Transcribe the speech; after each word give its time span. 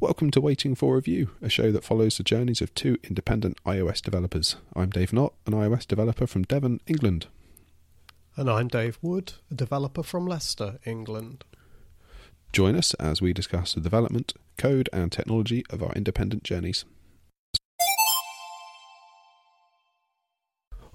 Welcome 0.00 0.30
to 0.30 0.40
Waiting 0.40 0.76
for 0.76 0.94
Review, 0.94 1.30
a 1.42 1.48
show 1.48 1.72
that 1.72 1.82
follows 1.82 2.16
the 2.16 2.22
journeys 2.22 2.60
of 2.60 2.72
two 2.72 2.98
independent 3.02 3.58
iOS 3.64 4.00
developers. 4.00 4.54
I'm 4.76 4.90
Dave 4.90 5.12
Knott, 5.12 5.32
an 5.44 5.54
iOS 5.54 5.88
developer 5.88 6.24
from 6.28 6.44
Devon, 6.44 6.80
England. 6.86 7.26
And 8.36 8.48
I'm 8.48 8.68
Dave 8.68 9.00
Wood, 9.02 9.32
a 9.50 9.54
developer 9.54 10.04
from 10.04 10.24
Leicester, 10.24 10.78
England. 10.86 11.42
Join 12.52 12.76
us 12.76 12.94
as 12.94 13.20
we 13.20 13.32
discuss 13.32 13.74
the 13.74 13.80
development, 13.80 14.34
code, 14.56 14.88
and 14.92 15.10
technology 15.10 15.64
of 15.68 15.82
our 15.82 15.92
independent 15.94 16.44
journeys. 16.44 16.84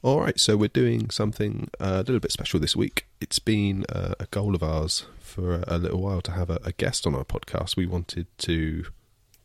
All 0.04 0.20
right, 0.20 0.38
so 0.38 0.58
we're 0.58 0.68
doing 0.68 1.10
something 1.12 1.70
a 1.80 2.00
little 2.00 2.20
bit 2.20 2.34
special 2.34 2.60
this 2.60 2.76
week. 2.76 3.08
It's 3.22 3.40
been 3.40 3.86
a, 3.88 4.16
a 4.20 4.26
goal 4.32 4.54
of 4.54 4.62
ours 4.62 5.06
for 5.22 5.54
a, 5.54 5.64
a 5.66 5.78
little 5.78 6.02
while 6.02 6.20
to 6.24 6.32
have 6.32 6.50
a, 6.50 6.60
a, 6.66 6.74
guest 6.74 7.08
on 7.08 7.16
our 7.16 7.24
podcast. 7.24 7.78
We 7.78 7.86
wanted 7.86 8.28
to 8.40 8.84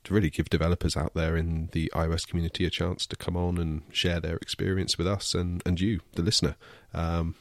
to 0.03 0.15
really 0.15 0.31
give 0.31 0.51
developers 0.51 0.97
out 0.97 1.15
there 1.15 1.37
in 1.37 1.69
the 1.71 1.93
iOS 1.95 2.27
community 2.27 2.65
a 2.65 2.71
chance 2.71 3.07
to 3.07 3.15
come 3.15 3.37
on 3.37 3.57
and 3.57 3.83
share 3.93 4.19
their 4.19 4.35
experience 4.39 4.99
with 4.99 5.07
us 5.07 5.33
and, 5.33 5.63
and 5.65 5.81
you, 5.81 6.01
the 6.15 6.23
listener. 6.23 6.57
Um, 6.93 7.37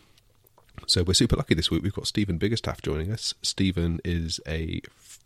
so 0.86 1.02
we're 1.02 1.14
super 1.16 1.38
lucky 1.38 1.56
this 1.56 1.72
week. 1.72 1.82
We've 1.82 1.94
got 1.94 2.06
Stephen 2.06 2.38
Biggerstaff 2.38 2.84
joining 2.84 3.12
us. 3.12 3.34
Stephen 3.42 4.00
is 4.06 4.40
a 4.48 4.82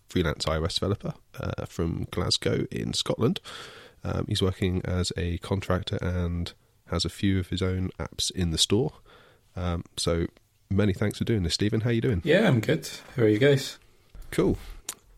freelance 0.07 0.45
iOS 0.45 0.75
developer 0.75 1.15
uh, 1.37 1.65
from 1.65 2.07
Glasgow 2.11 2.67
in 2.71 2.93
Scotland. 2.93 3.41
Um, 4.01 4.27
he's 4.29 4.41
working 4.41 4.81
as 4.85 5.11
a 5.17 5.39
contractor 5.39 5.97
and 6.01 6.53
has 6.91 7.05
a 7.05 7.09
few 7.09 7.39
of 7.39 7.49
his 7.49 7.61
own 7.61 7.89
apps 7.99 8.29
in 8.31 8.51
the 8.51 8.57
store. 8.57 8.93
Um, 9.55 9.83
so 9.97 10.27
many 10.69 10.93
thanks 10.93 11.17
for 11.17 11.23
doing 11.23 11.43
this, 11.43 11.53
Stephen. 11.53 11.81
How 11.81 11.89
are 11.89 11.93
you 11.93 12.01
doing? 12.01 12.21
Yeah, 12.23 12.47
I'm 12.47 12.59
good. 12.59 12.89
How 13.15 13.23
are 13.23 13.27
you 13.27 13.39
guys? 13.39 13.77
Cool. 14.29 14.57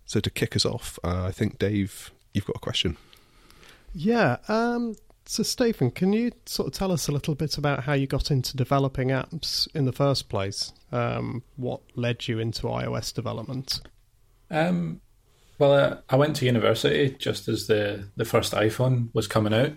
So 0.06 0.20
to 0.20 0.30
kick 0.30 0.56
us 0.56 0.66
off, 0.66 1.00
uh, 1.04 1.26
I 1.26 1.32
think 1.32 1.60
Dave, 1.60 2.12
you've 2.34 2.46
got 2.46 2.56
a 2.56 2.60
question. 2.60 2.98
Yeah. 3.94 4.38
Um, 4.48 4.96
so 5.26 5.44
Stephen, 5.44 5.92
can 5.92 6.14
you 6.14 6.32
sort 6.46 6.68
of 6.68 6.74
tell 6.74 6.92
us 6.92 7.08
a 7.08 7.12
little 7.12 7.36
bit 7.36 7.58
about 7.58 7.84
how 7.84 7.94
you 7.94 8.08
got 8.08 8.32
into 8.32 8.58
developing 8.58 9.10
apps 9.10 9.68
in 9.74 9.86
the 9.86 9.92
first 9.92 10.30
place? 10.30 10.74
Um, 10.92 11.44
what 11.56 11.82
led 11.96 12.28
you 12.28 12.40
into 12.40 12.64
iOS 12.64 13.14
development? 13.14 13.82
Um, 14.52 15.02
well, 15.58 15.74
uh, 15.74 15.98
I 16.10 16.16
went 16.16 16.36
to 16.38 16.46
university 16.46 17.16
just 17.18 17.48
as 17.48 17.68
the, 17.68 18.10
the 18.16 18.26
first 18.26 18.54
iPhone 18.54 19.10
was 19.14 19.28
coming 19.28 19.54
out. 19.54 19.72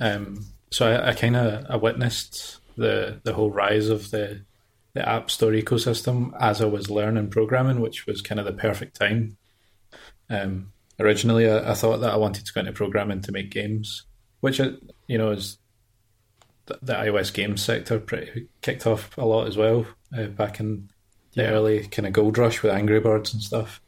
Um, 0.00 0.44
so 0.70 0.86
I, 0.90 1.10
I 1.10 1.14
kind 1.14 1.36
of 1.36 1.66
I 1.68 1.76
witnessed 1.76 2.58
the 2.76 3.20
the 3.22 3.34
whole 3.34 3.50
rise 3.50 3.88
of 3.88 4.10
the 4.10 4.42
the 4.94 5.08
app 5.08 5.30
store 5.30 5.52
ecosystem 5.52 6.32
as 6.40 6.60
I 6.60 6.66
was 6.66 6.90
learning 6.90 7.30
programming, 7.30 7.80
which 7.80 8.06
was 8.06 8.22
kind 8.22 8.38
of 8.38 8.46
the 8.46 8.52
perfect 8.52 8.96
time. 8.96 9.36
Um, 10.30 10.72
originally, 10.98 11.50
I, 11.50 11.72
I, 11.72 11.74
thought 11.74 11.98
that 11.98 12.12
I 12.12 12.16
wanted 12.16 12.46
to 12.46 12.52
go 12.52 12.60
into 12.60 12.72
programming 12.72 13.20
to 13.22 13.32
make 13.32 13.50
games, 13.50 14.04
which 14.40 14.60
uh, 14.60 14.72
you 15.08 15.18
know 15.18 15.32
is 15.32 15.58
the, 16.66 16.78
the 16.80 16.94
iOS 16.94 17.32
games 17.32 17.62
sector 17.62 17.98
pretty 17.98 18.48
kicked 18.62 18.86
off 18.86 19.16
a 19.18 19.24
lot 19.24 19.48
as 19.48 19.56
well 19.56 19.86
uh, 20.16 20.26
back 20.26 20.60
in 20.60 20.88
the 21.34 21.42
yeah. 21.42 21.50
early 21.50 21.86
kind 21.88 22.06
of 22.06 22.12
gold 22.12 22.38
rush 22.38 22.62
with 22.62 22.72
Angry 22.72 23.00
Birds 23.00 23.34
and 23.34 23.42
stuff. 23.42 23.80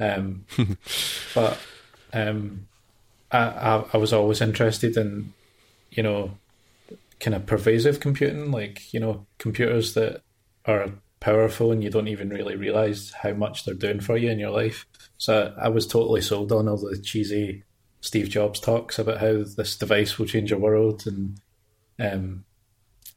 Um, 0.00 0.46
but 1.34 1.58
um, 2.12 2.66
I, 3.30 3.38
I, 3.38 3.84
I 3.92 3.96
was 3.98 4.12
always 4.12 4.40
interested 4.40 4.96
in 4.96 5.34
you 5.90 6.02
know, 6.02 6.38
kind 7.20 7.34
of 7.34 7.46
pervasive 7.46 8.00
computing, 8.00 8.50
like, 8.50 8.92
you 8.92 9.00
know, 9.00 9.26
computers 9.38 9.94
that 9.94 10.22
are 10.66 10.90
powerful 11.20 11.72
and 11.72 11.82
you 11.82 11.90
don't 11.90 12.08
even 12.08 12.28
really 12.28 12.56
realize 12.56 13.12
how 13.22 13.32
much 13.32 13.64
they're 13.64 13.74
doing 13.74 14.00
for 14.00 14.16
you 14.16 14.30
in 14.30 14.38
your 14.38 14.50
life. 14.50 14.86
So 15.18 15.54
I 15.60 15.68
was 15.68 15.86
totally 15.86 16.20
sold 16.20 16.52
on 16.52 16.68
all 16.68 16.76
the 16.76 17.00
cheesy 17.00 17.64
Steve 18.00 18.28
Jobs 18.28 18.60
talks 18.60 18.98
about 18.98 19.18
how 19.18 19.42
this 19.56 19.76
device 19.76 20.18
will 20.18 20.26
change 20.26 20.50
your 20.50 20.60
world. 20.60 21.04
And 21.06 21.40
um, 21.98 22.44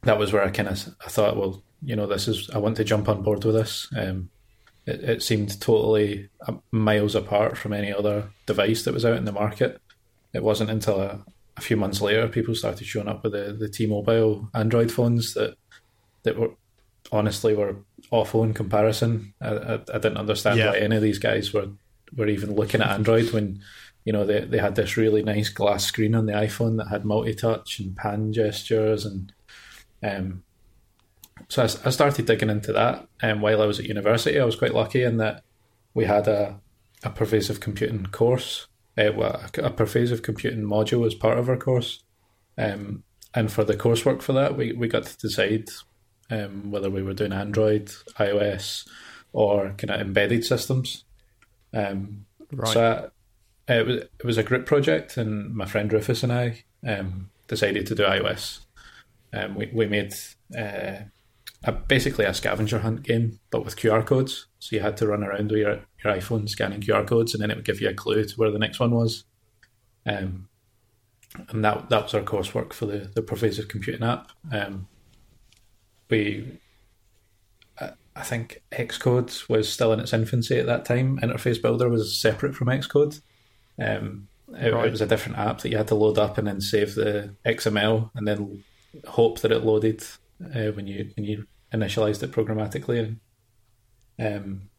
that 0.04 0.18
was 0.18 0.34
where 0.34 0.44
I 0.44 0.50
kind 0.50 0.70
of 0.70 0.96
I 1.06 1.10
thought, 1.10 1.38
well, 1.38 1.62
you 1.84 1.96
know, 1.96 2.08
this 2.08 2.28
is, 2.28 2.50
I 2.50 2.58
want 2.58 2.78
to 2.78 2.84
jump 2.84 3.08
on 3.08 3.22
board 3.22 3.44
with 3.44 3.56
this. 3.56 3.88
Um, 3.96 4.30
it, 4.86 5.04
it 5.04 5.24
seemed 5.24 5.60
totally 5.62 6.30
uh, 6.48 6.54
miles 6.72 7.16
apart 7.16 7.58
from 7.58 7.74
any 7.74 7.94
other 7.94 8.30
device 8.46 8.84
that 8.84 8.94
was 8.94 9.06
out 9.06 9.18
in 9.18 9.26
the 9.26 9.32
market. 9.32 9.80
It 10.34 10.44
wasn't 10.44 10.72
until 10.72 11.02
I, 11.02 11.20
a 11.60 11.62
few 11.62 11.78
months 11.78 12.02
later, 12.02 12.28
people 12.28 12.56
started 12.56 12.88
showing 12.88 13.10
up 13.10 13.24
with 13.24 13.34
the, 13.34 13.54
the 13.54 13.70
T-Mobile 13.70 14.50
Android 14.54 14.92
phones 14.92 15.34
that 15.34 15.56
that 16.24 16.38
were 16.38 16.52
honestly 17.12 17.54
were 17.54 17.76
awful 18.12 18.44
in 18.44 18.54
comparison. 18.54 19.34
I, 19.42 19.50
I, 19.50 19.74
I 19.76 20.00
didn't 20.00 20.18
understand 20.18 20.58
yeah. 20.58 20.72
why 20.72 20.78
any 20.78 20.96
of 20.96 21.02
these 21.02 21.20
guys 21.20 21.54
were 21.54 21.68
were 22.16 22.28
even 22.28 22.56
looking 22.56 22.82
at 22.82 22.90
Android 22.90 23.32
when 23.32 23.62
you 24.06 24.14
know 24.14 24.26
they 24.26 24.40
they 24.46 24.58
had 24.58 24.76
this 24.76 24.98
really 24.98 25.22
nice 25.22 25.50
glass 25.50 25.86
screen 25.86 26.16
on 26.16 26.26
the 26.26 26.34
iPhone 26.34 26.78
that 26.78 26.88
had 26.88 27.06
multi-touch 27.06 27.80
and 27.80 27.96
pan 27.96 28.34
gestures 28.34 29.06
and 29.06 29.34
um. 30.02 30.44
So 31.48 31.64
I, 31.64 31.66
I 31.66 31.90
started 31.90 32.26
digging 32.26 32.50
into 32.50 32.74
that, 32.74 33.08
and 33.22 33.42
while 33.42 33.62
I 33.62 33.66
was 33.66 33.80
at 33.80 33.86
university, 33.86 34.40
I 34.40 34.46
was 34.46 34.58
quite 34.58 34.74
lucky 34.74 35.04
in 35.04 35.18
that 35.18 35.44
we 35.94 36.06
had 36.06 36.28
a 36.28 36.60
a 37.04 37.10
pervasive 37.10 37.60
computing 37.60 38.06
course 38.08 38.68
uh, 39.00 39.12
well, 39.16 39.42
a 39.58 39.70
pervasive 39.70 40.22
computing 40.22 40.64
module 40.64 41.06
as 41.06 41.16
part 41.16 41.38
of 41.38 41.50
our 41.50 41.58
course. 41.58 42.04
Um, 42.58 43.04
and 43.34 43.52
for 43.52 43.64
the 43.64 43.78
coursework 43.78 44.22
for 44.22 44.34
that, 44.34 44.58
we, 44.58 44.74
we 44.74 44.88
got 44.88 45.06
to 45.06 45.18
decide 45.18 45.70
um, 46.30 46.72
whether 46.72 46.90
we 46.90 47.04
were 47.04 47.14
doing 47.14 47.32
Android, 47.32 47.88
iOS, 48.18 48.88
or 49.32 49.74
kind 49.78 49.92
of 49.92 50.02
embedded 50.02 50.44
systems. 50.44 51.06
Um, 51.74 52.26
right. 52.52 52.74
So 52.74 53.12
I, 53.68 53.74
it 53.74 53.86
was 53.86 53.96
it 53.98 54.26
was 54.26 54.38
a 54.38 54.44
group 54.44 54.66
project, 54.66 55.18
and 55.18 55.56
my 55.56 55.66
friend 55.66 55.92
Rufus 55.94 56.24
and 56.24 56.34
I 56.34 56.64
um, 56.86 57.30
decided 57.48 57.86
to 57.88 57.96
do 57.96 58.04
iOS. 58.04 58.60
Um, 59.32 59.56
we 59.56 59.70
we 59.72 59.86
made 59.86 60.14
uh, 60.58 61.04
a, 61.64 61.72
basically 61.72 62.26
a 62.26 62.34
scavenger 62.34 62.80
hunt 62.80 63.04
game, 63.04 63.40
but 63.50 63.66
with 63.66 63.76
QR 63.76 64.06
codes. 64.06 64.48
So 64.60 64.76
you 64.76 64.82
had 64.82 64.98
to 64.98 65.08
run 65.08 65.24
around 65.24 65.52
with 65.52 65.60
your, 65.60 65.80
your 66.04 66.14
iPhone 66.14 66.48
scanning 66.48 66.82
QR 66.82 67.06
codes, 67.06 67.34
and 67.34 67.42
then 67.42 67.52
it 67.52 67.58
would 67.58 67.66
give 67.66 67.82
you 67.82 67.90
a 67.90 67.94
clue 67.94 68.24
to 68.24 68.36
where 68.36 68.52
the 68.52 68.60
next 68.60 68.80
one 68.80 68.92
was. 68.92 69.26
Um, 70.06 70.48
and 71.50 71.64
that 71.64 71.90
that 71.90 72.04
was 72.04 72.14
our 72.14 72.22
coursework 72.22 72.74
for 72.74 72.86
the, 72.86 73.12
the 73.14 73.22
pervasive 73.22 73.68
computing 73.68 74.04
app. 74.04 74.32
Um, 74.52 74.88
we, 76.10 76.60
I 77.80 78.24
think 78.24 78.62
Xcode 78.72 79.48
was 79.48 79.72
still 79.72 79.94
in 79.94 80.00
its 80.00 80.14
infancy 80.14 80.60
at 80.60 80.66
that 80.66 80.86
time. 80.86 81.20
Interface 81.20 81.62
Builder 81.62 81.88
was 81.88 82.20
separate 82.20 82.56
from 82.56 82.68
Xcode. 82.68 83.22
Um, 83.80 84.28
it, 84.60 84.74
right. 84.74 84.88
it 84.88 84.92
was 84.92 85.02
a 85.02 85.06
different 85.06 85.38
app 85.38 85.60
that 85.60 85.70
you 85.70 85.78
had 85.78 85.88
to 85.90 85.96
load 85.96 86.18
up 86.18 86.38
and 86.38 86.48
then 86.48 86.60
save 86.60 86.96
the 86.96 87.36
XML 87.46 88.10
and 88.16 88.28
then 88.28 88.64
hope 89.08 89.40
that 89.42 89.52
it 89.52 89.64
loaded 89.64 90.04
uh, 90.44 90.72
when 90.72 90.88
you 90.88 91.12
when 91.16 91.26
you 91.26 91.46
initialized 91.74 92.24
it 92.24 92.32
programmatically. 92.32 93.18
And, 94.18 94.70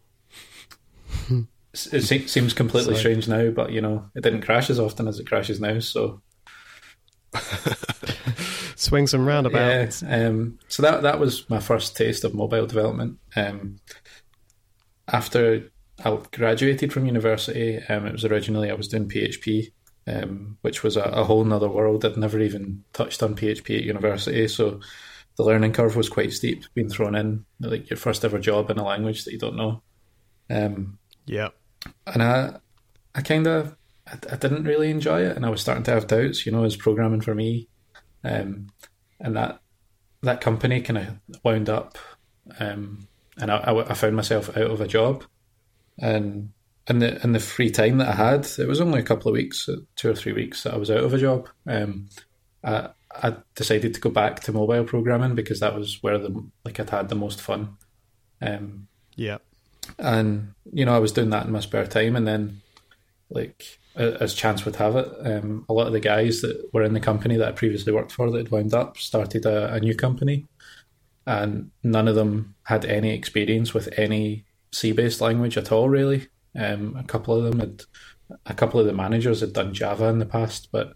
um, 1.31 1.49
it 1.73 2.29
seems 2.29 2.53
completely 2.53 2.97
strange 2.97 3.29
now, 3.29 3.51
but 3.51 3.73
you 3.73 3.81
know 3.81 4.11
it 4.15 4.23
didn't 4.23 4.43
crash 4.43 4.71
as 4.71 4.81
often 4.81 5.09
as 5.09 5.19
it 5.19 5.27
crashes 5.27 5.61
now. 5.61 5.79
So 5.81 6.21
swings 8.77 9.15
and 9.15 9.27
roundabouts. 9.27 10.03
Yeah, 10.03 10.27
um, 10.27 10.59
so 10.69 10.83
that 10.83 11.03
that 11.03 11.21
was 11.21 11.49
my 11.49 11.61
first 11.61 11.97
taste 11.97 12.25
of 12.25 12.35
mobile 12.35 12.67
development. 12.67 13.19
Um, 13.37 13.77
after 15.09 15.71
I 16.05 16.19
graduated 16.33 16.93
from 16.93 17.07
university, 17.07 17.79
um, 17.89 18.07
it 18.07 18.13
was 18.13 18.25
originally 18.25 18.71
I 18.71 18.75
was 18.75 18.89
doing 18.89 19.09
PHP, 19.09 19.73
um, 20.07 20.59
which 20.63 20.83
was 20.83 20.97
a, 20.97 21.03
a 21.03 21.25
whole 21.25 21.51
other 21.53 21.69
world. 21.69 22.05
I'd 22.05 22.17
never 22.17 22.41
even 22.41 22.85
touched 22.93 23.23
on 23.23 23.37
PHP 23.37 23.79
at 23.79 23.85
university, 23.85 24.49
so 24.49 24.81
the 25.41 25.47
learning 25.47 25.73
curve 25.73 25.97
was 25.97 26.09
quite 26.09 26.33
steep, 26.33 26.65
being 26.75 26.89
thrown 26.89 27.15
in 27.15 27.45
like 27.61 27.89
your 27.91 27.97
first 27.97 28.25
ever 28.25 28.39
job 28.39 28.71
in 28.71 28.79
a 28.79 28.85
language 28.85 29.25
that 29.25 29.33
you 29.33 29.39
don't 29.39 29.57
know. 29.57 29.83
Um, 30.49 30.99
yeah, 31.27 31.49
and 32.07 32.23
I, 32.23 32.57
I 33.15 33.23
kind 33.23 33.47
of, 33.47 33.77
I, 34.07 34.19
I, 34.33 34.37
didn't 34.37 34.65
really 34.65 34.91
enjoy 34.91 35.23
it, 35.23 35.37
and 35.37 35.47
I 35.47 35.51
was 35.51 35.61
starting 35.61 35.85
to 35.85 35.93
have 35.93 36.07
doubts. 36.07 36.45
You 36.45 36.53
know, 36.53 36.65
is 36.65 36.77
programming 36.77 37.21
for 37.21 37.35
me? 37.35 37.69
Um, 38.25 38.69
and 39.19 39.37
that 39.37 39.61
that 40.23 40.41
company 40.41 40.83
kind 40.83 40.99
of 40.99 41.41
wound 41.45 41.71
up, 41.71 41.97
um, 42.59 43.09
and 43.39 43.51
I, 43.51 43.85
I, 43.89 43.95
found 43.95 44.17
myself 44.17 44.57
out 44.57 44.71
of 44.71 44.81
a 44.81 44.89
job, 44.89 45.25
and 45.99 46.51
in 46.89 46.99
the 46.99 47.23
in 47.23 47.33
the 47.33 47.41
free 47.41 47.71
time 47.71 47.99
that 47.99 48.09
I 48.09 48.15
had, 48.15 48.47
it 48.59 48.69
was 48.69 48.81
only 48.81 49.01
a 49.01 49.05
couple 49.05 49.29
of 49.29 49.35
weeks, 49.35 49.69
two 49.97 50.11
or 50.11 50.15
three 50.15 50.33
weeks 50.33 50.65
that 50.65 50.75
I 50.75 50.77
was 50.77 50.91
out 50.91 51.05
of 51.05 51.15
a 51.15 51.19
job. 51.19 51.49
Um, 51.67 52.09
I, 52.63 52.91
I 53.13 53.37
decided 53.55 53.95
to 53.95 54.01
go 54.01 54.11
back 54.11 54.41
to 54.41 54.53
mobile 54.53 54.85
programming 54.85 55.35
because 55.35 55.61
that 55.61 55.75
was 55.75 56.03
where 56.03 56.19
the 56.19 56.45
like 56.65 56.79
I'd 56.79 56.91
had 56.91 57.09
the 57.09 57.15
most 57.15 57.41
fun. 57.41 57.77
Um, 58.41 58.89
yeah, 59.17 59.39
and 59.99 60.55
you 60.73 60.85
know 60.85 60.95
I 60.95 60.99
was 60.99 61.13
doing 61.13 61.31
that 61.31 61.47
in 61.47 61.53
my 61.53 61.61
spare 61.61 61.87
time, 61.87 62.17
and 62.17 62.27
then 62.27 62.63
like 63.29 63.79
as 63.97 64.35
chance 64.35 64.65
would 64.65 64.77
have 64.77 64.95
it, 64.97 65.09
um, 65.25 65.65
a 65.69 65.73
lot 65.73 65.89
of 65.89 65.93
the 65.93 66.01
guys 66.01 66.41
that 66.43 66.71
were 66.73 66.85
in 66.85 66.95
the 66.95 67.01
company 67.01 67.37
that 67.37 67.49
I 67.49 67.53
previously 67.53 67.93
worked 67.93 68.13
for 68.13 68.31
that 68.31 68.39
had 68.39 68.51
wound 68.51 68.73
up 68.73 68.97
started 68.97 69.45
a, 69.45 69.75
a 69.75 69.81
new 69.81 69.95
company, 69.95 70.47
and 71.27 71.71
none 71.83 72.07
of 72.07 72.15
them 72.15 72.55
had 72.65 72.85
any 72.85 73.13
experience 73.13 73.75
with 73.75 73.89
any 73.97 74.45
C 74.73 74.93
based 74.93 75.21
language 75.21 75.57
at 75.57 75.73
all. 75.73 75.89
Really, 75.89 76.29
um, 76.57 76.97
a 76.97 77.03
couple 77.03 77.35
of 77.35 77.45
them 77.45 77.59
had 77.59 77.83
a 78.47 78.55
couple 78.55 78.79
of 78.79 78.87
the 78.87 78.93
managers 78.93 79.41
had 79.41 79.53
done 79.53 79.75
Java 79.75 80.07
in 80.07 80.21
the 80.21 80.27
past, 80.27 80.69
but 80.71 80.95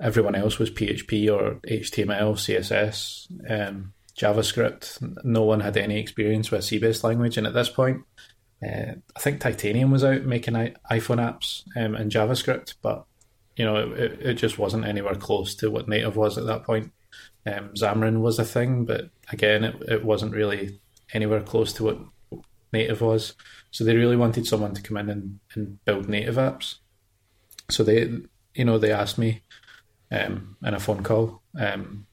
everyone 0.00 0.34
else 0.34 0.58
was 0.58 0.70
PHP 0.70 1.32
or 1.32 1.60
HTML, 1.66 2.34
CSS, 2.34 3.28
um, 3.50 3.92
JavaScript. 4.16 5.24
No 5.24 5.42
one 5.44 5.60
had 5.60 5.76
any 5.76 5.98
experience 5.98 6.50
with 6.50 6.60
a 6.60 6.62
C-based 6.62 7.04
language, 7.04 7.36
and 7.36 7.46
at 7.46 7.54
this 7.54 7.68
point, 7.68 8.02
uh, 8.62 8.92
I 9.16 9.20
think 9.20 9.40
Titanium 9.40 9.90
was 9.90 10.04
out 10.04 10.24
making 10.24 10.56
I- 10.56 10.74
iPhone 10.90 11.18
apps 11.18 11.64
um, 11.76 11.94
in 11.94 12.10
JavaScript, 12.10 12.74
but 12.82 13.04
you 13.56 13.64
know 13.64 13.76
it, 13.76 14.18
it 14.20 14.34
just 14.34 14.58
wasn't 14.58 14.84
anywhere 14.84 15.14
close 15.14 15.54
to 15.56 15.70
what 15.70 15.88
native 15.88 16.16
was 16.16 16.38
at 16.38 16.46
that 16.46 16.64
point. 16.64 16.92
Um, 17.46 17.70
Xamarin 17.74 18.20
was 18.20 18.38
a 18.38 18.44
thing, 18.44 18.84
but 18.84 19.10
again, 19.32 19.64
it, 19.64 19.76
it 19.88 20.04
wasn't 20.04 20.34
really 20.34 20.80
anywhere 21.12 21.40
close 21.40 21.72
to 21.74 21.84
what 21.84 21.98
native 22.72 23.00
was. 23.00 23.34
So 23.70 23.84
they 23.84 23.96
really 23.96 24.16
wanted 24.16 24.46
someone 24.46 24.74
to 24.74 24.82
come 24.82 24.96
in 24.96 25.10
and, 25.10 25.40
and 25.54 25.84
build 25.84 26.08
native 26.08 26.36
apps. 26.36 26.76
So 27.70 27.82
they, 27.82 28.20
you 28.54 28.64
know, 28.64 28.78
they 28.78 28.92
asked 28.92 29.18
me 29.18 29.42
um, 30.10 30.56
in 30.64 30.74
a 30.74 30.80
phone 30.80 31.02
call, 31.02 31.42
um, 31.58 32.06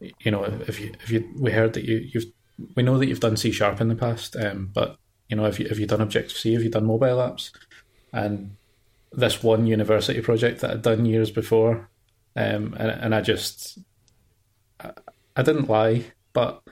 you 0.00 0.30
know, 0.30 0.44
if 0.44 0.80
you 0.80 0.92
if 1.02 1.10
you 1.10 1.28
we 1.38 1.52
heard 1.52 1.72
that 1.74 1.84
you 1.84 2.08
you've 2.12 2.26
we 2.74 2.82
know 2.82 2.98
that 2.98 3.06
you've 3.06 3.20
done 3.20 3.36
C 3.36 3.50
sharp 3.50 3.80
in 3.80 3.88
the 3.88 3.94
past, 3.94 4.36
um, 4.36 4.70
but 4.72 4.96
you 5.28 5.36
know, 5.36 5.44
have 5.44 5.58
you 5.58 5.68
have 5.68 5.78
you 5.78 5.86
done 5.86 6.00
Objective 6.00 6.36
C? 6.36 6.54
Have 6.54 6.62
you 6.62 6.70
done 6.70 6.86
mobile 6.86 7.18
apps? 7.18 7.50
And 8.12 8.56
this 9.12 9.42
one 9.42 9.66
university 9.66 10.20
project 10.20 10.60
that 10.60 10.70
I'd 10.70 10.82
done 10.82 11.06
years 11.06 11.30
before, 11.30 11.88
um, 12.34 12.74
and 12.78 12.90
and 12.90 13.14
I 13.14 13.20
just 13.20 13.78
I, 14.80 14.92
I 15.34 15.42
didn't 15.42 15.68
lie, 15.68 16.04
but 16.32 16.62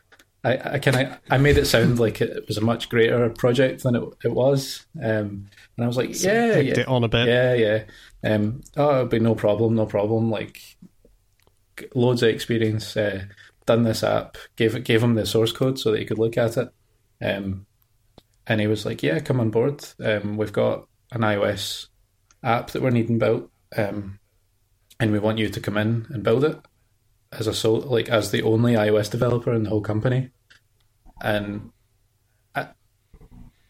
I, 0.44 0.74
I 0.74 0.78
kind 0.78 0.96
of 0.96 1.18
I 1.30 1.38
made 1.38 1.56
it 1.56 1.66
sound 1.66 1.98
like 1.98 2.20
it 2.20 2.46
was 2.46 2.58
a 2.58 2.62
much 2.62 2.88
greater 2.88 3.30
project 3.30 3.82
than 3.82 3.96
it, 3.96 4.02
it 4.24 4.32
was, 4.32 4.86
um, 5.02 5.48
and 5.76 5.84
I 5.84 5.86
was 5.86 5.96
like, 5.96 6.22
yeah, 6.22 6.58
yeah, 6.58 6.80
it 6.80 6.88
on 6.88 7.04
a 7.04 7.08
bit. 7.08 7.26
yeah, 7.26 7.54
yeah. 7.54 7.84
Um, 8.24 8.62
oh, 8.76 8.90
it'll 8.90 9.06
be 9.06 9.18
no 9.18 9.34
problem, 9.34 9.74
no 9.74 9.86
problem. 9.86 10.30
Like 10.30 10.60
loads 11.94 12.22
of 12.22 12.30
experience. 12.30 12.96
Uh, 12.96 13.24
done 13.66 13.82
this 13.82 14.02
app. 14.02 14.36
Gave 14.56 14.82
gave 14.84 15.02
him 15.02 15.14
the 15.14 15.26
source 15.26 15.52
code 15.52 15.78
so 15.78 15.90
that 15.90 16.00
he 16.00 16.06
could 16.06 16.18
look 16.18 16.36
at 16.36 16.56
it. 16.56 16.68
Um, 17.22 17.66
and 18.46 18.60
he 18.60 18.66
was 18.66 18.84
like, 18.84 19.02
"Yeah, 19.02 19.20
come 19.20 19.40
on 19.40 19.50
board. 19.50 19.84
Um, 20.00 20.36
we've 20.36 20.52
got 20.52 20.86
an 21.12 21.22
iOS 21.22 21.88
app 22.42 22.70
that 22.70 22.82
we're 22.82 22.90
needing 22.90 23.18
built, 23.18 23.50
um, 23.76 24.18
and 25.00 25.12
we 25.12 25.18
want 25.18 25.38
you 25.38 25.48
to 25.48 25.60
come 25.60 25.76
in 25.76 26.06
and 26.10 26.22
build 26.22 26.44
it 26.44 26.58
as 27.32 27.46
a 27.46 27.54
so 27.54 27.74
like 27.74 28.08
as 28.08 28.30
the 28.30 28.42
only 28.42 28.74
iOS 28.74 29.10
developer 29.10 29.52
in 29.52 29.62
the 29.62 29.70
whole 29.70 29.80
company." 29.80 30.30
And 31.22 31.70
I, 32.54 32.68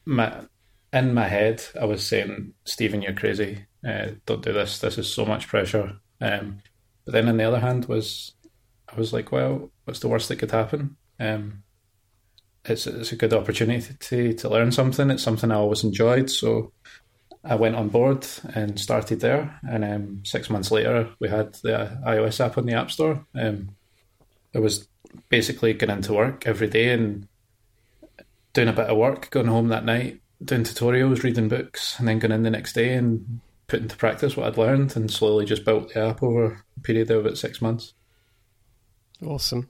my 0.04 0.46
in 0.92 1.14
my 1.14 1.28
head, 1.28 1.64
I 1.80 1.84
was 1.84 2.06
saying, 2.06 2.54
"Stephen, 2.64 3.02
you're 3.02 3.14
crazy. 3.14 3.66
Uh, 3.86 4.12
don't 4.26 4.42
do 4.42 4.52
this. 4.52 4.78
This 4.78 4.98
is 4.98 5.12
so 5.12 5.24
much 5.24 5.48
pressure." 5.48 5.96
Um, 6.20 6.60
but 7.04 7.12
then 7.12 7.28
on 7.28 7.36
the 7.36 7.44
other 7.44 7.60
hand, 7.60 7.86
was 7.86 8.32
I 8.88 8.96
was 8.96 9.12
like, 9.12 9.32
"Well, 9.32 9.70
what's 9.84 10.00
the 10.00 10.08
worst 10.08 10.28
that 10.28 10.36
could 10.36 10.50
happen?" 10.50 10.96
Um, 11.20 11.62
it's 12.64 12.86
it's 12.86 13.12
a 13.12 13.16
good 13.16 13.34
opportunity 13.34 13.94
to 13.94 14.32
to 14.34 14.48
learn 14.48 14.72
something. 14.72 15.10
It's 15.10 15.22
something 15.22 15.50
I 15.50 15.56
always 15.56 15.84
enjoyed, 15.84 16.30
so 16.30 16.72
I 17.44 17.56
went 17.56 17.76
on 17.76 17.88
board 17.88 18.26
and 18.54 18.80
started 18.80 19.20
there. 19.20 19.60
And 19.68 19.84
um, 19.84 20.22
six 20.24 20.48
months 20.48 20.70
later, 20.70 21.10
we 21.20 21.28
had 21.28 21.54
the 21.56 21.98
iOS 22.06 22.44
app 22.44 22.56
on 22.56 22.66
the 22.66 22.74
App 22.74 22.90
Store. 22.90 23.26
Um, 23.34 23.76
it 24.52 24.60
was 24.60 24.88
basically 25.28 25.74
going 25.74 25.90
into 25.90 26.14
work 26.14 26.46
every 26.46 26.68
day 26.68 26.92
and 26.92 27.28
doing 28.54 28.68
a 28.68 28.72
bit 28.72 28.86
of 28.86 28.96
work, 28.96 29.30
going 29.30 29.48
home 29.48 29.68
that 29.68 29.84
night, 29.84 30.20
doing 30.42 30.62
tutorials, 30.62 31.22
reading 31.22 31.48
books, 31.48 31.98
and 31.98 32.08
then 32.08 32.18
going 32.18 32.32
in 32.32 32.44
the 32.44 32.50
next 32.50 32.72
day 32.72 32.94
and 32.94 33.40
putting 33.66 33.84
into 33.84 33.96
practice 33.96 34.36
what 34.36 34.46
I'd 34.46 34.58
learned, 34.58 34.96
and 34.96 35.10
slowly 35.10 35.44
just 35.44 35.64
built 35.64 35.92
the 35.92 36.06
app 36.06 36.22
over 36.22 36.64
a 36.76 36.80
period 36.80 37.10
of 37.10 37.24
about 37.24 37.38
six 37.38 37.62
months. 37.62 37.94
Awesome. 39.24 39.68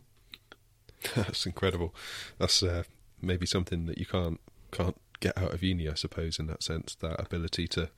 That's 1.14 1.46
incredible. 1.46 1.94
That's 2.38 2.62
uh, 2.62 2.84
maybe 3.20 3.46
something 3.46 3.86
that 3.86 3.98
you 3.98 4.06
can't 4.06 4.40
can't 4.70 4.96
get 5.20 5.36
out 5.38 5.52
of 5.52 5.62
uni, 5.62 5.88
I 5.88 5.94
suppose, 5.94 6.38
in 6.38 6.46
that 6.46 6.62
sense. 6.62 6.94
That 6.96 7.20
ability 7.20 7.68
to 7.68 7.90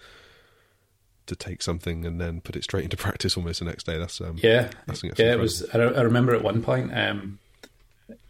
to 1.26 1.36
take 1.36 1.60
something 1.60 2.04
and 2.04 2.20
then 2.20 2.40
put 2.40 2.56
it 2.56 2.64
straight 2.64 2.84
into 2.84 2.96
practice 3.06 3.36
almost 3.36 3.60
the 3.60 3.64
next 3.64 3.84
day. 3.84 3.98
That's 3.98 4.20
um, 4.20 4.36
Yeah, 4.42 4.70
that's, 4.86 5.02
that's 5.02 5.18
yeah. 5.18 5.32
It 5.32 5.38
was. 5.38 5.68
I, 5.74 5.78
I 5.78 6.02
remember 6.02 6.34
at 6.34 6.42
one 6.42 6.62
point. 6.62 6.96
Um, 6.96 7.38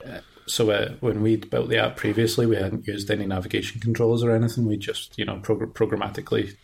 uh, 0.04 0.20
so 0.46 0.70
uh, 0.70 0.92
when 1.00 1.22
we'd 1.22 1.50
built 1.50 1.68
the 1.68 1.78
app 1.78 1.96
previously, 1.96 2.46
we 2.46 2.56
hadn't 2.56 2.86
used 2.86 3.10
any 3.10 3.26
navigation 3.26 3.80
controls 3.80 4.22
or 4.22 4.30
anything. 4.30 4.66
We 4.66 4.76
just, 4.76 5.18
you 5.18 5.24
know, 5.24 5.38
progr- 5.38 5.72
programmatically, 5.72 6.56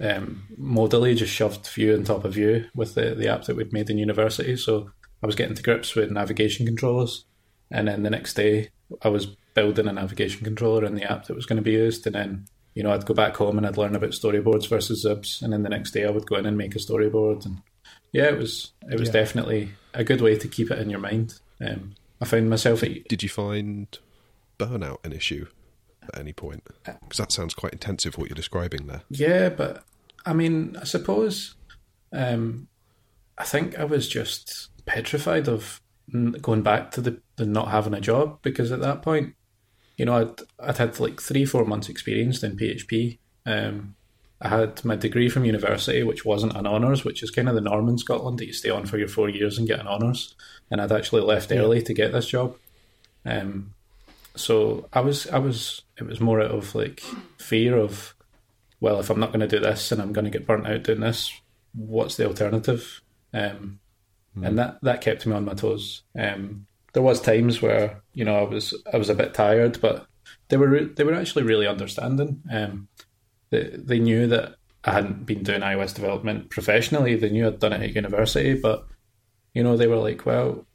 um, 0.00 0.42
modally 0.60 1.16
just 1.16 1.32
shoved 1.32 1.66
view 1.68 1.94
on 1.94 2.04
top 2.04 2.24
of 2.24 2.34
view 2.34 2.66
with 2.74 2.94
the 2.94 3.14
the 3.14 3.28
app 3.28 3.44
that 3.44 3.56
we'd 3.56 3.72
made 3.72 3.90
in 3.90 3.98
university. 3.98 4.56
So 4.56 4.90
I 5.22 5.26
was 5.26 5.36
getting 5.36 5.54
to 5.54 5.62
grips 5.62 5.94
with 5.94 6.10
navigation 6.10 6.66
controllers, 6.66 7.24
and 7.70 7.88
then 7.88 8.02
the 8.02 8.10
next 8.10 8.34
day 8.34 8.70
I 9.02 9.08
was 9.08 9.26
building 9.54 9.86
a 9.88 9.92
navigation 9.92 10.44
controller 10.44 10.84
in 10.84 10.94
the 10.94 11.10
app 11.10 11.26
that 11.26 11.36
was 11.36 11.46
going 11.46 11.56
to 11.58 11.62
be 11.62 11.72
used, 11.72 12.06
and 12.06 12.14
then. 12.14 12.46
You 12.74 12.82
know, 12.82 12.90
I'd 12.90 13.04
go 13.04 13.12
back 13.12 13.36
home 13.36 13.58
and 13.58 13.66
I'd 13.66 13.76
learn 13.76 13.94
about 13.94 14.12
storyboards 14.12 14.66
versus 14.66 15.04
xibs. 15.04 15.42
and 15.42 15.52
then 15.52 15.62
the 15.62 15.68
next 15.68 15.90
day 15.90 16.06
I 16.06 16.10
would 16.10 16.24
go 16.24 16.36
in 16.36 16.46
and 16.46 16.56
make 16.56 16.74
a 16.74 16.78
storyboard, 16.78 17.44
and 17.44 17.58
yeah, 18.12 18.24
it 18.30 18.38
was 18.38 18.72
it 18.90 18.98
was 18.98 19.08
Yeah. 19.10 19.12
definitely 19.12 19.72
a 19.92 20.02
good 20.04 20.22
way 20.22 20.38
to 20.38 20.48
keep 20.48 20.70
it 20.70 20.78
in 20.78 20.88
your 20.88 20.98
mind. 20.98 21.34
Um, 21.60 21.92
I 22.18 22.24
found 22.24 22.48
myself 22.48 22.82
at 22.82 23.06
Did 23.08 23.22
you 23.22 23.28
find 23.28 23.88
burnout 24.58 25.04
an 25.04 25.12
issue 25.12 25.48
at 26.02 26.18
any 26.18 26.32
point? 26.32 26.62
Because 26.84 27.18
that 27.18 27.32
sounds 27.32 27.54
quite 27.54 27.72
intensive. 27.72 28.18
What 28.18 28.28
you're 28.28 28.34
describing 28.34 28.86
there. 28.86 29.02
yeah, 29.10 29.48
but 29.48 29.84
I 30.24 30.32
mean, 30.32 30.76
I 30.80 30.84
suppose 30.84 31.54
um, 32.12 32.68
I 33.38 33.44
think 33.44 33.78
I 33.78 33.84
was 33.84 34.08
just 34.08 34.70
petrified 34.86 35.48
of 35.48 35.80
going 36.40 36.62
back 36.62 36.90
to 36.92 37.00
the, 37.00 37.20
the 37.36 37.46
not 37.46 37.68
having 37.68 37.94
a 37.94 38.00
job 38.00 38.40
because 38.42 38.72
at 38.72 38.80
that 38.80 39.02
point, 39.02 39.34
you 39.96 40.04
know, 40.04 40.14
I'd 40.14 40.40
I'd 40.58 40.78
had 40.78 40.98
like 41.00 41.20
three 41.20 41.44
four 41.44 41.64
months 41.64 41.88
experience 41.88 42.42
in 42.42 42.56
PHP. 42.56 43.18
Um, 43.46 43.94
I 44.40 44.48
had 44.48 44.84
my 44.84 44.96
degree 44.96 45.28
from 45.28 45.44
university, 45.44 46.02
which 46.02 46.24
wasn't 46.24 46.56
an 46.56 46.66
honours, 46.66 47.04
which 47.04 47.22
is 47.22 47.30
kind 47.30 47.48
of 47.48 47.54
the 47.54 47.60
norm 47.60 47.88
in 47.88 47.96
Scotland 47.96 48.38
that 48.38 48.46
you 48.46 48.52
stay 48.52 48.70
on 48.70 48.86
for 48.86 48.98
your 48.98 49.08
four 49.08 49.28
years 49.28 49.56
and 49.56 49.68
get 49.68 49.78
an 49.78 49.86
honours. 49.86 50.34
And 50.70 50.80
I'd 50.80 50.90
actually 50.90 51.22
left 51.22 51.52
early 51.52 51.80
to 51.82 51.94
get 51.94 52.12
this 52.12 52.26
job. 52.26 52.56
Um, 53.24 53.74
so 54.34 54.88
I 54.92 55.00
was, 55.00 55.26
I 55.28 55.38
was, 55.38 55.82
it 55.98 56.04
was 56.04 56.20
more 56.20 56.40
out 56.40 56.50
of 56.50 56.74
like 56.74 57.00
fear 57.38 57.76
of, 57.76 58.14
well, 58.80 59.00
if 59.00 59.10
I'm 59.10 59.20
not 59.20 59.30
going 59.32 59.40
to 59.40 59.48
do 59.48 59.60
this 59.60 59.92
and 59.92 60.00
I'm 60.00 60.12
going 60.12 60.24
to 60.24 60.30
get 60.30 60.46
burnt 60.46 60.66
out 60.66 60.82
doing 60.84 61.00
this, 61.00 61.32
what's 61.74 62.16
the 62.16 62.26
alternative? 62.26 63.00
Um, 63.32 63.80
And 64.42 64.58
that 64.58 64.78
that 64.82 65.02
kept 65.02 65.26
me 65.26 65.34
on 65.34 65.44
my 65.44 65.54
toes. 65.54 66.02
Um, 66.18 66.66
there 66.94 67.02
was 67.02 67.20
times 67.20 67.60
where 67.60 68.02
you 68.14 68.24
know 68.24 68.36
I 68.36 68.42
was 68.44 68.74
I 68.92 68.96
was 68.96 69.10
a 69.10 69.14
bit 69.14 69.34
tired, 69.34 69.78
but 69.80 70.06
they 70.48 70.56
were 70.56 70.68
re- 70.68 70.92
they 70.94 71.04
were 71.04 71.14
actually 71.14 71.44
really 71.44 71.66
understanding. 71.66 72.42
Um, 72.50 72.88
they 73.50 73.70
they 73.74 73.98
knew 73.98 74.26
that 74.28 74.56
I 74.84 74.92
hadn't 74.92 75.26
been 75.26 75.42
doing 75.42 75.60
iOS 75.60 75.94
development 75.94 76.48
professionally. 76.48 77.14
They 77.16 77.28
knew 77.30 77.46
I'd 77.46 77.58
done 77.58 77.74
it 77.74 77.82
at 77.82 77.94
university, 77.94 78.54
but 78.54 78.86
you 79.54 79.62
know 79.62 79.76
they 79.76 79.86
were 79.86 79.96
like, 79.96 80.24
well, 80.24 80.66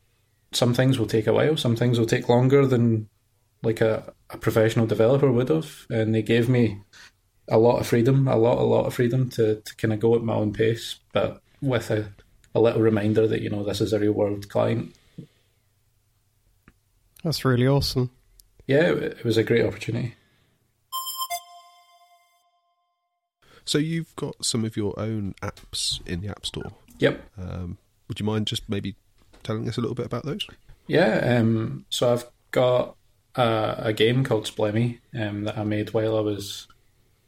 some 0.52 0.74
things 0.76 1.00
will 1.00 1.08
take 1.08 1.26
a 1.28 1.34
while. 1.34 1.58
Some 1.58 1.76
things 1.76 1.98
will 1.98 2.06
take 2.06 2.30
longer 2.30 2.68
than 2.68 3.10
like 3.64 3.82
a, 3.82 4.14
a 4.30 4.38
professional 4.38 4.86
developer 4.86 5.32
would 5.32 5.50
have, 5.50 5.86
and 5.90 6.14
they 6.14 6.22
gave 6.22 6.50
me 6.50 6.80
a 7.48 7.58
lot 7.58 7.80
of 7.80 7.88
freedom, 7.88 8.28
a 8.28 8.36
lot 8.36 8.58
a 8.58 8.64
lot 8.64 8.86
of 8.86 8.94
freedom 8.94 9.30
to 9.32 9.62
to 9.62 9.76
kind 9.76 9.94
of 9.94 10.00
go 10.00 10.16
at 10.16 10.24
my 10.24 10.34
own 10.34 10.54
pace, 10.54 11.00
but 11.14 11.42
with 11.62 11.90
a 11.92 12.12
a 12.54 12.60
little 12.60 12.82
reminder 12.82 13.28
that 13.28 13.42
you 13.42 13.50
know 13.50 13.64
this 13.64 13.82
is 13.82 13.94
a 13.94 14.00
real 14.00 14.12
world 14.12 14.50
client. 14.50 14.96
That's 17.24 17.46
really 17.46 17.68
awesome. 17.68 18.12
Yeah, 18.68 18.92
it, 18.92 19.04
it 19.20 19.24
was 19.24 19.38
a 19.38 19.44
great 19.44 19.66
opportunity. 19.66 20.16
So 23.64 23.78
you've 23.78 24.16
got 24.16 24.46
some 24.46 24.64
of 24.64 24.78
your 24.78 24.98
own 24.98 25.36
apps 25.42 26.06
in 26.08 26.22
the 26.22 26.30
App 26.30 26.46
Store. 26.46 26.72
Yep. 27.00 27.22
Um, 27.38 27.78
would 28.08 28.20
you 28.20 28.26
mind 28.26 28.48
just 28.48 28.70
maybe 28.70 28.96
telling 29.44 29.68
us 29.68 29.78
a 29.78 29.82
little 29.82 29.96
bit 29.96 30.06
about 30.06 30.24
those? 30.24 30.48
Yeah. 30.88 31.38
Um, 31.40 31.86
so 31.90 32.14
I've 32.14 32.26
got 32.52 32.96
a, 33.38 33.76
a 33.86 33.94
game 33.94 34.24
called 34.24 34.46
Splemmy 34.46 35.00
um, 35.18 35.44
that 35.44 35.58
I 35.58 35.64
made 35.64 35.94
while 35.94 36.18
I 36.18 36.22
was 36.22 36.68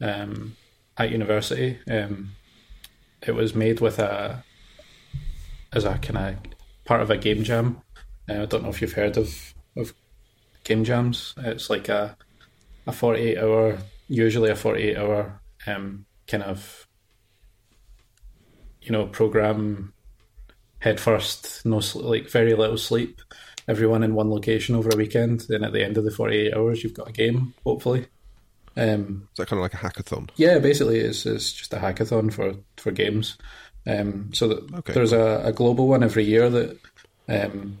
um, 0.00 0.56
at 0.96 1.10
university. 1.10 1.78
Um, 1.90 2.32
it 3.22 3.34
was 3.34 3.54
made 3.54 3.80
with 3.80 3.98
a 3.98 4.44
as 5.72 5.84
a 5.84 5.98
kind 5.98 6.18
of 6.18 6.36
part 6.84 7.00
of 7.00 7.10
a 7.10 7.16
game 7.16 7.44
jam. 7.44 7.80
Uh, 8.28 8.42
I 8.42 8.46
don't 8.46 8.62
know 8.62 8.70
if 8.70 8.80
you've 8.80 8.92
heard 8.92 9.16
of 9.16 9.54
of 9.76 9.94
game 10.64 10.84
jams. 10.84 11.34
It's 11.38 11.70
like 11.70 11.88
a 11.88 12.16
a 12.86 12.92
forty 12.92 13.22
eight 13.22 13.38
hour, 13.38 13.78
usually 14.08 14.50
a 14.50 14.56
forty 14.56 14.82
eight 14.82 14.98
hour 14.98 15.40
um, 15.66 16.06
kind 16.26 16.42
of 16.42 16.86
you 18.82 18.90
know 18.90 19.06
program 19.06 19.92
head 20.80 20.98
first, 20.98 21.64
no 21.64 21.80
like 21.94 22.30
very 22.30 22.54
little 22.54 22.78
sleep. 22.78 23.20
Everyone 23.68 24.02
in 24.02 24.14
one 24.14 24.30
location 24.30 24.74
over 24.74 24.88
a 24.92 24.96
weekend. 24.96 25.40
Then 25.48 25.64
at 25.64 25.72
the 25.72 25.84
end 25.84 25.96
of 25.98 26.04
the 26.04 26.10
forty 26.10 26.36
eight 26.46 26.54
hours, 26.54 26.82
you've 26.82 26.94
got 26.94 27.08
a 27.08 27.12
game. 27.12 27.54
Hopefully, 27.64 28.06
Um, 28.76 29.28
Is 29.32 29.36
that 29.38 29.48
kind 29.48 29.58
of 29.58 29.62
like 29.62 29.74
a 29.74 29.76
hackathon? 29.76 30.30
yeah, 30.36 30.58
basically, 30.58 30.98
it's, 31.00 31.26
it's 31.26 31.52
just 31.52 31.72
a 31.72 31.76
hackathon 31.78 32.32
for 32.32 32.54
for 32.76 32.90
games. 32.92 33.36
Um, 33.86 34.30
so 34.34 34.48
that 34.48 34.74
Okay, 34.74 34.92
there's 34.92 35.12
a, 35.12 35.42
a 35.44 35.52
global 35.52 35.88
one 35.88 36.02
every 36.02 36.24
year 36.24 36.50
that 36.50 36.78
um, 37.28 37.80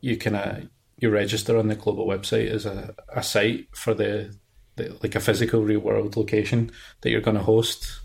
you 0.00 0.16
can 0.16 0.34
uh, 0.34 0.62
you 0.98 1.10
register 1.10 1.56
on 1.58 1.68
the 1.68 1.74
global 1.74 2.06
website 2.06 2.48
as 2.48 2.64
a, 2.66 2.94
a 3.14 3.22
site 3.22 3.66
for 3.74 3.92
the, 3.94 4.34
the 4.76 4.96
like 5.02 5.14
a 5.16 5.20
physical 5.20 5.62
real 5.62 5.80
world 5.80 6.16
location 6.16 6.70
that 7.00 7.10
you're 7.10 7.20
going 7.20 7.36
to 7.36 7.42
host, 7.42 8.00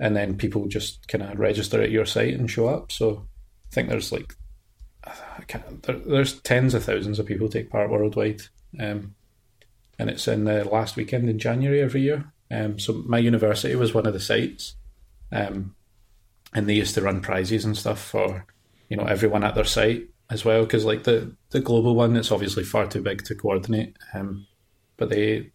and 0.00 0.16
then 0.16 0.36
people 0.36 0.66
just 0.66 1.06
kind 1.08 1.22
of 1.24 1.38
register 1.38 1.82
at 1.82 1.90
your 1.90 2.06
site 2.06 2.34
and 2.34 2.50
show 2.50 2.68
up. 2.68 2.90
So 2.90 3.26
I 3.70 3.74
think 3.74 3.88
there's 3.90 4.12
like 4.12 4.34
there, 5.82 5.96
there's 5.96 6.40
tens 6.40 6.74
of 6.74 6.84
thousands 6.84 7.18
of 7.18 7.26
people 7.26 7.48
take 7.48 7.70
part 7.70 7.90
worldwide, 7.90 8.42
um, 8.78 9.14
and 9.98 10.10
it's 10.10 10.28
in 10.28 10.44
the 10.44 10.64
last 10.64 10.96
weekend 10.96 11.28
in 11.28 11.38
January 11.38 11.80
every 11.80 12.02
year. 12.02 12.32
Um, 12.50 12.78
so 12.78 12.92
my 13.06 13.18
university 13.18 13.74
was 13.74 13.94
one 13.94 14.06
of 14.06 14.12
the 14.12 14.20
sites, 14.20 14.76
um, 15.32 15.74
and 16.54 16.68
they 16.68 16.74
used 16.74 16.94
to 16.94 17.02
run 17.02 17.20
prizes 17.20 17.64
and 17.64 17.76
stuff 17.76 18.02
for 18.02 18.46
you 18.88 18.96
know 18.96 19.04
everyone 19.04 19.44
at 19.44 19.54
their 19.54 19.64
site 19.64 20.08
as 20.30 20.44
well. 20.44 20.62
Because 20.62 20.84
like 20.84 21.04
the 21.04 21.34
the 21.50 21.60
global 21.60 21.94
one, 21.94 22.16
it's 22.16 22.32
obviously 22.32 22.64
far 22.64 22.86
too 22.86 23.02
big 23.02 23.24
to 23.24 23.34
coordinate. 23.34 23.96
Um, 24.14 24.46
but 24.96 25.10
they 25.10 25.52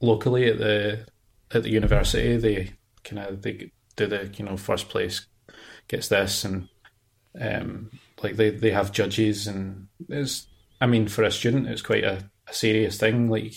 locally 0.00 0.48
at 0.48 0.58
the 0.58 1.06
at 1.52 1.62
the 1.62 1.70
university 1.70 2.36
they 2.36 2.72
kind 3.04 3.18
of 3.18 3.42
they 3.42 3.70
do 3.96 4.06
the 4.06 4.30
you 4.36 4.44
know 4.44 4.56
first 4.56 4.88
place 4.88 5.26
gets 5.88 6.08
this 6.08 6.44
and 6.44 6.68
um, 7.38 7.90
like 8.22 8.36
they 8.36 8.50
they 8.50 8.70
have 8.70 8.92
judges 8.92 9.46
and 9.46 9.88
it's 10.08 10.46
I 10.80 10.86
mean 10.86 11.08
for 11.08 11.22
a 11.22 11.30
student 11.30 11.68
it's 11.68 11.82
quite 11.82 12.04
a, 12.04 12.28
a 12.48 12.54
serious 12.54 12.98
thing 12.98 13.28
like 13.28 13.54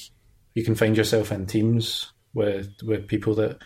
you 0.53 0.63
can 0.63 0.75
find 0.75 0.95
yourself 0.95 1.31
in 1.31 1.45
teams 1.45 2.11
with 2.33 2.71
with 2.83 3.07
people 3.07 3.35
that 3.35 3.59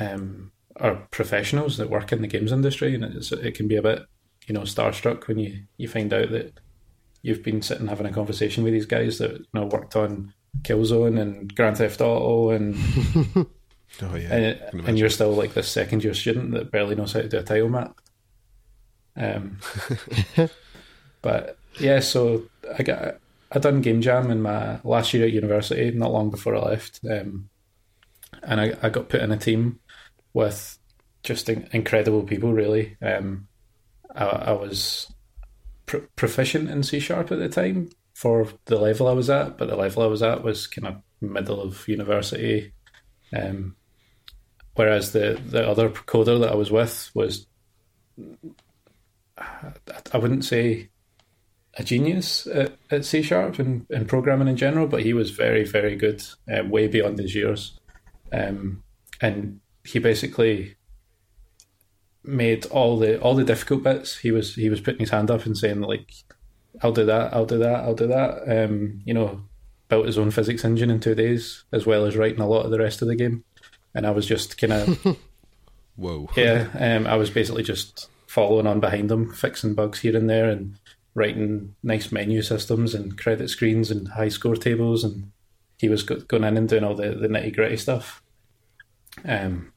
um, 0.00 0.52
are 0.76 1.06
professionals 1.10 1.76
that 1.78 1.90
work 1.90 2.12
in 2.12 2.22
the 2.22 2.28
games 2.28 2.52
industry 2.52 2.94
and 2.94 3.04
it's, 3.04 3.32
it 3.32 3.54
can 3.54 3.68
be 3.68 3.76
a 3.76 3.82
bit 3.82 4.04
you 4.46 4.54
know 4.54 4.62
starstruck 4.62 5.26
when 5.26 5.38
you 5.38 5.62
you 5.76 5.88
find 5.88 6.12
out 6.12 6.30
that 6.30 6.60
you've 7.22 7.42
been 7.42 7.62
sitting 7.62 7.88
having 7.88 8.06
a 8.06 8.12
conversation 8.12 8.62
with 8.62 8.72
these 8.72 8.86
guys 8.86 9.18
that 9.18 9.32
you 9.32 9.46
know 9.54 9.66
worked 9.66 9.96
on 9.96 10.32
Killzone 10.62 11.20
and 11.20 11.54
Grand 11.54 11.78
Theft 11.78 12.00
Auto 12.00 12.50
and 12.50 12.76
Oh 14.02 14.14
yeah, 14.14 14.34
and, 14.34 14.88
and 14.88 14.98
you're 14.98 15.08
still 15.08 15.32
like 15.32 15.54
this 15.54 15.68
second 15.68 16.04
year 16.04 16.12
student 16.12 16.52
that 16.52 16.70
barely 16.70 16.94
knows 16.94 17.12
how 17.12 17.22
to 17.22 17.28
do 17.28 17.38
a 17.38 17.42
tile 17.42 17.68
map. 17.68 17.98
Um, 19.16 19.58
but 21.22 21.58
yeah, 21.80 22.00
so 22.00 22.44
I 22.78 22.82
got 22.82 23.16
I 23.52 23.58
done 23.58 23.80
game 23.80 24.00
jam 24.00 24.30
in 24.30 24.42
my 24.42 24.80
last 24.84 25.14
year 25.14 25.26
at 25.26 25.32
university, 25.32 25.90
not 25.90 26.12
long 26.12 26.30
before 26.30 26.56
I 26.56 26.60
left, 26.60 27.00
um, 27.08 27.48
and 28.42 28.60
I, 28.60 28.72
I 28.82 28.88
got 28.88 29.08
put 29.08 29.22
in 29.22 29.32
a 29.32 29.36
team 29.36 29.80
with 30.34 30.78
just 31.22 31.48
in, 31.48 31.68
incredible 31.72 32.22
people. 32.22 32.52
Really, 32.52 32.96
um, 33.00 33.48
I, 34.14 34.24
I 34.24 34.52
was 34.52 35.12
pr- 35.86 36.08
proficient 36.16 36.70
in 36.70 36.82
C 36.82 37.00
sharp 37.00 37.32
at 37.32 37.38
the 37.38 37.48
time 37.48 37.90
for 38.14 38.48
the 38.64 38.78
level 38.78 39.08
I 39.08 39.12
was 39.12 39.30
at, 39.30 39.58
but 39.58 39.68
the 39.68 39.76
level 39.76 40.02
I 40.02 40.06
was 40.06 40.22
at 40.22 40.42
was 40.42 40.66
kind 40.66 40.88
of 40.88 41.02
middle 41.20 41.60
of 41.60 41.86
university. 41.88 42.72
Um, 43.34 43.76
whereas 44.74 45.12
the, 45.12 45.40
the 45.44 45.68
other 45.68 45.90
coder 45.90 46.40
that 46.40 46.52
I 46.52 46.54
was 46.54 46.70
with 46.70 47.10
was, 47.14 47.46
I 49.38 50.18
wouldn't 50.18 50.44
say 50.44 50.88
a 51.76 51.84
genius 51.84 52.46
at, 52.46 52.76
at 52.90 53.04
C 53.04 53.22
sharp 53.22 53.58
and, 53.58 53.86
and 53.90 54.08
programming 54.08 54.48
in 54.48 54.56
general, 54.56 54.86
but 54.86 55.02
he 55.02 55.12
was 55.12 55.30
very, 55.30 55.64
very 55.64 55.96
good, 55.96 56.22
uh, 56.50 56.64
way 56.64 56.88
beyond 56.88 57.18
his 57.18 57.34
years. 57.34 57.78
Um, 58.32 58.82
and 59.20 59.60
he 59.84 59.98
basically 59.98 60.76
made 62.24 62.66
all 62.66 62.98
the 62.98 63.20
all 63.20 63.34
the 63.34 63.44
difficult 63.44 63.82
bits. 63.82 64.18
He 64.18 64.30
was 64.30 64.54
he 64.54 64.68
was 64.68 64.80
putting 64.80 65.00
his 65.00 65.10
hand 65.10 65.30
up 65.30 65.46
and 65.46 65.56
saying 65.56 65.80
like, 65.80 66.12
"I'll 66.82 66.92
do 66.92 67.04
that, 67.04 67.32
I'll 67.34 67.46
do 67.46 67.58
that, 67.58 67.84
I'll 67.84 67.94
do 67.94 68.06
that." 68.08 68.64
Um, 68.64 69.00
you 69.04 69.14
know, 69.14 69.42
built 69.88 70.06
his 70.06 70.18
own 70.18 70.30
physics 70.30 70.64
engine 70.64 70.90
in 70.90 71.00
two 71.00 71.14
days, 71.14 71.64
as 71.72 71.86
well 71.86 72.04
as 72.04 72.16
writing 72.16 72.40
a 72.40 72.48
lot 72.48 72.64
of 72.64 72.70
the 72.70 72.78
rest 72.78 73.02
of 73.02 73.08
the 73.08 73.16
game. 73.16 73.44
And 73.94 74.06
I 74.06 74.10
was 74.10 74.26
just 74.26 74.58
kind 74.58 74.72
of 74.72 75.18
Whoa. 75.96 76.28
yeah, 76.36 76.68
um, 76.78 77.06
I 77.06 77.16
was 77.16 77.30
basically 77.30 77.62
just 77.62 78.08
following 78.36 78.66
on 78.66 78.80
behind 78.80 79.08
them, 79.08 79.32
fixing 79.32 79.72
bugs 79.72 80.00
here 80.00 80.14
and 80.14 80.28
there, 80.28 80.50
and 80.50 80.78
writing 81.14 81.74
nice 81.82 82.12
menu 82.12 82.42
systems 82.42 82.94
and 82.94 83.16
credit 83.16 83.48
screens 83.48 83.90
and 83.90 84.08
high 84.08 84.28
score 84.28 84.56
tables. 84.56 85.04
And 85.04 85.32
he 85.78 85.88
was 85.88 86.02
going 86.02 86.44
in 86.44 86.58
and 86.58 86.68
doing 86.68 86.84
all 86.84 86.94
the, 86.94 87.14
the 87.14 87.28
nitty 87.28 87.54
gritty 87.54 87.78
stuff. 87.78 88.22
Um, 89.24 89.72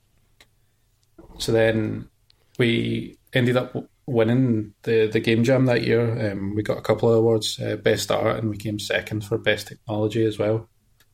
so 1.38 1.54
then 1.54 2.10
we 2.58 3.18
ended 3.32 3.56
up 3.56 3.74
winning 4.06 4.74
the, 4.84 5.08
the 5.08 5.22
game 5.22 5.46
jam 5.46 5.66
that 5.68 5.86
year. 5.86 6.32
Um, 6.34 6.54
we 6.54 6.62
got 6.62 6.80
a 6.80 6.82
couple 6.82 7.10
of 7.10 7.20
awards, 7.20 7.62
uh, 7.62 7.78
best 7.78 8.12
art, 8.12 8.40
and 8.40 8.50
we 8.50 8.58
came 8.58 8.78
second 8.78 9.24
for 9.24 9.38
best 9.38 9.70
technology 9.70 10.26
as 10.26 10.38
well. 10.38 10.68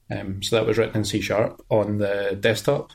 Um, 0.10 0.42
so 0.42 0.56
that 0.56 0.66
was 0.66 0.80
written 0.80 0.98
in 0.98 1.06
C 1.06 1.22
sharp 1.22 1.64
on 1.70 2.00
the 2.00 2.36
desktop. 2.40 2.94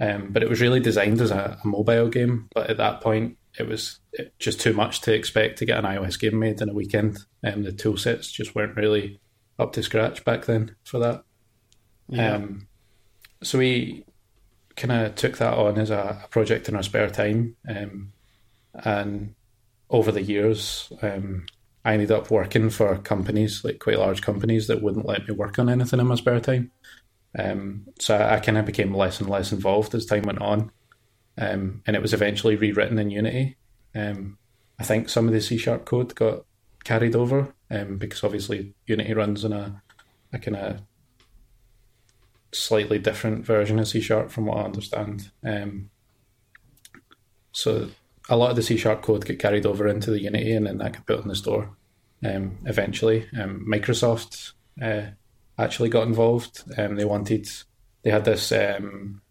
Um, 0.00 0.32
but 0.32 0.42
it 0.42 0.48
was 0.48 0.60
really 0.60 0.80
designed 0.80 1.20
as 1.20 1.30
a, 1.30 1.56
a 1.62 1.68
mobile 1.68 2.08
game. 2.08 2.48
But 2.52 2.68
at 2.68 2.78
that 2.78 3.00
point, 3.00 3.36
it 3.58 3.66
was 3.66 4.00
just 4.38 4.60
too 4.60 4.72
much 4.72 5.00
to 5.02 5.14
expect 5.14 5.58
to 5.58 5.66
get 5.66 5.78
an 5.78 5.84
iOS 5.84 6.18
game 6.18 6.38
made 6.38 6.60
in 6.60 6.68
a 6.68 6.74
weekend. 6.74 7.18
And 7.42 7.64
the 7.64 7.72
tool 7.72 7.96
sets 7.96 8.30
just 8.30 8.54
weren't 8.54 8.76
really 8.76 9.20
up 9.58 9.72
to 9.74 9.82
scratch 9.82 10.24
back 10.24 10.46
then 10.46 10.76
for 10.84 10.98
that. 10.98 11.24
Yeah. 12.08 12.34
Um, 12.34 12.68
so 13.42 13.58
we 13.58 14.04
kind 14.76 14.92
of 14.92 15.14
took 15.14 15.38
that 15.38 15.54
on 15.54 15.78
as 15.78 15.90
a, 15.90 16.20
a 16.24 16.28
project 16.28 16.68
in 16.68 16.76
our 16.76 16.82
spare 16.82 17.10
time. 17.10 17.56
Um, 17.68 18.12
and 18.74 19.34
over 19.88 20.12
the 20.12 20.22
years, 20.22 20.92
um, 21.02 21.46
I 21.84 21.94
ended 21.94 22.10
up 22.10 22.30
working 22.30 22.70
for 22.70 22.96
companies, 22.98 23.64
like 23.64 23.78
quite 23.78 23.98
large 23.98 24.22
companies, 24.22 24.66
that 24.66 24.82
wouldn't 24.82 25.06
let 25.06 25.26
me 25.26 25.34
work 25.34 25.58
on 25.58 25.68
anything 25.68 26.00
in 26.00 26.06
my 26.06 26.14
spare 26.14 26.40
time. 26.40 26.70
Um, 27.38 27.86
so 27.98 28.16
I, 28.16 28.36
I 28.36 28.40
kind 28.40 28.58
of 28.58 28.64
became 28.64 28.94
less 28.94 29.20
and 29.20 29.28
less 29.28 29.52
involved 29.52 29.94
as 29.94 30.06
time 30.06 30.22
went 30.22 30.40
on. 30.40 30.70
Um, 31.40 31.82
and 31.86 31.96
it 31.96 32.02
was 32.02 32.12
eventually 32.12 32.54
rewritten 32.54 32.98
in 32.98 33.10
Unity. 33.10 33.56
Um, 33.94 34.38
I 34.78 34.84
think 34.84 35.08
some 35.08 35.26
of 35.26 35.32
the 35.32 35.40
C 35.40 35.56
sharp 35.56 35.86
code 35.86 36.14
got 36.14 36.44
carried 36.84 37.16
over 37.16 37.54
um, 37.70 37.96
because 37.98 38.22
obviously 38.22 38.74
Unity 38.86 39.14
runs 39.14 39.44
in 39.44 39.52
a, 39.52 39.82
a 40.32 40.38
kind 40.38 40.56
of 40.56 40.80
slightly 42.52 42.98
different 42.98 43.44
version 43.44 43.78
of 43.78 43.88
C 43.88 44.00
sharp 44.00 44.30
from 44.30 44.46
what 44.46 44.58
I 44.58 44.64
understand. 44.64 45.30
Um, 45.44 45.90
so 47.52 47.90
a 48.28 48.36
lot 48.36 48.50
of 48.50 48.56
the 48.56 48.62
C 48.62 48.76
sharp 48.76 49.02
code 49.02 49.24
get 49.24 49.38
carried 49.38 49.66
over 49.66 49.88
into 49.88 50.10
the 50.10 50.20
Unity 50.20 50.52
and 50.52 50.66
then 50.66 50.78
that 50.78 50.92
got 50.92 51.06
put 51.06 51.22
in 51.22 51.28
the 51.28 51.34
store 51.34 51.70
um, 52.24 52.58
eventually. 52.66 53.28
Um, 53.38 53.64
Microsoft 53.66 54.52
uh, 54.82 55.12
actually 55.58 55.88
got 55.88 56.06
involved. 56.06 56.64
They 56.76 57.04
wanted, 57.04 57.48
they 58.02 58.10
had 58.10 58.24
this 58.24 58.52
um, 58.52 59.22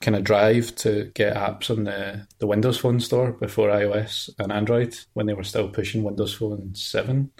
kind 0.00 0.16
of 0.16 0.24
drive 0.24 0.74
to 0.76 1.10
get 1.14 1.36
apps 1.36 1.70
on 1.70 1.84
the, 1.84 2.26
the 2.38 2.46
Windows 2.46 2.78
Phone 2.78 3.00
store 3.00 3.32
before 3.32 3.68
iOS 3.68 4.30
and 4.38 4.50
Android 4.50 4.96
when 5.12 5.26
they 5.26 5.34
were 5.34 5.44
still 5.44 5.68
pushing 5.68 6.02
Windows 6.02 6.34
Phone 6.34 6.74
7 6.74 7.30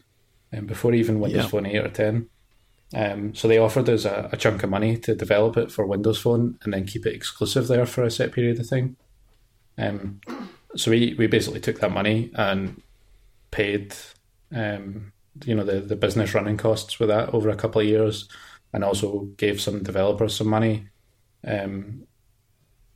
and 0.52 0.66
before 0.66 0.92
even 0.92 1.20
Windows 1.20 1.44
Yeah. 1.44 1.48
Phone 1.48 1.66
8 1.66 1.76
or 1.78 1.88
10. 1.88 2.28
Um, 2.94 3.34
so 3.34 3.48
they 3.48 3.58
offered 3.58 3.88
us 3.88 4.04
a, 4.04 4.28
a 4.32 4.36
chunk 4.36 4.62
of 4.62 4.70
money 4.70 4.96
to 4.98 5.14
develop 5.14 5.56
it 5.56 5.70
for 5.70 5.86
Windows 5.86 6.20
Phone 6.20 6.58
and 6.62 6.72
then 6.74 6.86
keep 6.86 7.06
it 7.06 7.14
exclusive 7.14 7.68
there 7.68 7.86
for 7.86 8.02
a 8.02 8.10
set 8.10 8.32
period 8.32 8.60
of 8.60 8.68
time. 8.68 8.96
Um, 9.78 10.20
so 10.76 10.90
we, 10.90 11.14
we 11.16 11.26
basically 11.28 11.60
took 11.60 11.80
that 11.80 11.92
money 11.92 12.30
and 12.34 12.82
paid 13.50 13.94
um, 14.54 15.12
you 15.44 15.54
know 15.54 15.64
the, 15.64 15.80
the 15.80 15.96
business 15.96 16.34
running 16.34 16.56
costs 16.56 16.98
with 16.98 17.08
that 17.08 17.32
over 17.32 17.48
a 17.48 17.56
couple 17.56 17.80
of 17.80 17.86
years 17.86 18.28
and 18.72 18.84
also 18.84 19.20
gave 19.36 19.60
some 19.60 19.82
developers 19.82 20.36
some 20.36 20.48
money 20.48 20.88
um, 21.46 22.06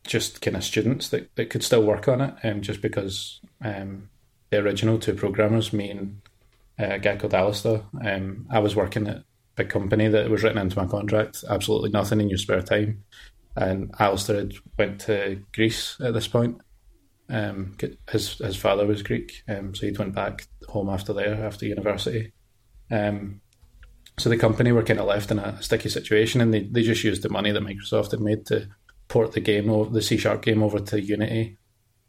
just 0.07 0.41
kind 0.41 0.57
of 0.57 0.65
students 0.65 1.09
that, 1.09 1.35
that 1.37 1.51
could 1.51 1.63
still 1.63 1.83
work 1.83 2.09
on 2.09 2.21
it 2.21 2.35
um, 2.45 2.61
just 2.61 2.81
because 2.81 3.41
um, 3.63 4.09
the 4.51 4.59
original 4.59 4.99
two 4.99 5.15
programmers 5.15 5.73
me 5.73 5.91
and 5.91 6.21
uh, 6.79 6.95
a 6.95 6.99
guy 6.99 7.17
called 7.17 7.35
Alistair 7.35 7.83
um, 8.05 8.47
I 8.51 8.59
was 8.59 8.77
working 8.77 9.07
at 9.07 9.17
a 9.17 9.25
big 9.57 9.71
company 9.71 10.09
that 10.09 10.31
was 10.31 10.43
written 10.43 10.59
into 10.59 10.79
my 10.79 10.87
contract 10.87 11.45
absolutely 11.49 11.91
nothing 11.91 12.21
in 12.21 12.29
your 12.29 12.39
spare 12.39 12.63
time 12.63 13.05
and 13.57 13.95
Alistair 13.99 14.37
had 14.37 14.55
went 14.79 15.01
to 15.03 15.43
Greece 15.53 15.97
at 16.01 16.13
this 16.13 16.29
point 16.29 16.61
um, 17.29 17.77
his 18.11 18.39
his 18.39 18.57
father 18.57 18.87
was 18.87 19.03
Greek, 19.03 19.43
um, 19.49 19.75
so 19.75 19.87
he 19.87 19.93
went 19.93 20.15
back 20.15 20.47
home 20.69 20.91
after 20.91 21.13
there 21.13 21.45
after 21.45 21.67
university. 21.67 22.33
Um, 22.91 23.41
so 24.19 24.29
the 24.29 24.37
company 24.37 24.73
were 24.73 24.83
kind 24.83 25.01
of 25.01 25.07
left 25.07 25.31
in 25.31 25.39
a 25.39 25.61
sticky 25.63 25.89
situation, 25.89 26.41
and 26.41 26.53
they, 26.53 26.65
they 26.65 26.83
just 26.83 27.03
used 27.03 27.23
the 27.23 27.31
money 27.31 27.51
that 27.51 27.63
Microsoft 27.63 28.11
had 28.11 28.21
made 28.21 28.47
to 28.47 28.69
port 29.09 29.33
the 29.33 29.41
game 29.41 29.71
over 29.71 29.91
the 29.91 30.03
C 30.03 30.17
sharp 30.17 30.43
game 30.43 30.63
over 30.63 30.79
to 30.79 31.01
Unity, 31.01 31.57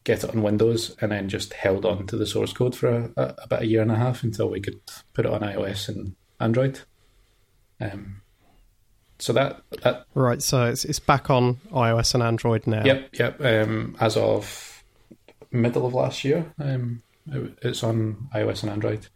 get 0.03 0.23
it 0.23 0.29
on 0.29 0.41
Windows, 0.41 0.95
and 1.01 1.11
then 1.11 1.29
just 1.29 1.53
held 1.53 1.85
on 1.85 2.07
to 2.07 2.15
the 2.17 2.25
source 2.25 2.53
code 2.53 2.75
for 2.75 2.87
a, 2.89 3.11
a, 3.17 3.35
about 3.43 3.61
a 3.63 3.67
year 3.67 3.81
and 3.81 3.91
a 3.91 3.95
half 3.95 4.23
until 4.23 4.49
we 4.49 4.61
could 4.61 4.79
put 5.13 5.25
it 5.25 5.31
on 5.31 5.41
iOS 5.41 5.89
and 5.89 6.15
Android. 6.39 6.79
Um, 7.81 8.21
so 9.19 9.33
that 9.33 9.61
that 9.83 10.05
Right, 10.13 10.41
so 10.41 10.65
it's 10.65 10.85
it's 10.85 10.99
back 10.99 11.29
on 11.29 11.55
iOS 11.71 12.13
and 12.13 12.23
Android 12.23 12.67
now. 12.67 12.83
Yep, 12.85 13.09
yep. 13.19 13.41
Um, 13.41 13.95
as 13.99 14.17
of 14.17 14.83
middle 15.51 15.85
of 15.85 15.93
last 15.93 16.23
year, 16.25 16.53
um, 16.59 17.01
it- 17.31 17.57
it's 17.61 17.83
on 17.83 18.27
iOS 18.33 18.63
and 18.63 18.71
Android. 18.71 19.07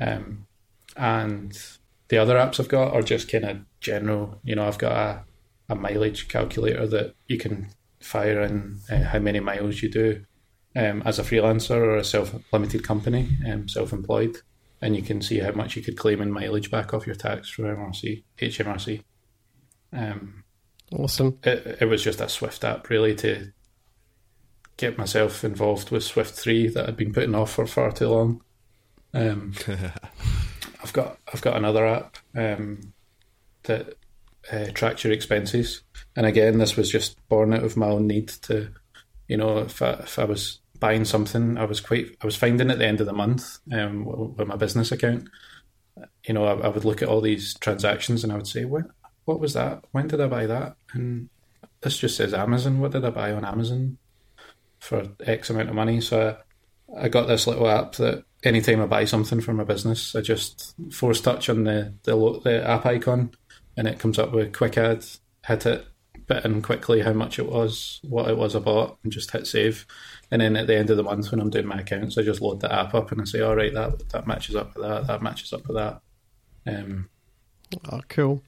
Um, 0.00 0.46
and 0.96 1.56
the 2.08 2.18
other 2.18 2.36
apps 2.36 2.58
I've 2.60 2.68
got 2.68 2.92
are 2.92 3.02
just 3.02 3.30
kind 3.30 3.44
of 3.44 3.58
general. 3.80 4.40
You 4.44 4.56
know, 4.56 4.66
I've 4.66 4.78
got 4.78 4.92
a, 4.92 5.24
a 5.68 5.74
mileage 5.74 6.28
calculator 6.28 6.86
that 6.86 7.14
you 7.26 7.38
can 7.38 7.68
fire 8.00 8.40
in 8.42 8.78
uh, 8.90 9.02
how 9.02 9.18
many 9.18 9.40
miles 9.40 9.82
you 9.82 9.90
do 9.90 10.24
um, 10.76 11.02
as 11.04 11.18
a 11.18 11.22
freelancer 11.22 11.76
or 11.76 11.96
a 11.96 12.04
self-limited 12.04 12.84
company, 12.84 13.28
um, 13.50 13.68
self-employed, 13.68 14.36
and 14.80 14.94
you 14.94 15.02
can 15.02 15.22
see 15.22 15.38
how 15.38 15.52
much 15.52 15.74
you 15.74 15.82
could 15.82 15.96
claim 15.96 16.20
in 16.20 16.30
mileage 16.30 16.70
back 16.70 16.92
off 16.92 17.06
your 17.06 17.16
tax 17.16 17.48
for 17.48 17.62
MRC, 17.62 18.22
HMRC. 18.38 19.02
Um, 19.92 20.44
Awesome. 20.92 21.38
it, 21.42 21.78
it 21.80 21.86
was 21.86 22.02
just 22.02 22.20
a 22.20 22.28
Swift 22.28 22.62
app 22.62 22.88
really 22.90 23.14
to 23.16 23.52
get 24.76 24.98
myself 24.98 25.42
involved 25.42 25.90
with 25.90 26.04
Swift 26.04 26.34
three 26.34 26.68
that 26.68 26.88
I'd 26.88 26.96
been 26.96 27.12
putting 27.12 27.34
off 27.34 27.52
for 27.52 27.66
far 27.66 27.90
too 27.90 28.08
long. 28.08 28.42
Um, 29.14 29.54
I've 30.82 30.92
got 30.92 31.18
I've 31.32 31.40
got 31.40 31.56
another 31.56 31.86
app 31.86 32.18
um, 32.36 32.92
that 33.64 33.94
uh, 34.52 34.94
your 35.02 35.12
expenses, 35.12 35.82
and 36.14 36.26
again, 36.26 36.58
this 36.58 36.76
was 36.76 36.90
just 36.90 37.16
born 37.28 37.52
out 37.54 37.64
of 37.64 37.76
my 37.76 37.88
own 37.88 38.06
need 38.06 38.28
to, 38.28 38.70
you 39.28 39.36
know, 39.36 39.58
if 39.58 39.82
I, 39.82 39.90
if 39.90 40.18
I 40.18 40.24
was 40.24 40.60
buying 40.78 41.04
something, 41.04 41.58
I 41.58 41.64
was 41.64 41.80
quite 41.80 42.16
I 42.20 42.26
was 42.26 42.36
finding 42.36 42.70
at 42.70 42.78
the 42.78 42.86
end 42.86 43.00
of 43.00 43.06
the 43.06 43.12
month 43.12 43.58
um, 43.72 44.04
with 44.04 44.46
my 44.46 44.56
business 44.56 44.92
account, 44.92 45.28
you 46.26 46.34
know, 46.34 46.44
I, 46.44 46.66
I 46.66 46.68
would 46.68 46.84
look 46.84 47.02
at 47.02 47.08
all 47.08 47.20
these 47.20 47.54
transactions 47.58 48.22
and 48.22 48.32
I 48.32 48.36
would 48.36 48.46
say, 48.46 48.64
what 48.64 48.84
what 49.24 49.40
was 49.40 49.54
that? 49.54 49.84
When 49.92 50.08
did 50.08 50.20
I 50.20 50.28
buy 50.28 50.46
that? 50.46 50.76
And 50.92 51.28
this 51.80 51.98
just 51.98 52.16
says 52.16 52.32
Amazon. 52.32 52.80
What 52.80 52.92
did 52.92 53.04
I 53.04 53.10
buy 53.10 53.32
on 53.32 53.44
Amazon 53.44 53.98
for 54.78 55.04
X 55.20 55.50
amount 55.50 55.68
of 55.68 55.74
money? 55.74 56.00
So 56.00 56.36
I, 56.96 57.04
I 57.04 57.08
got 57.08 57.26
this 57.26 57.46
little 57.46 57.68
app 57.68 57.92
that 57.96 58.24
anytime 58.44 58.80
I 58.80 58.86
buy 58.86 59.04
something 59.04 59.40
for 59.40 59.52
my 59.52 59.64
business, 59.64 60.14
I 60.14 60.20
just 60.20 60.74
force 60.92 61.20
touch 61.20 61.48
on 61.48 61.64
the 61.64 61.94
the, 62.04 62.40
the 62.44 62.68
app 62.68 62.86
icon, 62.86 63.32
and 63.76 63.86
it 63.86 63.98
comes 63.98 64.18
up 64.18 64.32
with 64.32 64.52
quick 64.56 64.76
add. 64.78 65.04
Hit 65.46 65.66
it, 65.66 65.86
put 66.26 66.44
in 66.44 66.60
quickly 66.62 67.02
how 67.02 67.12
much 67.12 67.38
it 67.38 67.46
was, 67.48 68.00
what 68.02 68.28
it 68.28 68.36
was 68.36 68.56
I 68.56 68.58
bought, 68.58 68.98
and 69.04 69.12
just 69.12 69.30
hit 69.30 69.46
save. 69.46 69.86
And 70.30 70.42
then 70.42 70.56
at 70.56 70.66
the 70.66 70.76
end 70.76 70.90
of 70.90 70.96
the 70.96 71.02
month, 71.04 71.30
when 71.30 71.40
I'm 71.40 71.50
doing 71.50 71.66
my 71.66 71.80
accounts, 71.80 72.18
I 72.18 72.22
just 72.22 72.40
load 72.40 72.60
the 72.60 72.72
app 72.72 72.94
up 72.94 73.12
and 73.12 73.20
I 73.20 73.24
say, 73.24 73.40
"All 73.42 73.54
right, 73.54 73.72
that 73.74 74.08
that 74.10 74.26
matches 74.26 74.56
up 74.56 74.74
with 74.74 74.84
that. 74.84 75.06
That 75.06 75.22
matches 75.22 75.52
up 75.52 75.66
with 75.68 75.76
that." 75.76 76.00
Um, 76.66 77.08
Oh, 77.90 78.00
cool. 78.08 78.42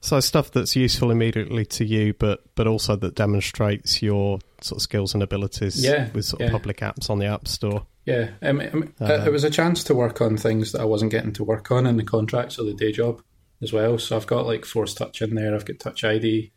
So 0.00 0.20
stuff 0.20 0.50
that's 0.52 0.76
useful 0.76 1.10
immediately 1.10 1.64
to 1.66 1.84
you, 1.84 2.14
but 2.14 2.40
but 2.54 2.66
also 2.66 2.96
that 2.96 3.14
demonstrates 3.14 4.00
your 4.02 4.38
sort 4.60 4.78
of 4.78 4.82
skills 4.82 5.12
and 5.14 5.22
abilities 5.22 5.82
Yeah, 5.82 6.08
with 6.12 6.24
sort 6.24 6.40
yeah. 6.40 6.46
of 6.46 6.52
public 6.52 6.78
apps 6.78 7.10
on 7.10 7.18
the 7.18 7.26
App 7.26 7.48
Store. 7.48 7.86
Yeah, 8.06 8.30
I 8.40 8.52
mean, 8.52 8.70
I 8.72 8.76
mean, 8.76 8.94
Uh, 9.00 9.24
it 9.26 9.32
was 9.32 9.44
a 9.44 9.50
chance 9.50 9.84
to 9.84 9.94
work 9.94 10.20
on 10.20 10.36
things 10.36 10.72
that 10.72 10.80
I 10.80 10.84
wasn't 10.84 11.10
getting 11.10 11.32
to 11.34 11.44
work 11.44 11.70
on 11.70 11.86
in 11.86 11.96
the 11.96 12.04
contracts 12.04 12.58
or 12.58 12.64
the 12.64 12.74
day 12.74 12.92
job 12.92 13.22
as 13.62 13.72
well. 13.72 13.98
So 13.98 14.16
I've 14.16 14.26
got 14.26 14.46
like 14.46 14.64
Force 14.64 14.94
Touch 14.94 15.20
in 15.22 15.34
there. 15.34 15.54
I've 15.54 15.64
got 15.64 15.78
Touch 15.78 16.04
ID. 16.04 16.52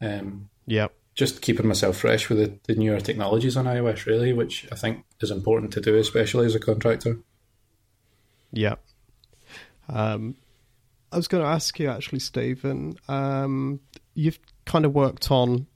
Um, 0.00 0.48
Yep. 0.66 0.92
just 1.14 1.40
keeping 1.42 1.66
myself 1.68 1.96
fresh 1.98 2.28
with 2.28 2.38
the, 2.38 2.58
the 2.66 2.78
newer 2.78 3.00
technologies 3.00 3.56
on 3.56 3.64
iOS, 3.66 4.04
really, 4.06 4.32
which 4.32 4.66
I 4.72 4.74
think 4.74 5.04
is 5.20 5.30
important 5.30 5.72
to 5.74 5.80
do, 5.80 5.96
especially 5.96 6.46
as 6.46 6.54
a 6.54 6.60
contractor. 6.60 7.18
Yeah. 8.52 8.74
Um, 9.88 10.36
I 11.12 11.16
was 11.16 11.28
going 11.28 11.42
to 11.42 11.48
ask 11.48 11.78
you 11.78 11.88
actually, 11.88 12.18
Stephen. 12.18 12.96
Um, 13.08 13.80
you've 14.14 14.38
kind 14.64 14.84
of 14.84 14.92
worked 14.94 15.30
on, 15.30 15.66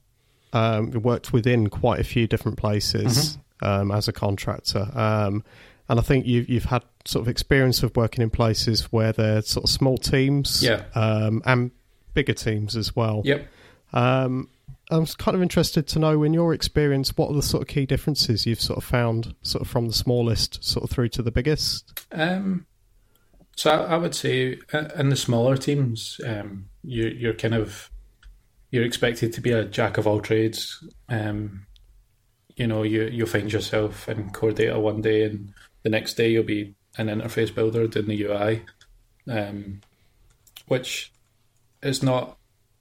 um, 0.53 0.91
worked 0.91 1.31
within 1.31 1.69
quite 1.69 1.99
a 1.99 2.03
few 2.03 2.27
different 2.27 2.57
places 2.57 3.37
um, 3.61 3.91
as 3.91 4.07
a 4.07 4.13
contractor, 4.13 4.89
um, 4.93 5.43
and 5.91 5.99
I 5.99 6.03
think 6.03 6.25
you've 6.25 6.47
you've 6.49 6.63
had 6.65 6.83
sort 7.05 7.21
of 7.21 7.27
experience 7.27 7.83
of 7.83 7.95
working 7.97 8.21
in 8.23 8.29
places 8.29 8.91
where 8.93 9.11
they're 9.11 9.41
sort 9.41 9.65
of 9.65 9.69
small 9.69 9.97
teams, 9.97 10.63
Yeah. 10.63 10.85
um, 10.95 11.41
and 11.45 11.71
bigger 12.13 12.33
teams 12.33 12.75
as 12.77 12.95
well. 12.95 13.21
Yep. 13.25 13.47
Um, 13.93 14.47
I 14.89 14.97
was 14.97 15.15
kind 15.15 15.35
of 15.35 15.41
interested 15.41 15.87
to 15.87 15.99
know, 15.99 16.23
in 16.23 16.33
your 16.33 16.53
experience, 16.53 17.15
what 17.17 17.29
are 17.29 17.35
the 17.35 17.41
sort 17.41 17.61
of 17.63 17.67
key 17.67 17.85
differences 17.85 18.45
you've 18.45 18.61
sort 18.61 18.77
of 18.77 18.83
found, 18.83 19.35
sort 19.41 19.61
of 19.63 19.67
from 19.69 19.87
the 19.87 19.93
smallest 19.93 20.63
sort 20.63 20.83
of 20.83 20.89
through 20.89 21.09
to 21.09 21.21
the 21.21 21.31
biggest. 21.31 22.05
Um, 22.11 22.65
so 23.55 23.71
I, 23.71 23.93
I 23.93 23.97
would 23.97 24.15
say 24.15 24.59
uh, 24.73 24.89
in 24.95 25.09
the 25.09 25.15
smaller 25.15 25.57
teams, 25.57 26.19
um, 26.25 26.65
you, 26.83 27.07
you're 27.07 27.33
kind 27.33 27.53
of 27.53 27.89
you're 28.69 28.85
expected 28.85 29.33
to 29.33 29.41
be 29.41 29.51
a 29.51 29.65
jack 29.65 29.97
of 29.97 30.07
all 30.07 30.21
trades. 30.21 30.81
Um, 31.09 31.65
you 32.55 32.67
know, 32.67 32.83
you 32.83 33.03
you'll 33.03 33.27
find 33.27 33.51
yourself 33.51 34.07
in 34.09 34.29
core 34.31 34.51
data 34.51 34.79
one 34.79 35.01
day, 35.01 35.23
and 35.23 35.53
the 35.83 35.89
next 35.89 36.15
day 36.15 36.29
you'll 36.29 36.43
be 36.43 36.75
an 36.97 37.07
interface 37.07 37.53
builder 37.53 37.87
doing 37.87 38.07
the 38.07 38.23
UI, 38.23 38.63
um, 39.27 39.81
which 40.67 41.11
is 41.81 42.03
not. 42.03 42.37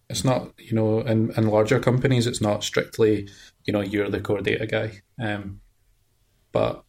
It's 0.09 0.25
not, 0.25 0.51
you 0.59 0.75
know, 0.75 1.03
in, 1.03 1.31
in 1.37 1.47
larger 1.47 1.79
companies, 1.79 2.27
it's 2.27 2.41
not 2.41 2.65
strictly, 2.65 3.29
you 3.65 3.73
know, 3.73 3.81
you're 3.81 4.11
the 4.11 4.21
core 4.21 4.41
data 4.41 4.67
guy. 4.67 5.03
Um, 5.25 5.61
but 6.51 6.83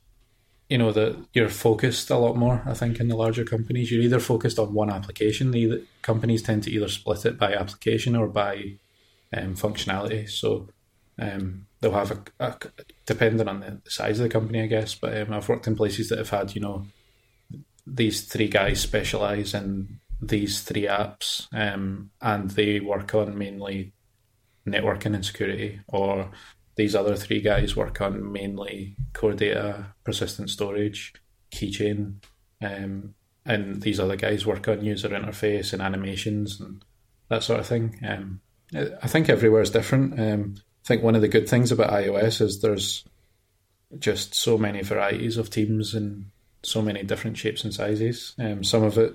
you 0.72 0.78
know 0.78 0.94
that 0.94 1.18
you're 1.34 1.50
focused 1.50 2.10
a 2.10 2.18
lot 2.18 2.38
more. 2.38 2.64
I 2.66 2.74
think 2.74 3.00
in 3.02 3.10
the 3.10 3.16
larger 3.18 3.44
companies, 3.44 3.92
you're 3.92 4.02
either 4.02 4.22
focused 4.22 4.58
on 4.58 4.74
one 4.74 4.90
application. 4.90 5.52
The 5.52 5.84
companies 6.02 6.42
tend 6.42 6.64
to 6.64 6.72
either 6.72 6.88
split 6.88 7.26
it 7.26 7.38
by 7.38 7.54
application 7.54 8.16
or 8.16 8.28
by 8.28 8.78
um, 9.36 9.56
functionality. 9.56 10.30
So 10.30 10.70
um, 11.20 11.68
they'll 11.80 11.92
have 11.92 12.12
a, 12.12 12.24
a 12.40 12.56
depending 13.06 13.48
on 13.48 13.60
the 13.60 13.82
size 13.90 14.20
of 14.20 14.24
the 14.24 14.30
company, 14.30 14.62
I 14.62 14.68
guess. 14.68 14.96
But 14.96 15.18
um, 15.18 15.34
I've 15.34 15.50
worked 15.50 15.68
in 15.68 15.76
places 15.76 16.10
that 16.10 16.20
have 16.20 16.30
had 16.30 16.56
you 16.56 16.62
know 16.62 16.86
these 17.86 18.22
three 18.22 18.48
guys 18.48 18.80
specialize 18.80 19.54
in 19.54 20.00
these 20.22 20.62
three 20.62 20.84
apps, 20.84 21.48
um, 21.54 22.12
and 22.22 22.52
they 22.52 22.80
work 22.80 23.14
on 23.16 23.38
mainly 23.38 23.94
networking 24.68 25.16
and 25.16 25.26
security, 25.26 25.82
or 25.88 26.32
these 26.76 26.96
other 26.96 27.16
three 27.16 27.42
guys 27.42 27.76
work 27.76 28.00
on 28.02 28.32
mainly 28.32 28.96
core 29.14 29.34
data, 29.34 29.88
persistent 30.04 30.50
storage, 30.50 31.14
keychain, 31.52 32.16
um, 32.62 33.14
and 33.46 33.82
these 33.82 34.00
other 34.00 34.16
guys 34.16 34.46
work 34.46 34.68
on 34.68 34.86
user 34.86 35.10
interface 35.10 35.74
and 35.74 35.82
animations 35.82 36.60
and 36.60 36.86
that 37.30 37.44
sort 37.44 37.60
of 37.60 37.68
thing. 37.68 38.00
Um, 38.08 38.42
I 38.74 38.90
I 39.02 39.08
think 39.08 39.30
everywhere 39.30 39.62
is 39.62 39.72
different. 39.72 40.20
I 40.84 40.88
think 40.88 41.04
one 41.04 41.16
of 41.16 41.22
the 41.22 41.28
good 41.28 41.48
things 41.48 41.72
about 41.72 41.92
iOS 41.92 42.42
is 42.42 42.62
there's 42.62 43.06
just 44.00 44.34
so 44.36 44.58
many 44.58 44.82
varieties 44.82 45.38
of 45.38 45.50
teams 45.50 45.94
and 45.94 46.26
so 46.64 46.82
many 46.82 47.04
different 47.04 47.38
shapes 47.38 47.64
and 47.64 47.74
sizes. 47.74 48.34
Um, 48.40 48.64
some 48.64 48.84
of 48.84 48.98
it 48.98 49.14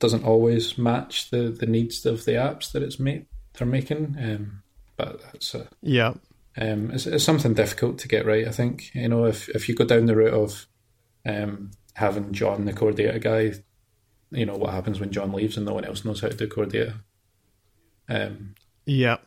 doesn't 0.00 0.24
always 0.24 0.76
match 0.78 1.30
the, 1.30 1.48
the 1.50 1.66
needs 1.66 2.04
of 2.06 2.24
the 2.24 2.32
apps 2.32 2.72
that 2.72 2.82
it's 2.82 2.98
made 2.98 3.26
they're 3.56 3.66
making, 3.66 4.16
um, 4.18 4.62
but 4.96 5.20
that's 5.22 5.54
a, 5.54 5.68
Yeah. 5.80 6.14
um, 6.56 6.90
it's, 6.90 7.06
it's 7.06 7.22
something 7.24 7.54
difficult 7.54 7.98
to 7.98 8.08
get 8.08 8.26
right. 8.26 8.48
I 8.48 8.50
think 8.50 8.92
you 8.94 9.08
know 9.08 9.26
if 9.26 9.48
if 9.50 9.68
you 9.68 9.76
go 9.76 9.84
down 9.84 10.06
the 10.06 10.16
route 10.16 10.34
of 10.34 10.66
um, 11.24 11.70
having 11.94 12.32
John 12.32 12.64
the 12.64 12.72
core 12.72 12.90
data 12.92 13.20
guy, 13.20 13.52
you 14.32 14.44
know 14.44 14.56
what 14.56 14.72
happens 14.72 14.98
when 14.98 15.12
John 15.12 15.32
leaves 15.32 15.56
and 15.56 15.64
no 15.66 15.74
one 15.74 15.84
else 15.84 16.04
knows 16.04 16.20
how 16.20 16.28
to 16.28 16.36
do 16.36 16.48
core 16.48 16.66
data. 16.66 16.94
Um, 18.08 18.54
Yeah. 18.86 19.18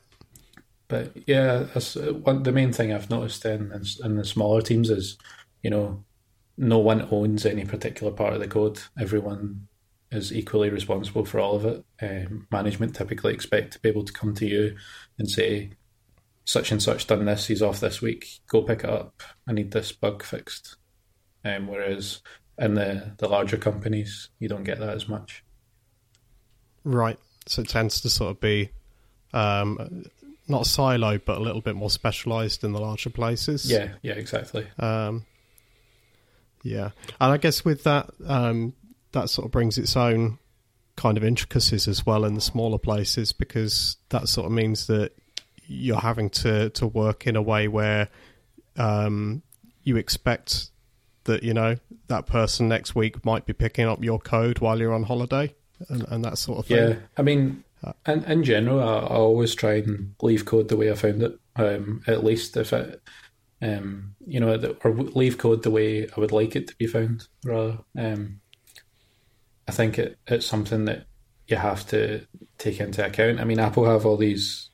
But 0.87 1.11
yeah, 1.27 1.65
that's 1.73 1.97
uh, 1.97 2.13
one, 2.13 2.43
the 2.43 2.51
main 2.51 2.71
thing 2.71 2.93
I've 2.93 3.09
noticed 3.09 3.45
in, 3.45 3.71
in 3.71 3.83
in 4.03 4.15
the 4.15 4.25
smaller 4.25 4.61
teams 4.61 4.89
is, 4.89 5.17
you 5.61 5.69
know, 5.69 6.03
no 6.57 6.79
one 6.79 7.07
owns 7.11 7.45
any 7.45 7.65
particular 7.65 8.11
part 8.11 8.33
of 8.33 8.39
the 8.39 8.47
code. 8.47 8.79
Everyone 8.99 9.67
is 10.11 10.33
equally 10.33 10.69
responsible 10.69 11.25
for 11.25 11.39
all 11.39 11.55
of 11.55 11.65
it. 11.65 11.85
Um, 12.01 12.47
management 12.51 12.95
typically 12.95 13.33
expect 13.33 13.73
to 13.73 13.79
be 13.79 13.89
able 13.89 14.05
to 14.05 14.13
come 14.13 14.33
to 14.35 14.45
you 14.45 14.77
and 15.19 15.29
say, 15.29 15.71
such 16.45 16.71
and 16.71 16.81
such 16.81 17.07
done 17.07 17.25
this. 17.25 17.47
He's 17.47 17.61
off 17.61 17.81
this 17.81 18.01
week. 18.01 18.39
Go 18.47 18.61
pick 18.61 18.85
it 18.85 18.89
up. 18.89 19.21
I 19.47 19.51
need 19.51 19.71
this 19.71 19.91
bug 19.91 20.23
fixed. 20.23 20.77
Um, 21.43 21.67
whereas 21.67 22.21
in 22.57 22.75
the 22.75 23.13
the 23.17 23.27
larger 23.27 23.57
companies, 23.57 24.29
you 24.39 24.47
don't 24.47 24.63
get 24.63 24.79
that 24.79 24.95
as 24.95 25.09
much. 25.09 25.43
Right. 26.85 27.19
So 27.45 27.61
it 27.61 27.69
tends 27.69 27.99
to 28.01 28.09
sort 28.09 28.31
of 28.31 28.39
be 28.39 28.71
um, 29.33 30.05
not 30.47 30.63
siloed, 30.63 31.21
but 31.25 31.37
a 31.37 31.41
little 31.41 31.61
bit 31.61 31.75
more 31.75 31.89
specialised 31.89 32.63
in 32.63 32.71
the 32.71 32.79
larger 32.79 33.09
places. 33.09 33.69
Yeah, 33.69 33.89
yeah, 34.01 34.13
exactly. 34.13 34.67
Um, 34.79 35.25
yeah, 36.63 36.91
and 37.19 37.33
I 37.33 37.37
guess 37.37 37.63
with 37.63 37.83
that, 37.83 38.09
um, 38.25 38.73
that 39.11 39.29
sort 39.29 39.45
of 39.45 39.51
brings 39.51 39.77
its 39.77 39.95
own 39.95 40.39
kind 40.95 41.17
of 41.17 41.23
intricacies 41.23 41.87
as 41.87 42.05
well 42.05 42.25
in 42.25 42.33
the 42.33 42.41
smaller 42.41 42.79
places 42.79 43.31
because 43.31 43.97
that 44.09 44.27
sort 44.27 44.47
of 44.47 44.51
means 44.51 44.87
that 44.87 45.11
you're 45.67 45.99
having 45.99 46.29
to 46.29 46.69
to 46.71 46.87
work 46.87 47.27
in 47.27 47.35
a 47.35 47.41
way 47.41 47.67
where 47.67 48.09
um, 48.77 49.43
you 49.83 49.95
expect 49.97 50.69
that 51.25 51.43
you 51.43 51.53
know 51.53 51.75
that 52.07 52.25
person 52.25 52.67
next 52.67 52.95
week 52.95 53.23
might 53.23 53.45
be 53.45 53.53
picking 53.53 53.85
up 53.85 54.03
your 54.03 54.19
code 54.19 54.59
while 54.59 54.79
you're 54.79 54.93
on 54.93 55.03
holiday 55.03 55.53
and, 55.89 56.05
and 56.07 56.25
that 56.25 56.37
sort 56.37 56.59
of 56.59 56.65
thing. 56.65 56.89
Yeah, 56.89 56.95
I 57.17 57.21
mean, 57.21 57.63
And 58.05 58.23
in 58.25 58.43
general, 58.43 58.79
I, 58.79 58.99
I, 58.99 59.15
always 59.15 59.53
try 59.53 59.75
and 59.75 60.15
leave 60.21 60.45
code 60.45 60.67
the 60.67 60.77
way 60.77 60.91
I 60.91 60.95
found 60.95 61.21
it. 61.21 61.39
Um, 61.55 62.01
at 62.07 62.23
least 62.23 62.57
if 62.57 62.73
it, 62.73 63.01
um, 63.61 64.15
you 64.25 64.39
know, 64.39 64.75
or 64.83 64.93
leave 64.93 65.37
code 65.37 65.63
the 65.63 65.71
way 65.71 66.07
I 66.07 66.19
would 66.19 66.31
like 66.31 66.55
it 66.55 66.67
to 66.67 66.75
be 66.75 66.87
found. 66.87 67.27
Rather, 67.43 67.79
um, 67.97 68.41
I 69.67 69.71
think 69.71 69.99
it, 69.99 70.17
it's 70.27 70.45
something 70.45 70.85
that 70.85 71.05
you 71.47 71.57
have 71.57 71.87
to 71.87 72.25
take 72.57 72.79
into 72.79 73.05
account. 73.05 73.39
I 73.39 73.43
mean, 73.43 73.59
Apple 73.59 73.85
have 73.85 74.05
all 74.05 74.17
these 74.17 74.69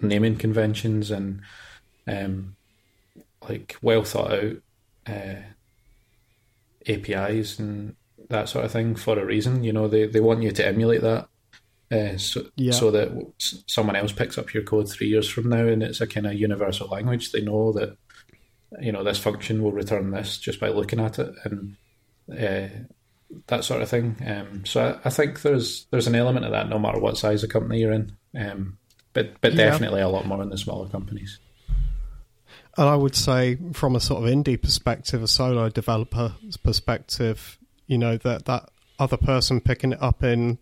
naming 0.00 0.36
conventions 0.36 1.10
and 1.10 1.42
um, 2.06 2.56
like 3.48 3.76
well 3.82 4.04
thought 4.04 4.32
out 4.32 4.56
uh, 5.06 5.34
APIs 6.88 7.58
and 7.58 7.96
that 8.28 8.48
sort 8.48 8.64
of 8.64 8.72
thing 8.72 8.94
for 8.96 9.18
a 9.18 9.24
reason. 9.24 9.62
You 9.62 9.72
know, 9.72 9.88
they, 9.88 10.06
they 10.06 10.20
want 10.20 10.42
you 10.42 10.52
to 10.52 10.66
emulate 10.66 11.02
that. 11.02 11.28
Uh, 11.90 12.16
so, 12.16 12.42
yeah. 12.56 12.72
so 12.72 12.90
that 12.90 13.62
someone 13.66 13.94
else 13.94 14.10
picks 14.10 14.38
up 14.38 14.52
your 14.52 14.64
code 14.64 14.90
three 14.90 15.06
years 15.06 15.28
from 15.28 15.48
now 15.48 15.64
and 15.66 15.84
it's 15.84 16.00
a 16.00 16.06
kind 16.06 16.26
of 16.26 16.34
universal 16.34 16.88
language. 16.88 17.30
They 17.30 17.40
know 17.40 17.72
that 17.72 17.96
you 18.80 18.90
know 18.90 19.04
this 19.04 19.18
function 19.18 19.62
will 19.62 19.72
return 19.72 20.10
this 20.10 20.38
just 20.38 20.58
by 20.58 20.68
looking 20.68 20.98
at 20.98 21.18
it 21.18 21.32
and 21.44 21.76
uh, 22.32 22.68
that 23.46 23.64
sort 23.64 23.82
of 23.82 23.88
thing. 23.88 24.16
Um, 24.26 24.64
so 24.66 24.98
I, 25.04 25.06
I, 25.06 25.10
think 25.10 25.42
there's 25.42 25.86
there's 25.90 26.08
an 26.08 26.14
element 26.14 26.44
of 26.44 26.52
that 26.52 26.68
no 26.68 26.78
matter 26.78 26.98
what 26.98 27.18
size 27.18 27.44
of 27.44 27.50
company 27.50 27.80
you're 27.80 27.92
in, 27.92 28.16
um, 28.36 28.78
but 29.12 29.40
but 29.40 29.52
yeah. 29.52 29.66
definitely 29.70 30.00
a 30.00 30.08
lot 30.08 30.26
more 30.26 30.42
in 30.42 30.50
the 30.50 30.58
smaller 30.58 30.88
companies. 30.88 31.38
And 32.78 32.88
I 32.88 32.96
would 32.96 33.14
say, 33.14 33.58
from 33.72 33.96
a 33.96 34.00
sort 34.00 34.22
of 34.22 34.28
indie 34.28 34.60
perspective, 34.60 35.22
a 35.22 35.28
solo 35.28 35.70
developer 35.70 36.34
perspective, 36.62 37.58
you 37.86 37.96
know 37.96 38.16
that 38.18 38.44
that 38.46 38.70
other 38.98 39.16
person 39.16 39.60
picking 39.60 39.92
it 39.92 40.02
up 40.02 40.22
in 40.22 40.58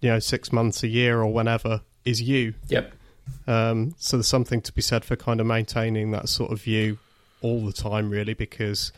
you 0.00 0.10
know 0.10 0.18
six 0.18 0.52
months, 0.52 0.82
a 0.82 0.88
year, 0.88 1.20
or 1.20 1.32
whenever 1.32 1.82
is 2.04 2.22
you. 2.22 2.54
Yep. 2.68 2.92
Um, 3.46 3.94
so 3.98 4.16
there's 4.16 4.26
something 4.26 4.60
to 4.62 4.72
be 4.72 4.82
said 4.82 5.04
for 5.04 5.16
kind 5.16 5.40
of 5.40 5.46
maintaining 5.46 6.10
that 6.12 6.28
sort 6.28 6.52
of 6.52 6.62
view 6.62 6.98
all 7.42 7.64
the 7.64 7.72
time, 7.72 8.10
really, 8.10 8.34
because 8.34 8.92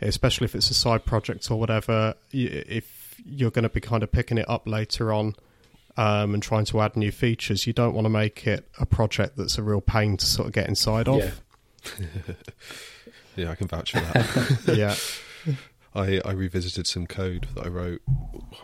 especially 0.00 0.46
if 0.46 0.54
it's 0.54 0.70
a 0.70 0.74
side 0.74 1.04
project 1.04 1.50
or 1.50 1.58
whatever, 1.58 2.14
if 2.32 3.20
you're 3.24 3.50
going 3.50 3.64
to 3.64 3.68
be 3.68 3.80
kind 3.80 4.02
of 4.02 4.10
picking 4.10 4.38
it 4.38 4.48
up 4.48 4.66
later 4.66 5.12
on 5.12 5.34
um, 5.96 6.34
and 6.34 6.42
trying 6.42 6.64
to 6.66 6.80
add 6.80 6.96
new 6.96 7.10
features, 7.10 7.66
you 7.66 7.72
don't 7.72 7.94
want 7.94 8.04
to 8.04 8.10
make 8.10 8.46
it 8.46 8.68
a 8.78 8.86
project 8.86 9.36
that's 9.36 9.58
a 9.58 9.62
real 9.62 9.80
pain 9.80 10.16
to 10.16 10.26
sort 10.26 10.46
of 10.46 10.52
get 10.52 10.68
inside 10.68 11.08
of. 11.08 11.18
Yeah, 11.18 12.06
yeah 13.36 13.50
I 13.50 13.54
can 13.54 13.66
vouch 13.66 13.92
for 13.92 14.00
that. 14.00 14.60
yeah. 14.76 14.94
I, 15.94 16.20
I 16.24 16.32
revisited 16.32 16.86
some 16.86 17.08
code 17.08 17.48
that 17.54 17.66
I 17.66 17.68
wrote, 17.68 18.00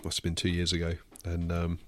must 0.05 0.18
have 0.18 0.22
been 0.22 0.37
two 0.37 0.49
years 0.49 0.72
ago, 0.72 0.94
and 1.26 1.52
um, 1.52 1.78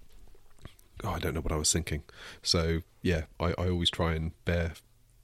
oh, 1.05 1.11
I 1.11 1.19
don't 1.19 1.35
know 1.35 1.41
what 1.41 1.53
I 1.53 1.57
was 1.57 1.73
thinking. 1.73 2.03
So 2.43 2.83
yeah, 3.03 3.23
I, 3.41 3.55
I 3.59 3.69
always 3.69 3.91
try 3.91 4.15
and 4.15 4.33
bear, 4.45 4.73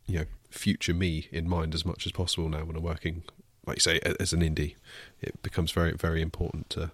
you 0.06 0.20
know, 0.20 0.24
future 0.50 0.94
me 0.94 1.28
in 1.32 1.48
mind 1.48 1.74
as 1.74 1.84
much 1.84 2.06
as 2.06 2.12
possible 2.12 2.48
now 2.48 2.64
when 2.64 2.76
I'm 2.76 2.82
working, 2.82 3.24
like 3.66 3.78
you 3.78 3.80
say, 3.80 4.00
as 4.20 4.32
an 4.32 4.40
indie. 4.40 4.76
It 5.20 5.42
becomes 5.42 5.72
very 5.72 5.92
very 5.92 6.22
important 6.22 6.70
to 6.70 6.92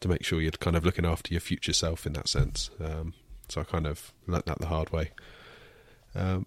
to 0.00 0.08
make 0.08 0.24
sure 0.24 0.40
you're 0.40 0.52
kind 0.52 0.76
of 0.76 0.84
looking 0.84 1.06
after 1.06 1.32
your 1.32 1.40
future 1.40 1.72
self 1.72 2.06
in 2.06 2.12
that 2.14 2.28
sense. 2.28 2.70
Um, 2.80 3.14
so 3.48 3.60
I 3.60 3.64
kind 3.64 3.86
of 3.86 4.12
learnt 4.26 4.46
that 4.46 4.58
the 4.58 4.66
hard 4.66 4.90
way. 4.90 5.12
Um, 6.14 6.46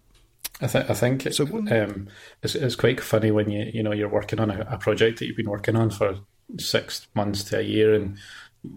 I, 0.62 0.68
th- 0.68 0.90
I 0.90 0.94
think 0.94 1.32
so 1.32 1.46
um, 1.46 2.10
it's, 2.44 2.56
it's 2.56 2.76
quite 2.76 3.00
funny 3.00 3.32
when 3.32 3.50
you 3.50 3.70
you 3.74 3.84
know 3.84 3.94
you're 3.94 4.10
working 4.10 4.40
on 4.40 4.52
a, 4.52 4.68
a, 4.70 4.78
project 4.78 5.20
that 5.20 5.28
you've 5.28 5.38
been 5.38 5.50
working 5.50 5.76
on 5.76 5.90
for 5.90 6.20
six 6.58 7.08
months 7.14 7.44
to 7.46 7.60
a 7.60 7.62
year, 7.62 7.94
and 7.94 8.18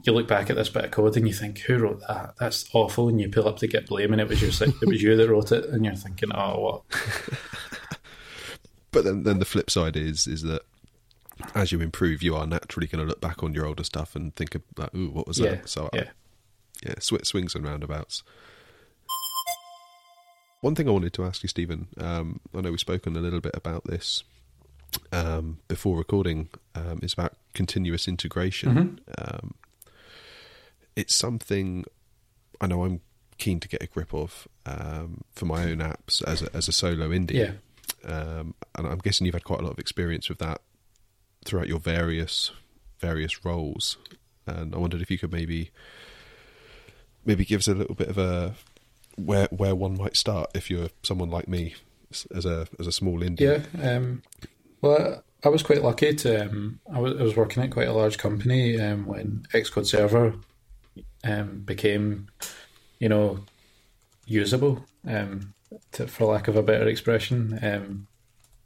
you 0.04 0.12
look 0.12 0.28
back 0.28 0.48
at 0.48 0.56
this 0.56 0.68
bit 0.68 0.84
of 0.84 0.90
code 0.90 1.16
and 1.16 1.26
you 1.26 1.34
think, 1.34 1.58
"Who 1.60 1.78
wrote 1.78 2.00
that? 2.06 2.34
That's 2.38 2.68
awful." 2.72 3.08
And 3.08 3.20
you 3.20 3.28
pull 3.28 3.48
up 3.48 3.58
the 3.58 3.66
Git 3.66 3.86
blame, 3.86 4.12
and 4.12 4.20
it 4.20 4.28
was 4.28 4.40
your 4.40 4.68
it 4.68 4.86
was 4.86 5.02
you 5.02 5.16
that 5.16 5.28
wrote 5.28 5.52
it, 5.52 5.66
and 5.66 5.84
you're 5.84 5.94
thinking, 5.94 6.30
"Oh, 6.32 6.60
what?" 6.60 6.82
but 8.92 9.04
then, 9.04 9.24
then 9.24 9.38
the 9.38 9.44
flip 9.44 9.70
side 9.70 9.96
is 9.96 10.26
is 10.26 10.42
that 10.42 10.62
as 11.54 11.72
you 11.72 11.80
improve, 11.80 12.22
you 12.22 12.36
are 12.36 12.46
naturally 12.46 12.86
going 12.86 13.02
to 13.04 13.08
look 13.08 13.20
back 13.20 13.42
on 13.42 13.54
your 13.54 13.66
older 13.66 13.84
stuff 13.84 14.14
and 14.14 14.34
think 14.36 14.54
about, 14.54 14.94
"Ooh, 14.94 15.10
what 15.10 15.26
was 15.26 15.38
yeah, 15.38 15.50
that?" 15.50 15.68
So, 15.68 15.90
yeah, 15.92 16.00
I, 16.00 16.88
yeah, 16.88 16.94
sw- 17.00 17.24
swings 17.24 17.54
and 17.54 17.64
roundabouts. 17.64 18.22
One 20.60 20.76
thing 20.76 20.88
I 20.88 20.92
wanted 20.92 21.12
to 21.14 21.24
ask 21.24 21.42
you, 21.42 21.48
Stephen, 21.48 21.88
um, 21.98 22.38
I 22.54 22.60
know 22.60 22.70
we've 22.70 22.78
spoken 22.78 23.16
a 23.16 23.20
little 23.20 23.40
bit 23.40 23.56
about 23.56 23.82
this 23.82 24.22
um, 25.10 25.58
before 25.66 25.96
recording, 25.96 26.50
um, 26.76 27.00
is 27.02 27.12
about 27.12 27.34
continuous 27.52 28.06
integration. 28.06 28.74
Mm-hmm. 28.74 29.36
Um, 29.36 29.54
it's 30.96 31.14
something 31.14 31.84
I 32.60 32.66
know 32.66 32.84
I'm 32.84 33.00
keen 33.38 33.60
to 33.60 33.68
get 33.68 33.82
a 33.82 33.86
grip 33.86 34.14
of 34.14 34.46
um, 34.66 35.22
for 35.32 35.46
my 35.46 35.64
own 35.64 35.78
apps 35.78 36.22
as 36.24 36.42
a, 36.42 36.54
as 36.54 36.68
a 36.68 36.72
solo 36.72 37.08
indie. 37.08 37.32
Yeah. 37.32 37.52
Um, 38.04 38.54
and 38.76 38.86
I'm 38.86 38.98
guessing 38.98 39.26
you've 39.26 39.34
had 39.34 39.44
quite 39.44 39.60
a 39.60 39.62
lot 39.62 39.72
of 39.72 39.78
experience 39.78 40.28
with 40.28 40.38
that 40.38 40.60
throughout 41.44 41.68
your 41.68 41.78
various 41.78 42.52
various 43.00 43.44
roles. 43.44 43.96
And 44.46 44.74
I 44.74 44.78
wondered 44.78 45.02
if 45.02 45.10
you 45.10 45.18
could 45.18 45.32
maybe 45.32 45.70
maybe 47.24 47.44
give 47.44 47.58
us 47.58 47.68
a 47.68 47.74
little 47.74 47.94
bit 47.94 48.08
of 48.08 48.18
a 48.18 48.54
where 49.16 49.48
where 49.50 49.74
one 49.74 49.96
might 49.96 50.16
start 50.16 50.50
if 50.54 50.70
you're 50.70 50.88
someone 51.02 51.30
like 51.30 51.48
me 51.48 51.74
as 52.34 52.46
a 52.46 52.66
as 52.78 52.86
a 52.86 52.92
small 52.92 53.20
indie. 53.20 53.40
Yeah. 53.40 53.96
Um, 53.96 54.22
well, 54.80 55.22
I 55.44 55.48
was 55.48 55.62
quite 55.62 55.82
lucky 55.82 56.14
to. 56.14 56.46
Um, 56.46 56.80
I, 56.92 57.00
was, 57.00 57.20
I 57.20 57.22
was 57.22 57.36
working 57.36 57.62
at 57.62 57.70
quite 57.70 57.88
a 57.88 57.92
large 57.92 58.18
company 58.18 58.80
um, 58.80 59.06
when 59.06 59.46
Xcode 59.52 59.86
Server 59.86 60.34
um, 61.24 61.60
became, 61.60 62.28
you 62.98 63.08
know, 63.08 63.40
usable. 64.26 64.84
Um, 65.06 65.54
to, 65.92 66.06
for 66.06 66.26
lack 66.26 66.48
of 66.48 66.56
a 66.56 66.62
better 66.62 66.86
expression, 66.86 67.58
um, 67.62 68.06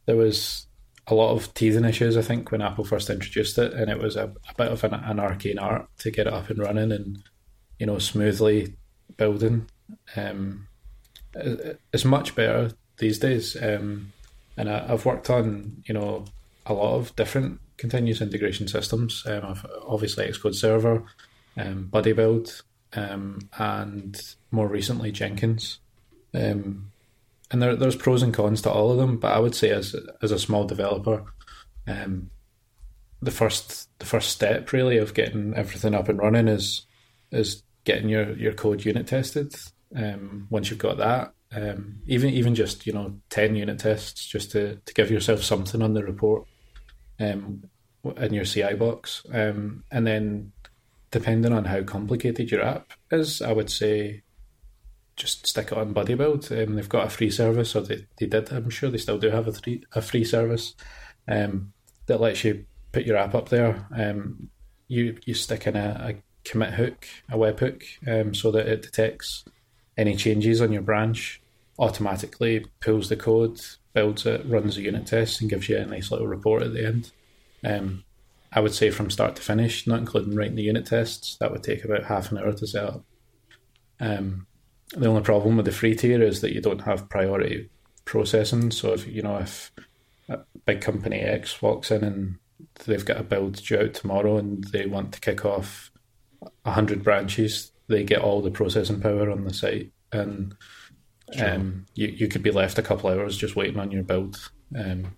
there 0.06 0.16
was 0.16 0.66
a 1.06 1.14
lot 1.14 1.32
of 1.32 1.54
teething 1.54 1.84
issues. 1.84 2.16
I 2.16 2.22
think 2.22 2.50
when 2.50 2.62
Apple 2.62 2.84
first 2.84 3.10
introduced 3.10 3.58
it, 3.58 3.72
and 3.74 3.90
it 3.90 3.98
was 3.98 4.16
a, 4.16 4.32
a 4.48 4.54
bit 4.56 4.68
of 4.68 4.82
an, 4.84 4.94
an 4.94 5.20
arcane 5.20 5.58
art 5.58 5.88
to 5.98 6.10
get 6.10 6.26
it 6.26 6.32
up 6.32 6.50
and 6.50 6.58
running 6.58 6.92
and 6.92 7.22
you 7.78 7.86
know 7.86 7.98
smoothly 7.98 8.74
building 9.16 9.66
um, 10.16 10.66
is 11.92 12.04
much 12.04 12.34
better 12.34 12.72
these 12.98 13.18
days. 13.18 13.56
Um, 13.62 14.12
and 14.56 14.70
I, 14.70 14.86
have 14.86 15.04
worked 15.04 15.30
on 15.30 15.82
you 15.86 15.94
know 15.94 16.24
a 16.64 16.74
lot 16.74 16.96
of 16.96 17.14
different 17.16 17.60
continuous 17.76 18.20
integration 18.20 18.66
systems. 18.68 19.22
Um, 19.26 19.44
I've 19.44 19.66
obviously 19.86 20.26
Xcode 20.26 20.54
Server, 20.54 21.04
um, 21.56 21.86
Buddy 21.86 22.12
Build, 22.12 22.62
um, 22.94 23.48
and 23.58 24.20
more 24.50 24.68
recently 24.68 25.12
Jenkins. 25.12 25.78
Um, 26.34 26.92
and 27.50 27.62
there, 27.62 27.76
there's 27.76 27.96
pros 27.96 28.22
and 28.22 28.34
cons 28.34 28.62
to 28.62 28.70
all 28.70 28.90
of 28.90 28.98
them, 28.98 29.18
but 29.18 29.32
I 29.32 29.38
would 29.38 29.54
say 29.54 29.70
as 29.70 29.94
as 30.22 30.32
a 30.32 30.38
small 30.38 30.64
developer, 30.64 31.24
um, 31.86 32.30
the 33.22 33.30
first 33.30 33.88
the 33.98 34.06
first 34.06 34.30
step 34.30 34.72
really 34.72 34.98
of 34.98 35.14
getting 35.14 35.54
everything 35.54 35.94
up 35.94 36.08
and 36.08 36.18
running 36.18 36.48
is 36.48 36.86
is 37.30 37.62
getting 37.84 38.08
your, 38.08 38.36
your 38.36 38.52
code 38.52 38.84
unit 38.84 39.06
tested 39.06 39.54
um, 39.94 40.46
once 40.50 40.70
you've 40.70 40.78
got 40.78 40.98
that, 40.98 41.32
um, 41.52 42.00
even 42.06 42.30
even 42.30 42.54
just 42.54 42.86
you 42.86 42.92
know 42.92 43.14
ten 43.30 43.54
unit 43.54 43.78
tests, 43.78 44.26
just 44.26 44.50
to, 44.52 44.76
to 44.84 44.94
give 44.94 45.10
yourself 45.10 45.42
something 45.42 45.82
on 45.82 45.94
the 45.94 46.04
report 46.04 46.46
um, 47.20 47.62
in 48.16 48.34
your 48.34 48.44
CI 48.44 48.74
box, 48.74 49.24
and 49.30 49.82
then 49.90 50.52
depending 51.10 51.52
on 51.52 51.64
how 51.64 51.82
complicated 51.82 52.50
your 52.50 52.62
app 52.62 52.92
is, 53.10 53.40
I 53.42 53.52
would 53.52 53.70
say 53.70 54.22
just 55.16 55.46
stick 55.46 55.72
it 55.72 55.78
on 55.78 55.92
Buddy 55.92 56.14
Build. 56.14 56.50
Um, 56.52 56.74
they've 56.74 56.88
got 56.88 57.06
a 57.06 57.10
free 57.10 57.30
service, 57.30 57.74
or 57.74 57.80
they, 57.80 58.06
they 58.18 58.26
did. 58.26 58.52
I'm 58.52 58.70
sure 58.70 58.90
they 58.90 58.98
still 58.98 59.18
do 59.18 59.30
have 59.30 59.48
a 59.48 59.52
free 59.52 59.82
a 59.92 60.02
free 60.02 60.24
service 60.24 60.74
um, 61.26 61.72
that 62.06 62.20
lets 62.20 62.44
you 62.44 62.66
put 62.92 63.06
your 63.06 63.16
app 63.16 63.34
up 63.34 63.48
there. 63.48 63.86
Um, 63.96 64.50
you 64.88 65.18
you 65.24 65.34
stick 65.34 65.66
in 65.66 65.76
a, 65.76 66.14
a 66.14 66.48
commit 66.48 66.74
hook, 66.74 67.06
a 67.30 67.36
webhook, 67.36 67.82
um, 68.06 68.34
so 68.34 68.50
that 68.52 68.68
it 68.68 68.82
detects 68.82 69.44
any 69.96 70.14
changes 70.14 70.60
on 70.60 70.72
your 70.72 70.82
branch, 70.82 71.40
automatically 71.78 72.66
pulls 72.80 73.08
the 73.08 73.16
code, 73.16 73.60
builds 73.94 74.26
it, 74.26 74.44
runs 74.46 74.76
the 74.76 74.82
unit 74.82 75.06
tests, 75.06 75.40
and 75.40 75.50
gives 75.50 75.68
you 75.68 75.78
a 75.78 75.86
nice 75.86 76.10
little 76.10 76.26
report 76.26 76.62
at 76.62 76.74
the 76.74 76.86
end. 76.86 77.10
Um, 77.64 78.04
I 78.56 78.60
would 78.60 78.74
say 78.74 78.90
from 78.90 79.10
start 79.10 79.36
to 79.36 79.42
finish, 79.42 79.86
not 79.86 79.98
including 79.98 80.34
writing 80.34 80.56
the 80.56 80.62
unit 80.62 80.86
tests, 80.86 81.36
that 81.36 81.52
would 81.52 81.62
take 81.62 81.84
about 81.84 82.04
half 82.04 82.32
an 82.32 82.38
hour 82.38 82.52
to 82.52 82.66
set 82.66 82.84
up. 82.84 83.04
Um, 84.00 84.46
the 84.96 85.08
only 85.08 85.20
problem 85.20 85.56
with 85.56 85.66
the 85.66 85.72
free 85.72 85.94
tier 85.94 86.22
is 86.22 86.40
that 86.40 86.54
you 86.54 86.62
don't 86.62 86.80
have 86.82 87.10
priority 87.10 87.68
processing. 88.06 88.70
So 88.70 88.94
if 88.94 89.06
you 89.06 89.20
know 89.20 89.36
if 89.36 89.72
a 90.30 90.38
big 90.64 90.80
company 90.80 91.20
X 91.20 91.60
walks 91.60 91.90
in 91.90 92.02
and 92.02 92.38
they've 92.86 93.04
got 93.04 93.20
a 93.20 93.24
build 93.24 93.56
due 93.56 93.78
out 93.78 93.92
tomorrow 93.92 94.38
and 94.38 94.64
they 94.64 94.86
want 94.86 95.12
to 95.12 95.20
kick 95.20 95.44
off 95.44 95.90
hundred 96.64 97.04
branches, 97.04 97.72
they 97.88 98.04
get 98.04 98.22
all 98.22 98.40
the 98.40 98.50
processing 98.50 99.00
power 99.00 99.30
on 99.30 99.44
the 99.44 99.52
site, 99.52 99.92
and 100.12 100.54
um, 101.38 101.84
you 101.94 102.08
you 102.08 102.26
could 102.26 102.42
be 102.42 102.50
left 102.50 102.78
a 102.78 102.82
couple 102.82 103.10
hours 103.10 103.36
just 103.36 103.54
waiting 103.54 103.78
on 103.78 103.90
your 103.90 104.02
build. 104.02 104.50
Um, 104.74 105.16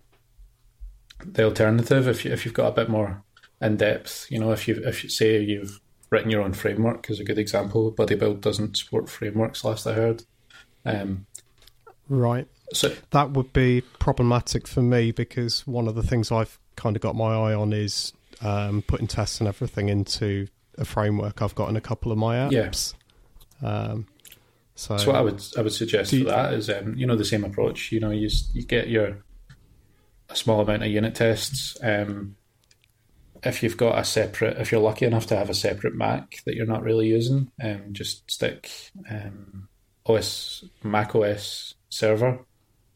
the 1.25 1.45
alternative, 1.45 2.07
if 2.07 2.25
you, 2.25 2.33
if 2.33 2.45
you've 2.45 2.55
got 2.55 2.69
a 2.69 2.75
bit 2.75 2.89
more 2.89 3.25
in 3.61 3.77
depth, 3.77 4.27
you 4.31 4.39
know, 4.39 4.53
if 4.53 4.69
you 4.69 4.81
if 4.85 5.03
you 5.03 5.11
say 5.11 5.41
you've 5.41 5.81
written 6.11 6.31
your 6.31 6.43
own 6.43 6.53
framework 6.53 7.11
is 7.11 7.21
a 7.21 7.25
good 7.25 7.39
example. 7.39 7.91
Buddy 7.91 8.15
Build 8.15 8.41
doesn't 8.41 8.77
support 8.77 9.09
frameworks, 9.09 9.65
last 9.65 9.87
I 9.87 9.93
heard. 9.93 10.25
Um, 10.85 11.27
right. 12.09 12.47
So 12.73 12.95
that 13.11 13.33
would 13.33 13.53
be 13.53 13.83
problematic 13.99 14.67
for 14.67 14.83
me 14.83 15.11
because 15.11 15.67
one 15.67 15.89
of 15.89 15.95
the 15.95 16.03
things 16.03 16.31
I've 16.31 16.59
kind 16.77 16.97
of 16.97 17.03
got 17.03 17.15
my 17.15 17.35
eye 17.35 17.55
on 17.55 17.73
is 17.73 18.13
um, 18.41 18.83
putting 18.83 19.07
tests 19.07 19.41
and 19.41 19.49
everything 19.49 19.89
into 19.89 20.49
a 20.77 20.85
framework 20.85 21.43
I've 21.43 21.55
got 21.55 21.69
in 21.69 21.77
a 21.77 21.81
couple 21.81 22.13
of 22.13 22.19
my 22.19 22.37
apps. 22.37 22.95
Yeah. 23.63 23.69
Um, 23.69 24.07
so, 24.75 24.97
so, 24.97 25.09
what 25.09 25.17
I 25.17 25.21
would 25.23 25.43
I 25.57 25.63
would 25.63 25.73
suggest 25.73 26.13
you, 26.13 26.25
for 26.25 26.31
that 26.31 26.55
is 26.55 26.71
um, 26.71 26.95
you 26.95 27.05
know 27.05 27.17
the 27.17 27.25
same 27.25 27.43
approach. 27.43 27.91
You 27.91 27.99
know, 27.99 28.11
you 28.11 28.31
you 28.53 28.63
get 28.63 28.89
your 28.89 29.25
a 30.29 30.37
small 30.37 30.61
amount 30.61 30.85
of 30.85 30.89
unit 30.89 31.17
tests. 31.17 31.77
Um, 31.83 32.37
if 33.43 33.63
you've 33.63 33.77
got 33.77 33.99
a 33.99 34.05
separate, 34.05 34.59
if 34.59 34.73
you're 34.73 34.81
lucky 34.81 35.07
enough 35.07 35.27
to 35.27 35.37
have 35.37 35.51
a 35.51 35.55
separate 35.55 35.95
Mac 35.95 36.43
that 36.45 36.55
you're 36.55 36.67
not 36.67 36.83
really 36.83 37.07
using, 37.07 37.51
um, 37.63 37.93
just 37.93 38.31
stick 38.31 38.71
um, 39.11 39.69
OS 40.07 40.65
Mac 40.83 41.15
OS 41.15 41.75
server. 41.89 42.41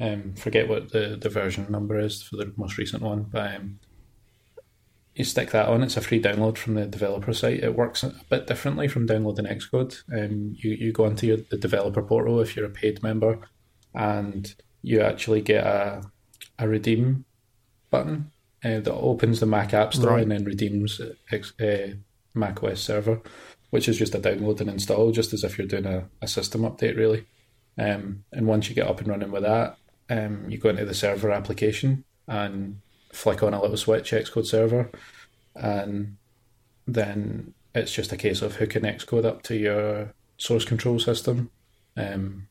Um, 0.00 0.34
forget 0.34 0.68
what 0.68 0.90
the, 0.92 1.16
the 1.20 1.28
version 1.28 1.66
number 1.70 1.98
is 1.98 2.22
for 2.22 2.36
the 2.36 2.52
most 2.56 2.76
recent 2.76 3.02
one, 3.02 3.24
but 3.30 3.54
um, 3.54 3.78
you 5.14 5.24
stick 5.24 5.50
that 5.50 5.68
on. 5.68 5.82
It's 5.82 5.96
a 5.96 6.00
free 6.00 6.20
download 6.20 6.58
from 6.58 6.74
the 6.74 6.86
developer 6.86 7.32
site. 7.32 7.62
It 7.62 7.76
works 7.76 8.02
a 8.02 8.14
bit 8.28 8.46
differently 8.46 8.88
from 8.88 9.06
downloading 9.06 9.46
Xcode. 9.46 10.02
Um, 10.12 10.56
you 10.56 10.72
you 10.72 10.92
go 10.92 11.06
into 11.06 11.26
your, 11.26 11.36
the 11.36 11.58
developer 11.58 12.02
portal 12.02 12.40
if 12.40 12.56
you're 12.56 12.66
a 12.66 12.70
paid 12.70 13.02
member, 13.02 13.38
and 13.94 14.54
you 14.82 15.00
actually 15.00 15.40
get 15.40 15.64
a 15.64 16.02
a 16.58 16.66
redeem 16.66 17.24
button 17.90 18.32
uh, 18.64 18.80
that 18.80 18.92
opens 18.92 19.40
the 19.40 19.46
Mac 19.46 19.74
App 19.74 19.94
Store 19.94 20.12
right. 20.12 20.22
and 20.22 20.30
then 20.30 20.44
redeems 20.44 21.00
uh, 21.00 21.88
Mac 22.34 22.62
OS 22.62 22.80
Server, 22.80 23.20
which 23.70 23.88
is 23.88 23.98
just 23.98 24.14
a 24.14 24.18
download 24.18 24.60
and 24.60 24.70
install, 24.70 25.10
just 25.12 25.32
as 25.32 25.44
if 25.44 25.58
you're 25.58 25.66
doing 25.66 25.86
a, 25.86 26.08
a 26.20 26.28
system 26.28 26.62
update, 26.62 26.96
really. 26.96 27.26
Um, 27.78 28.24
and 28.32 28.46
once 28.46 28.68
you 28.68 28.74
get 28.74 28.86
up 28.86 29.00
and 29.00 29.08
running 29.08 29.30
with 29.30 29.42
that, 29.42 29.76
um, 30.10 30.46
you 30.48 30.58
go 30.58 30.68
into 30.68 30.84
the 30.84 30.94
server 30.94 31.30
application 31.30 32.04
and 32.26 32.80
flick 33.12 33.42
on 33.42 33.54
a 33.54 33.60
little 33.60 33.76
switch, 33.76 34.10
Xcode 34.12 34.46
server, 34.46 34.90
and 35.54 36.16
then 36.86 37.54
it's 37.74 37.92
just 37.92 38.12
a 38.12 38.16
case 38.16 38.42
of 38.42 38.56
hooking 38.56 38.82
Xcode 38.82 39.24
up 39.24 39.42
to 39.44 39.56
your 39.56 40.12
source 40.36 40.64
control 40.64 40.98
system. 40.98 41.50
Um, 41.96 42.48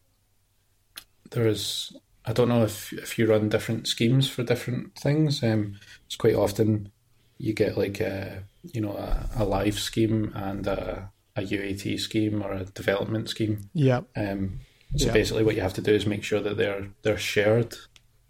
there 1.32 1.48
is, 1.48 1.96
I 2.26 2.34
don't 2.34 2.50
know 2.50 2.64
if 2.64 2.94
if 2.94 3.18
you 3.18 3.28
run 3.28 3.50
different 3.50 3.88
schemes 3.88 4.30
for 4.30 4.44
different 4.44 4.96
things. 4.96 5.44
Um, 5.44 5.80
it's 6.12 6.18
quite 6.18 6.36
often 6.36 6.92
you 7.38 7.54
get 7.54 7.78
like 7.78 8.02
a 8.02 8.44
you 8.64 8.82
know 8.82 8.92
a, 8.98 9.30
a 9.38 9.46
live 9.46 9.80
scheme 9.80 10.34
and 10.36 10.68
a, 10.68 11.10
a, 11.38 11.42
UAT 11.42 11.98
scheme 12.02 12.44
or 12.44 12.52
a 12.52 12.66
development 12.66 13.30
scheme. 13.30 13.70
Yeah. 13.74 14.02
Um, 14.18 14.60
so 14.98 15.06
yeah. 15.06 15.14
basically, 15.14 15.46
what 15.46 15.56
you 15.56 15.62
have 15.62 15.74
to 15.76 15.82
do 15.82 15.94
is 15.94 16.06
make 16.06 16.26
sure 16.26 16.42
that 16.42 16.58
they're 16.58 16.90
they're 17.04 17.18
shared, 17.18 17.78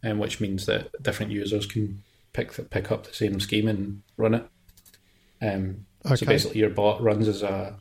and 0.03 0.13
um, 0.13 0.19
which 0.19 0.39
means 0.39 0.67
that 0.67 0.91
different 1.01 1.31
users 1.31 1.65
can 1.65 2.03
pick 2.33 2.69
pick 2.69 2.91
up 2.91 3.07
the 3.07 3.15
same 3.15 3.39
scheme 3.39 3.67
and 3.67 4.03
run 4.15 4.35
it. 4.35 4.47
Um, 5.41 5.87
okay. 6.05 6.17
So 6.17 6.25
basically, 6.27 6.59
your 6.59 6.69
bot 6.69 7.01
runs 7.01 7.27
as 7.27 7.41
a, 7.41 7.79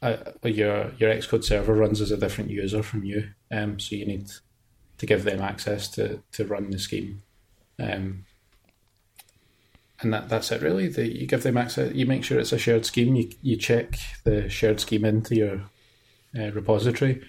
a, 0.00 0.32
your 0.48 0.92
your 0.96 1.14
Xcode 1.14 1.44
server 1.44 1.74
runs 1.74 2.00
as 2.00 2.10
a 2.10 2.16
different 2.16 2.48
user 2.48 2.82
from 2.82 3.04
you. 3.04 3.28
Um, 3.50 3.78
so 3.78 3.96
you 3.96 4.06
need 4.06 4.30
to 4.96 5.04
give 5.04 5.24
them 5.24 5.42
access 5.42 5.88
to 5.88 6.22
to 6.32 6.46
run 6.46 6.70
the 6.70 6.78
scheme. 6.78 7.20
Um, 7.78 8.24
and 10.00 10.12
that 10.12 10.28
that's 10.28 10.50
it 10.50 10.62
really. 10.62 10.88
The, 10.88 11.06
you 11.06 11.26
give 11.26 11.42
them 11.42 11.56
access. 11.56 11.94
You 11.94 12.06
make 12.06 12.24
sure 12.24 12.38
it's 12.38 12.52
a 12.52 12.58
shared 12.58 12.86
scheme. 12.86 13.14
You 13.14 13.30
you 13.42 13.56
check 13.56 13.98
the 14.24 14.48
shared 14.48 14.80
scheme 14.80 15.04
into 15.04 15.36
your 15.36 15.62
uh, 16.38 16.50
repository, 16.52 17.22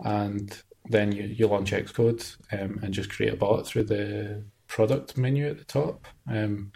and 0.00 0.60
then 0.86 1.12
you, 1.12 1.24
you 1.24 1.46
launch 1.46 1.72
Xcode 1.72 2.36
um, 2.52 2.80
and 2.82 2.94
just 2.94 3.10
create 3.10 3.32
a 3.32 3.36
bot 3.36 3.66
through 3.66 3.84
the 3.84 4.42
product 4.66 5.16
menu 5.16 5.48
at 5.48 5.58
the 5.58 5.64
top. 5.64 6.06
Um, 6.28 6.72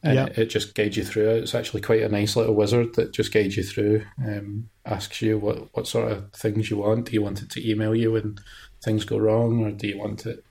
and 0.00 0.14
yep. 0.14 0.28
it, 0.30 0.38
it, 0.38 0.46
just 0.46 0.76
guides 0.76 0.96
you 0.96 1.02
through 1.02 1.28
it. 1.28 1.42
It's 1.42 1.56
actually 1.56 1.80
quite 1.80 2.02
a 2.02 2.08
nice 2.08 2.36
little 2.36 2.54
wizard 2.54 2.94
that 2.94 3.12
just 3.12 3.32
guides 3.32 3.56
you 3.56 3.64
through, 3.64 4.04
um, 4.24 4.70
asks 4.86 5.20
you 5.20 5.38
what, 5.38 5.74
what 5.74 5.88
sort 5.88 6.12
of 6.12 6.32
things 6.32 6.70
you 6.70 6.76
want. 6.76 7.06
Do 7.06 7.12
you 7.12 7.22
want 7.22 7.42
it 7.42 7.50
to 7.50 7.68
email 7.68 7.96
you 7.96 8.12
when 8.12 8.38
things 8.80 9.04
go 9.04 9.18
wrong, 9.18 9.64
or 9.64 9.72
do 9.72 9.88
you 9.88 9.98
want 9.98 10.24
it 10.24 10.44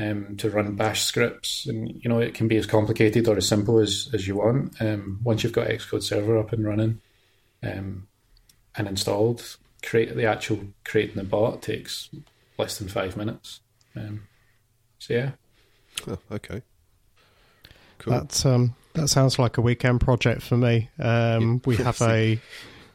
um, 0.00 0.36
to 0.38 0.50
run 0.50 0.76
bash 0.76 1.04
scripts? 1.04 1.66
And, 1.66 2.02
you 2.02 2.08
know, 2.08 2.18
it 2.18 2.34
can 2.34 2.48
be 2.48 2.56
as 2.56 2.66
complicated 2.66 3.28
or 3.28 3.36
as 3.36 3.48
simple 3.48 3.78
as, 3.78 4.08
as 4.12 4.26
you 4.26 4.36
want. 4.36 4.80
Um, 4.80 5.20
once 5.22 5.42
you've 5.42 5.52
got 5.52 5.68
Xcode 5.68 6.02
Server 6.02 6.38
up 6.38 6.52
and 6.52 6.64
running 6.64 7.00
um, 7.62 8.06
and 8.76 8.88
installed, 8.88 9.56
create 9.82 10.14
the 10.14 10.26
actual 10.26 10.60
creating 10.84 11.16
the 11.16 11.24
bot 11.24 11.62
takes 11.62 12.10
less 12.58 12.78
than 12.78 12.88
five 12.88 13.16
minutes. 13.16 13.60
Um, 13.96 14.22
so, 14.98 15.14
yeah. 15.14 15.30
Oh, 16.08 16.18
okay. 16.32 16.62
Cool. 17.98 18.14
That 18.14 18.46
um, 18.46 18.74
that 18.94 19.08
sounds 19.08 19.38
like 19.38 19.58
a 19.58 19.60
weekend 19.60 20.00
project 20.00 20.42
for 20.42 20.56
me. 20.56 20.88
Um, 20.98 21.60
we 21.64 21.76
have 21.76 22.00
a 22.00 22.40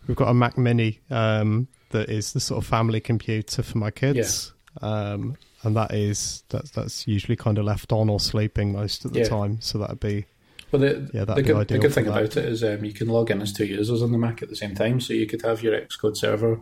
we've 0.08 0.18
got 0.18 0.30
a 0.30 0.34
Mac 0.34 0.58
Mini 0.58 1.00
um, 1.10 1.68
that 1.92 2.10
is 2.10 2.34
the 2.34 2.40
sort 2.40 2.64
of 2.64 2.68
family 2.68 3.00
computer 3.00 3.64
for 3.64 3.78
my 3.78 3.92
kids, 3.92 4.52
yeah. 4.82 4.90
um, 4.90 5.38
and 5.66 5.76
that 5.76 5.94
is 5.94 6.44
that's 6.50 6.72
that's 6.72 7.08
usually 7.08 7.36
kind 7.36 7.58
of 7.58 7.66
left 7.66 7.92
on 7.92 8.10
or 8.10 8.20
sleeping 8.20 8.72
most 8.72 9.06
of 9.06 9.14
the 9.14 9.20
yeah. 9.20 9.28
time. 9.28 9.60
So 9.62 9.78
that'd 9.78 10.00
be 10.00 10.26
well, 10.72 10.82
the, 10.82 11.10
yeah, 11.14 11.26
that's 11.26 11.38
the 11.38 11.44
good, 11.44 11.68
the 11.68 11.80
good 11.80 11.94
thing 11.94 12.08
about 12.08 12.38
it 12.38 12.38
is 12.38 12.64
um, 12.64 12.84
you 12.84 12.94
can 12.94 13.08
log 13.08 13.32
in 13.32 13.42
as 13.42 13.54
two 13.54 13.66
users 13.66 14.02
on 14.02 14.12
the 14.12 14.18
Mac 14.18 14.42
at 14.42 14.50
the 14.50 14.56
same 14.56 14.76
time. 14.76 15.00
So 15.00 15.14
you 15.14 15.28
could 15.28 15.42
have 15.44 15.62
your 15.64 15.80
Xcode 15.80 16.18
server 16.18 16.62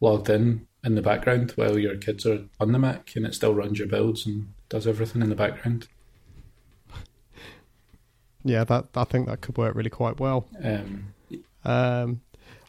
logged 0.00 0.28
in 0.28 0.66
in 0.82 0.94
the 0.94 1.02
background 1.02 1.52
while 1.52 1.78
your 1.78 1.96
kids 1.96 2.26
are 2.26 2.44
on 2.60 2.72
the 2.72 2.78
Mac, 2.78 3.14
and 3.16 3.26
it 3.26 3.34
still 3.34 3.54
runs 3.54 3.78
your 3.78 3.88
builds 3.88 4.26
and 4.26 4.52
does 4.68 4.86
everything 4.86 5.22
in 5.22 5.28
the 5.28 5.36
background. 5.36 5.88
Yeah, 8.44 8.64
that 8.64 8.88
I 8.94 9.04
think 9.04 9.28
that 9.28 9.40
could 9.40 9.56
work 9.56 9.74
really 9.74 9.90
quite 9.90 10.20
well. 10.20 10.46
Um, 10.62 11.14
um, 11.64 12.20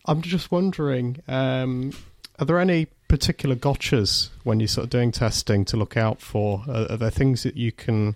I'm 0.06 0.22
just 0.22 0.52
wondering, 0.52 1.18
um, 1.28 1.92
are 2.40 2.46
there 2.46 2.60
any 2.60 2.88
particular 3.08 3.56
gotchas 3.56 4.30
when 4.44 4.60
you're 4.60 4.68
sort 4.68 4.86
of 4.86 4.90
doing 4.90 5.12
testing 5.12 5.66
to 5.66 5.78
look 5.78 5.98
out 5.98 6.22
for? 6.22 6.64
Are, 6.68 6.92
are 6.92 6.98
there 6.98 7.10
things 7.10 7.44
that 7.44 7.56
you 7.56 7.72
can 7.72 8.16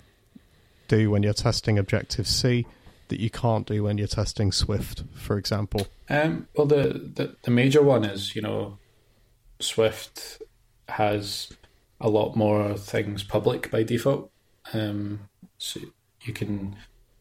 do 0.87 1.11
when 1.11 1.23
you're 1.23 1.33
testing 1.33 1.77
Objective 1.77 2.27
C 2.27 2.65
that 3.09 3.19
you 3.19 3.29
can't 3.29 3.65
do 3.65 3.83
when 3.83 3.97
you're 3.97 4.07
testing 4.07 4.51
Swift, 4.51 5.03
for 5.13 5.37
example? 5.37 5.87
Um, 6.09 6.47
well, 6.55 6.67
the, 6.67 7.11
the 7.13 7.35
the 7.43 7.51
major 7.51 7.81
one 7.81 8.03
is 8.03 8.35
you 8.35 8.41
know 8.41 8.77
Swift 9.59 10.41
has 10.87 11.51
a 12.01 12.09
lot 12.09 12.35
more 12.35 12.75
things 12.75 13.23
public 13.23 13.69
by 13.71 13.83
default. 13.83 14.31
Um, 14.73 15.29
so 15.57 15.79
you 16.21 16.33
can 16.33 16.75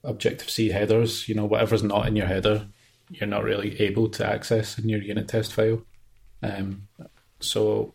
Objective 0.04 0.48
C 0.48 0.68
headers, 0.68 1.28
you 1.28 1.35
know, 1.35 1.44
whatever's 1.44 1.83
not 1.83 2.07
in 2.07 2.14
your 2.14 2.26
header, 2.26 2.68
you're 3.11 3.26
not 3.26 3.42
really 3.42 3.81
able 3.81 4.09
to 4.11 4.26
access 4.26 4.78
in 4.78 4.88
your 4.88 5.02
unit 5.02 5.28
test 5.28 5.52
file. 5.52 5.83
Um, 6.42 6.88
so, 7.40 7.94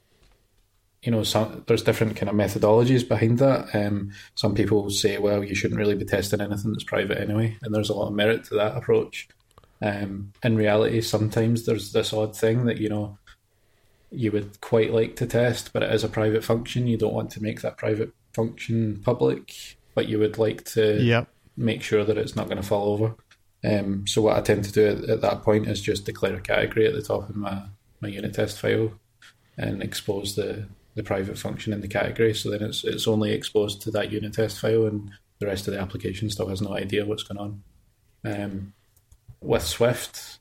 you 1.02 1.12
know, 1.12 1.24
some, 1.24 1.64
there's 1.68 1.84
different 1.84 2.16
kind 2.16 2.30
of 2.30 2.36
methodologies 2.36 3.08
behind 3.08 3.40
that. 3.40 3.76
Um, 3.76 4.12
some 4.36 4.56
people 4.56 4.90
say, 4.90 5.18
well, 5.18 5.44
you 5.44 5.56
shouldn't 5.56 5.80
really 5.80 5.96
be 5.96 6.06
testing 6.06 6.42
anything 6.42 6.72
that's 6.72 6.84
private 6.84 7.20
anyway, 7.20 7.58
and 7.62 7.74
there's 7.74 7.90
a 7.90 7.94
lot 7.94 8.08
of 8.08 8.14
merit 8.14 8.46
to 8.46 8.56
that 8.56 8.78
approach. 8.78 9.28
Um, 9.82 10.32
in 10.44 10.56
reality, 10.56 11.02
sometimes 11.02 11.66
there's 11.66 11.92
this 11.92 12.14
odd 12.14 12.36
thing 12.36 12.66
that 12.66 12.78
you 12.78 12.88
know 12.88 13.18
you 14.12 14.32
would 14.32 14.62
quite 14.62 14.94
like 14.94 15.16
to 15.18 15.26
test, 15.26 15.74
but 15.74 15.84
it 15.84 15.92
is 15.92 16.04
a 16.04 16.10
private 16.10 16.44
function. 16.44 16.88
You 16.88 16.98
don't 16.98 17.14
want 17.14 17.32
to 17.32 17.44
make 17.44 17.62
that 17.62 17.78
private 17.78 18.14
function 18.34 19.02
public, 19.04 19.78
but 19.96 20.08
you 20.08 20.20
would 20.20 20.38
like 20.38 20.64
to 20.66 21.02
yep. 21.02 21.28
make 21.58 21.82
sure 21.82 22.06
that 22.06 22.18
it's 22.18 22.36
not 22.36 22.46
going 22.46 22.62
to 22.62 22.68
fall 22.68 22.94
over. 22.94 23.16
Um, 23.64 24.06
so 24.08 24.22
what 24.22 24.38
I 24.38 24.42
tend 24.42 24.66
to 24.66 24.72
do 24.72 24.86
at, 24.88 25.10
at, 25.10 25.22
that 25.22 25.42
point 25.42 25.68
is 25.68 25.82
just 25.82 26.06
declare 26.06 26.36
a 26.36 26.42
category 26.42 26.86
at 26.86 26.94
the 26.94 27.02
top 27.02 27.30
of 27.30 27.36
my, 27.36 27.64
my 28.02 28.10
unit 28.10 28.34
test 28.34 28.60
file 28.60 28.92
and 29.58 29.82
expose 29.82 30.36
the, 30.36 30.68
the 30.96 31.04
private 31.04 31.38
function 31.38 31.74
in 31.74 31.82
the 31.82 31.88
category. 31.88 32.34
So 32.34 32.50
then 32.50 32.64
it's 32.64 32.84
it's 32.84 33.08
only 33.08 33.32
exposed 33.32 33.82
to 33.84 33.92
that 33.92 34.12
unit 34.12 34.34
test 34.34 34.60
file, 34.60 34.86
and 34.86 35.12
the 35.40 35.48
rest 35.48 35.68
of 35.68 35.74
the 35.74 35.80
application 35.80 36.30
still 36.30 36.50
has 36.50 36.62
no 36.62 36.76
idea 36.76 37.06
what's 37.06 37.24
going 37.24 37.40
on. 37.40 37.64
Um, 38.26 38.74
with 39.42 39.64
Swift, 39.64 40.40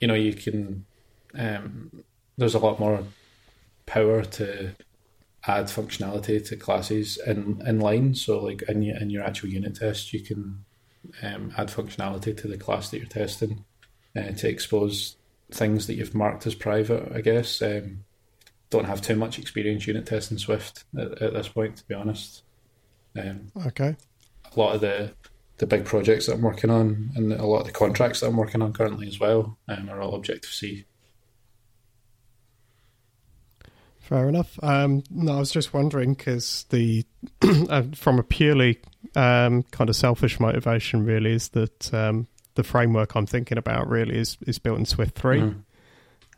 you 0.00 0.08
know, 0.08 0.14
you 0.14 0.34
can 0.34 0.86
um, 1.34 2.04
there's 2.36 2.54
a 2.54 2.58
lot 2.58 2.80
more 2.80 3.02
power 3.86 4.22
to 4.22 4.72
add 5.46 5.66
functionality 5.66 6.44
to 6.44 6.56
classes 6.56 7.18
in, 7.26 7.62
in 7.66 7.78
line. 7.78 8.14
So 8.14 8.40
like 8.40 8.62
in 8.62 8.82
your, 8.82 8.96
in 8.96 9.10
your 9.10 9.22
actual 9.22 9.48
unit 9.48 9.76
test, 9.76 10.12
you 10.12 10.20
can 10.20 10.64
um, 11.22 11.52
add 11.56 11.68
functionality 11.68 12.36
to 12.38 12.48
the 12.48 12.58
class 12.58 12.90
that 12.90 12.98
you're 12.98 13.06
testing 13.06 13.64
uh, 14.16 14.32
to 14.32 14.48
expose 14.48 15.16
things 15.52 15.86
that 15.86 15.94
you've 15.94 16.14
marked 16.14 16.46
as 16.46 16.54
private, 16.54 17.12
I 17.14 17.20
guess. 17.20 17.62
Um, 17.62 18.04
don't 18.70 18.84
have 18.84 19.00
too 19.00 19.16
much 19.16 19.38
experience 19.38 19.86
unit 19.86 20.06
testing 20.06 20.38
Swift 20.38 20.84
at, 20.98 21.22
at 21.22 21.32
this 21.32 21.48
point, 21.48 21.76
to 21.76 21.84
be 21.86 21.94
honest. 21.94 22.42
Um, 23.18 23.52
okay. 23.66 23.96
A 24.54 24.60
lot 24.60 24.74
of 24.74 24.80
the 24.80 25.12
the 25.58 25.66
big 25.66 25.86
projects 25.86 26.26
that 26.26 26.34
I'm 26.34 26.42
working 26.42 26.68
on 26.68 27.10
and 27.16 27.32
a 27.32 27.46
lot 27.46 27.60
of 27.60 27.66
the 27.66 27.72
contracts 27.72 28.20
that 28.20 28.26
I'm 28.26 28.36
working 28.36 28.60
on 28.60 28.74
currently 28.74 29.08
as 29.08 29.18
well 29.18 29.56
um, 29.68 29.88
are 29.88 30.02
all 30.02 30.14
Objective 30.14 30.50
C. 30.50 30.84
Fair 34.00 34.28
enough. 34.28 34.58
Um, 34.62 35.02
no, 35.10 35.36
I 35.36 35.38
was 35.38 35.50
just 35.50 35.72
wondering 35.74 36.14
because 36.14 36.64
the 36.70 37.04
uh, 37.42 37.82
from 37.94 38.18
a 38.18 38.22
purely 38.22 38.80
um, 39.16 39.64
kind 39.64 39.90
of 39.90 39.96
selfish 39.96 40.38
motivation, 40.38 41.04
really, 41.04 41.32
is 41.32 41.48
that 41.50 41.92
um, 41.92 42.28
the 42.54 42.62
framework 42.62 43.16
I'm 43.16 43.26
thinking 43.26 43.58
about 43.58 43.88
really 43.88 44.16
is 44.16 44.36
is 44.46 44.58
built 44.58 44.78
in 44.78 44.84
Swift 44.84 45.18
3 45.18 45.40
Mhm. 45.40 45.62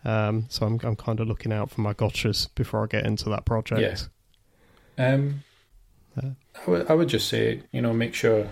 Um, 0.05 0.47
so 0.49 0.67
I'm 0.67 0.81
I'm 0.83 0.97
kind 0.97 1.21
of 1.21 1.29
looking 1.29 1.53
out 1.53 1.71
for 1.71 1.81
my 1.81 1.93
gotchas 1.95 2.49
before 2.55 2.85
I 2.85 2.87
get 2.87 3.07
into 3.07 3.29
that 3.31 3.45
project. 3.45 3.81
Um, 4.97 5.45
Uh. 6.17 6.31
I 6.67 6.71
would 6.71 6.91
I 6.91 6.95
would 6.95 7.09
just 7.09 7.29
say 7.29 7.63
you 7.73 7.81
know 7.81 7.93
make 7.93 8.15
sure 8.15 8.49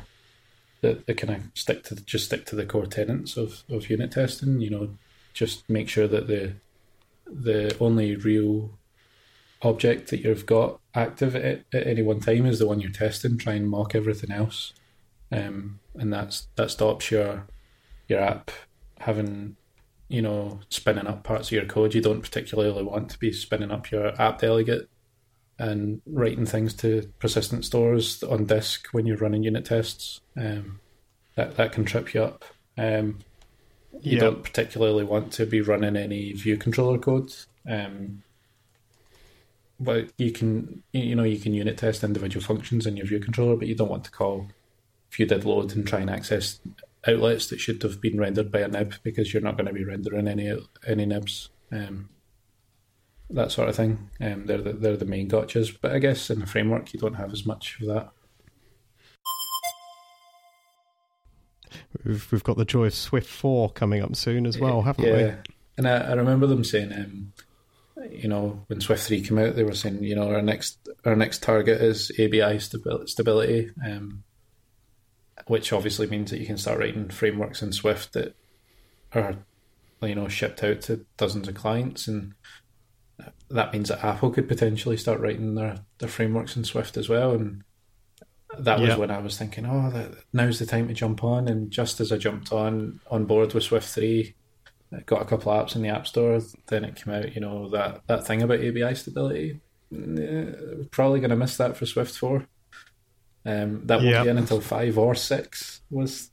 that 0.82 1.06
they 1.06 1.14
kind 1.14 1.34
of 1.34 1.42
stick 1.54 1.82
to 1.84 1.96
just 1.96 2.26
stick 2.26 2.44
to 2.46 2.56
the 2.56 2.66
core 2.66 2.86
tenets 2.86 3.36
of, 3.36 3.62
of 3.68 3.90
unit 3.90 4.12
testing. 4.12 4.60
You 4.60 4.70
know, 4.70 4.88
just 5.34 5.68
make 5.68 5.88
sure 5.88 6.06
that 6.08 6.26
the 6.26 6.54
the 7.26 7.76
only 7.80 8.14
real 8.16 8.70
object 9.62 10.10
that 10.10 10.20
you've 10.20 10.46
got 10.46 10.78
active 10.94 11.34
at, 11.34 11.64
at 11.72 11.86
any 11.86 12.02
one 12.02 12.20
time 12.20 12.46
is 12.46 12.58
the 12.58 12.66
one 12.66 12.80
you're 12.80 12.90
testing. 12.90 13.38
Try 13.38 13.54
and 13.54 13.68
mock 13.68 13.94
everything 13.94 14.30
else, 14.30 14.72
um, 15.32 15.80
and 15.94 16.12
that's 16.12 16.48
that 16.56 16.70
stops 16.70 17.10
your 17.10 17.46
your 18.08 18.20
app 18.20 18.50
having 19.00 19.56
you 20.08 20.22
know 20.22 20.60
spinning 20.68 21.06
up 21.06 21.24
parts 21.24 21.48
of 21.48 21.52
your 21.52 21.64
code 21.66 21.94
you 21.94 22.00
don't 22.00 22.20
particularly 22.20 22.82
want 22.82 23.10
to 23.10 23.18
be 23.18 23.32
spinning 23.32 23.70
up 23.72 23.90
your 23.90 24.20
app 24.20 24.38
delegate 24.40 24.88
and 25.58 26.02
writing 26.06 26.46
things 26.46 26.74
to 26.74 27.10
persistent 27.18 27.64
stores 27.64 28.22
on 28.22 28.44
disk 28.44 28.88
when 28.92 29.06
you're 29.06 29.16
running 29.16 29.42
unit 29.42 29.64
tests. 29.64 30.20
Um, 30.36 30.80
that 31.34 31.56
that 31.56 31.72
can 31.72 31.84
trip 31.84 32.12
you 32.12 32.22
up. 32.22 32.44
Um, 32.76 33.20
you 34.02 34.16
Yeah. 34.16 34.20
don't 34.20 34.42
particularly 34.42 35.04
want 35.04 35.32
to 35.34 35.46
be 35.46 35.62
running 35.62 35.96
any 35.96 36.32
view 36.32 36.58
controller 36.58 36.98
code. 36.98 37.32
Um, 37.68 38.22
but 39.80 40.10
you 40.18 40.30
can 40.30 40.82
you 40.92 41.14
know 41.14 41.24
you 41.24 41.38
can 41.38 41.54
unit 41.54 41.78
test 41.78 42.04
individual 42.04 42.44
functions 42.44 42.86
in 42.86 42.96
your 42.96 43.06
view 43.06 43.20
controller, 43.20 43.56
but 43.56 43.68
you 43.68 43.74
don't 43.74 43.90
want 43.90 44.04
to 44.04 44.10
call 44.10 44.48
view 45.10 45.24
did 45.26 45.44
load 45.44 45.74
and 45.74 45.86
try 45.86 46.00
and 46.00 46.10
access 46.10 46.60
outlets 47.08 47.48
that 47.48 47.60
should 47.60 47.82
have 47.82 48.00
been 48.00 48.18
rendered 48.18 48.50
by 48.50 48.60
a 48.60 48.68
nib 48.68 48.94
because 49.02 49.32
you're 49.32 49.42
not 49.42 49.56
going 49.56 49.66
to 49.66 49.72
be 49.72 49.84
rendering 49.84 50.28
any 50.28 50.56
any 50.86 51.06
nibs. 51.06 51.50
Um, 51.72 52.08
that 53.30 53.50
sort 53.50 53.68
of 53.68 53.76
thing. 53.76 54.10
Um, 54.20 54.46
they're 54.46 54.62
the, 54.62 54.72
they're 54.72 54.96
the 54.96 55.04
main 55.04 55.28
gotchas, 55.28 55.76
but 55.80 55.92
I 55.92 55.98
guess 55.98 56.30
in 56.30 56.40
the 56.40 56.46
framework 56.46 56.92
you 56.92 57.00
don't 57.00 57.14
have 57.14 57.32
as 57.32 57.44
much 57.44 57.78
of 57.80 57.88
that. 57.88 58.10
We've 62.04 62.30
we've 62.30 62.44
got 62.44 62.56
the 62.56 62.64
joy 62.64 62.86
of 62.86 62.94
Swift 62.94 63.28
4 63.28 63.70
coming 63.70 64.02
up 64.02 64.14
soon 64.14 64.46
as 64.46 64.58
well, 64.58 64.82
haven't 64.82 65.04
we? 65.04 65.10
yeah. 65.10 65.36
And 65.78 65.88
I, 65.88 65.96
I 65.96 66.12
remember 66.14 66.46
them 66.46 66.64
saying, 66.64 66.92
um, 66.92 67.32
you 68.10 68.28
know, 68.28 68.64
when 68.66 68.80
Swift 68.80 69.06
three 69.06 69.20
came 69.20 69.38
out, 69.38 69.56
they 69.56 69.64
were 69.64 69.74
saying, 69.74 70.02
you 70.02 70.14
know, 70.14 70.28
our 70.28 70.42
next 70.42 70.88
our 71.04 71.16
next 71.16 71.42
target 71.42 71.80
is 71.80 72.10
ABI 72.12 72.58
stabi- 72.58 73.08
stability, 73.08 73.70
um, 73.84 74.24
which 75.46 75.72
obviously 75.72 76.06
means 76.06 76.30
that 76.30 76.40
you 76.40 76.46
can 76.46 76.58
start 76.58 76.78
writing 76.78 77.08
frameworks 77.08 77.62
in 77.62 77.72
Swift 77.72 78.12
that 78.14 78.34
are, 79.14 79.36
you 80.02 80.14
know, 80.14 80.28
shipped 80.28 80.62
out 80.64 80.80
to 80.82 81.04
dozens 81.16 81.48
of 81.48 81.54
clients, 81.54 82.08
and 82.08 82.34
that 83.48 83.72
means 83.72 83.88
that 83.88 84.04
Apple 84.04 84.30
could 84.30 84.48
potentially 84.48 84.96
start 84.96 85.20
writing 85.20 85.54
their 85.54 85.80
their 85.98 86.08
frameworks 86.08 86.56
in 86.56 86.64
Swift 86.64 86.96
as 86.96 87.08
well, 87.08 87.32
and 87.32 87.62
that 88.58 88.78
was 88.80 88.90
Yeah. 88.90 88.96
when 88.96 89.10
I 89.10 89.18
was 89.18 89.36
thinking, 89.36 89.66
oh, 89.66 89.90
that, 89.90 90.12
now's 90.32 90.58
the 90.58 90.66
time 90.66 90.88
to 90.88 90.94
jump 90.94 91.22
on. 91.24 91.46
And 91.48 91.70
just 91.70 92.00
as 92.00 92.10
I 92.12 92.16
jumped 92.18 92.52
on 92.52 93.00
on 93.10 93.24
board 93.26 93.54
with 93.54 93.64
Swift 93.64 93.88
three, 93.88 94.34
I 94.92 95.00
got 95.00 95.22
a 95.22 95.26
couple 95.26 95.52
of 95.52 95.66
apps 95.66 95.76
in 95.76 95.82
the 95.82 95.88
App 95.88 96.06
Store. 96.06 96.40
Then 96.68 96.84
it 96.84 96.96
came 96.96 97.14
out, 97.14 97.34
you 97.34 97.40
know, 97.40 97.68
that 97.70 98.02
that 98.06 98.26
thing 98.26 98.42
about 98.42 98.60
ABI 98.60 98.94
stability. 98.94 99.60
Eh, 99.94 100.52
probably 100.90 101.20
going 101.20 101.30
to 101.30 101.36
miss 101.36 101.56
that 101.58 101.76
for 101.76 101.86
Swift 101.86 102.16
four. 102.16 102.46
Um, 103.46 103.86
that 103.86 103.98
won't 103.98 104.08
Yeah. 104.10 104.24
be 104.24 104.28
in 104.30 104.38
until 104.38 104.60
five 104.60 104.98
or 104.98 105.14
six 105.14 105.80
was 105.90 106.30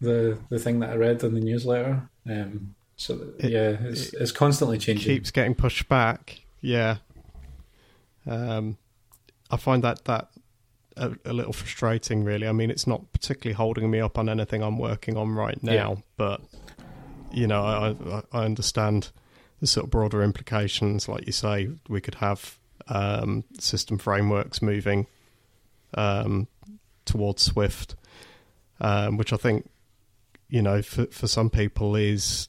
the 0.00 0.38
the 0.50 0.58
thing 0.58 0.80
that 0.80 0.90
I 0.90 0.96
read 0.96 1.22
in 1.22 1.34
the 1.34 1.40
newsletter. 1.40 2.08
Um, 2.28 2.74
so 2.96 3.14
It- 3.38 3.50
yeah, 3.52 3.76
it's 3.88 4.12
it's 4.12 4.32
constantly 4.32 4.76
changing. 4.78 5.04
keeps 5.14 5.30
getting 5.30 5.54
pushed 5.54 5.88
back. 5.88 6.40
Yeah. 6.60 6.96
Um, 8.26 8.76
I 9.50 9.56
find 9.56 9.82
that 9.84 10.04
that 10.06 10.28
a, 10.96 11.12
a 11.24 11.32
little 11.32 11.52
frustrating, 11.52 12.24
really. 12.24 12.46
I 12.48 12.52
mean, 12.52 12.70
it's 12.70 12.86
not 12.86 13.12
particularly 13.12 13.54
holding 13.54 13.90
me 13.90 14.00
up 14.00 14.18
on 14.18 14.28
anything 14.28 14.62
I'm 14.62 14.78
working 14.78 15.16
on 15.16 15.30
right 15.34 15.62
now, 15.62 15.72
Yeah. 15.72 15.94
but 16.16 16.40
you 17.32 17.46
know, 17.46 17.62
I, 17.62 17.88
I 18.16 18.22
I 18.32 18.44
understand 18.44 19.10
the 19.60 19.66
sort 19.66 19.84
of 19.84 19.90
broader 19.90 20.22
implications. 20.22 21.08
Like 21.08 21.26
you 21.26 21.32
say, 21.32 21.70
we 21.88 22.00
could 22.00 22.16
have 22.16 22.58
um, 22.88 23.44
system 23.58 23.98
frameworks 23.98 24.60
moving 24.62 25.06
um, 25.94 26.46
towards 27.04 27.42
Swift, 27.42 27.96
um, 28.80 29.16
which 29.16 29.32
I 29.32 29.36
think 29.36 29.68
you 30.48 30.62
know 30.62 30.82
for 30.82 31.06
for 31.06 31.26
some 31.26 31.50
people 31.50 31.96
is 31.96 32.48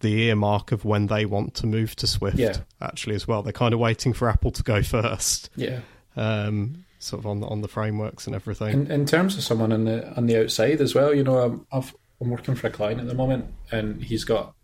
the 0.00 0.22
earmark 0.24 0.72
of 0.72 0.84
when 0.84 1.06
they 1.06 1.24
want 1.24 1.54
to 1.54 1.66
move 1.66 1.94
to 1.96 2.06
Swift. 2.06 2.36
Yeah. 2.38 2.56
Actually, 2.80 3.14
as 3.14 3.28
well, 3.28 3.42
they're 3.42 3.52
kind 3.52 3.72
of 3.72 3.78
waiting 3.80 4.12
for 4.12 4.28
Apple 4.28 4.50
to 4.50 4.62
go 4.64 4.82
first, 4.82 5.48
Yeah. 5.54 5.80
um, 6.16 6.84
sort 6.98 7.20
of 7.20 7.26
on 7.26 7.38
the, 7.40 7.46
on 7.46 7.60
the 7.60 7.68
frameworks 7.68 8.26
and 8.26 8.34
everything. 8.34 8.72
In, 8.72 8.90
in 8.90 9.06
terms 9.06 9.36
of 9.36 9.44
someone 9.44 9.72
on 9.72 9.84
the 9.84 10.12
on 10.16 10.26
the 10.26 10.40
outside 10.42 10.80
as 10.80 10.94
well, 10.94 11.14
you 11.14 11.22
know, 11.22 11.38
I'm 11.38 11.66
I've, 11.72 11.94
I'm 12.20 12.30
working 12.30 12.54
for 12.56 12.66
a 12.66 12.70
client 12.70 13.00
at 13.00 13.06
the 13.06 13.14
moment, 13.14 13.46
and 13.70 14.02
he's 14.02 14.24
got 14.24 14.54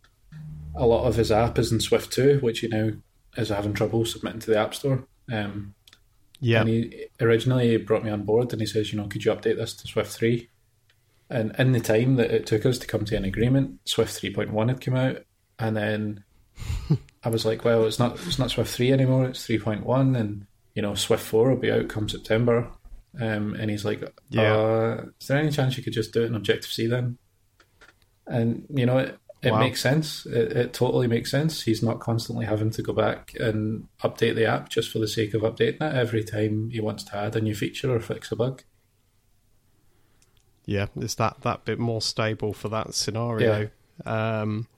a 0.75 0.87
lot 0.87 1.07
of 1.07 1.15
his 1.17 1.31
app 1.33 1.59
is 1.59 1.71
in 1.73 1.81
Swift 1.81 2.13
two, 2.13 2.39
which 2.41 2.61
he 2.61 2.69
now 2.69 2.91
is 3.37 3.49
having 3.51 3.75
trouble 3.75 4.05
submitting 4.05 4.41
to 4.41 4.51
the 4.51 4.59
App 4.59 4.75
Store. 4.75 5.05
Um, 5.33 5.75
yeah, 6.41 6.61
And 6.61 6.69
he 6.69 7.07
originally 7.21 7.77
brought 7.79 8.05
me 8.05 8.11
on 8.11 8.23
board, 8.25 8.53
and 8.53 8.61
he 8.61 8.67
says, 8.67 8.93
you 8.93 8.99
know, 8.99 9.07
could 9.09 9.25
you 9.25 9.33
update 9.33 9.57
this 9.57 9.75
to 9.75 9.89
Swift 9.89 10.13
three? 10.13 10.49
And 11.31 11.55
in 11.59 11.73
the 11.73 11.81
time 11.81 12.17
that 12.17 12.31
it 12.31 12.47
took 12.47 12.65
us 12.65 12.79
to 12.79 12.87
come 12.87 13.05
to 13.07 13.17
an 13.17 13.25
agreement, 13.25 13.81
Swift 13.85 14.15
three 14.19 14.33
point 14.33 14.53
one 14.53 14.69
had 14.69 14.81
come 14.81 14.95
out, 14.97 15.25
and 15.59 15.77
then 15.77 16.25
I 17.25 17.29
was 17.29 17.45
like, 17.45 17.65
well, 17.65 17.85
it's 17.87 17.99
not 17.99 18.15
it's 18.27 18.39
not 18.39 18.51
Swift 18.51 18.73
three 18.75 18.93
anymore; 18.93 19.27
it's 19.27 19.45
three 19.45 19.59
point 19.59 19.85
one, 19.85 20.17
and 20.17 20.47
you 20.75 20.83
know, 20.83 20.95
Swift 20.95 21.23
four 21.25 21.51
will 21.51 21.57
be 21.57 21.73
out 21.73 21.89
come 21.89 22.09
September. 22.09 22.71
Um, 23.21 23.55
and 23.55 23.69
he's 23.71 23.85
like, 23.85 24.03
Yeah. 24.31 24.55
uh, 24.55 25.05
is 25.21 25.27
there 25.27 25.39
any 25.39 25.51
chance 25.51 25.77
you 25.77 25.83
could 25.83 25.93
just 25.93 26.13
do 26.13 26.23
it 26.23 26.27
in 26.27 26.35
Objective 26.37 26.71
C 26.71 26.87
then? 26.87 27.19
And 28.27 28.67
you 28.73 28.87
know, 28.87 28.99
it, 28.99 29.19
it 29.43 29.53
Wow. 29.53 29.61
makes 29.61 29.81
sense. 29.81 30.27
It, 30.27 30.53
it 30.53 30.73
totally 30.73 31.07
makes 31.07 31.31
sense. 31.31 31.63
He's 31.63 31.83
not 31.83 32.01
constantly 32.01 32.45
having 32.47 32.71
to 32.71 32.83
go 32.83 32.93
back 32.93 33.35
and 33.39 33.87
update 34.03 34.35
the 34.35 34.47
app 34.47 34.69
just 34.69 34.91
for 34.91 34.99
the 34.99 35.07
sake 35.09 35.33
of 35.35 35.43
updating 35.43 35.75
it 35.81 35.95
every 35.95 36.25
time 36.25 36.71
he 36.71 36.81
wants 36.81 37.05
to 37.05 37.17
add 37.17 37.37
a 37.37 37.41
new 37.41 37.55
feature 37.55 37.95
or 37.95 38.01
fix 38.01 38.33
a 38.33 38.37
bug. 38.37 38.63
yeah, 40.65 40.87
it's 40.97 41.15
that 41.15 41.41
that 41.43 41.65
bit 41.65 41.79
more 41.79 42.03
stable 42.03 42.53
for 42.53 42.69
that 42.69 42.95
scenario. 42.95 43.71
Um, 44.05 44.69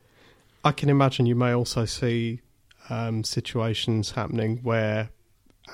I 0.64 0.72
can 0.72 0.88
imagine 0.88 1.26
you 1.26 1.34
may 1.34 1.52
also 1.52 1.84
see 1.84 2.40
um, 2.88 3.24
situations 3.24 4.12
happening 4.12 4.58
where 4.62 5.10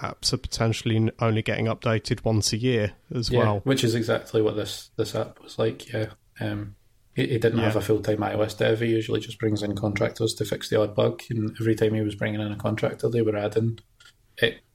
apps 0.01 0.33
are 0.33 0.38
potentially 0.38 1.11
only 1.20 1.42
getting 1.42 1.66
updated 1.66 2.25
once 2.25 2.53
a 2.53 2.57
year 2.57 2.92
as 3.14 3.31
Yeah, 3.31 3.38
well. 3.40 3.61
which 3.64 3.85
is 3.85 3.94
exactly 3.94 4.40
what 4.40 4.57
this 4.57 4.90
this 4.96 5.14
app 5.14 5.42
was 5.42 5.59
like. 5.59 5.92
Yeah, 5.92 6.11
um, 6.40 6.77
he, 7.16 7.26
he 7.26 7.38
didn't 7.38 7.59
have 7.59 7.74
a 7.76 7.81
full 7.81 8.00
time 8.00 8.18
iOS 8.18 8.57
dev. 8.57 8.81
He 8.81 8.88
usually 8.88 9.20
just 9.20 9.38
brings 9.40 9.62
in 9.62 9.74
contractors 9.74 10.35
to 10.35 10.44
fix 10.44 10.68
the 10.68 10.81
odd 10.81 10.94
bug, 10.94 11.22
and 11.31 11.57
every 11.59 11.74
time 11.74 11.94
he 11.94 12.02
was 12.02 12.14
bringing 12.14 12.40
in 12.40 12.52
a 12.52 12.57
contractor, 12.57 13.09
they 13.09 13.22
were 13.22 13.37
adding 13.37 13.79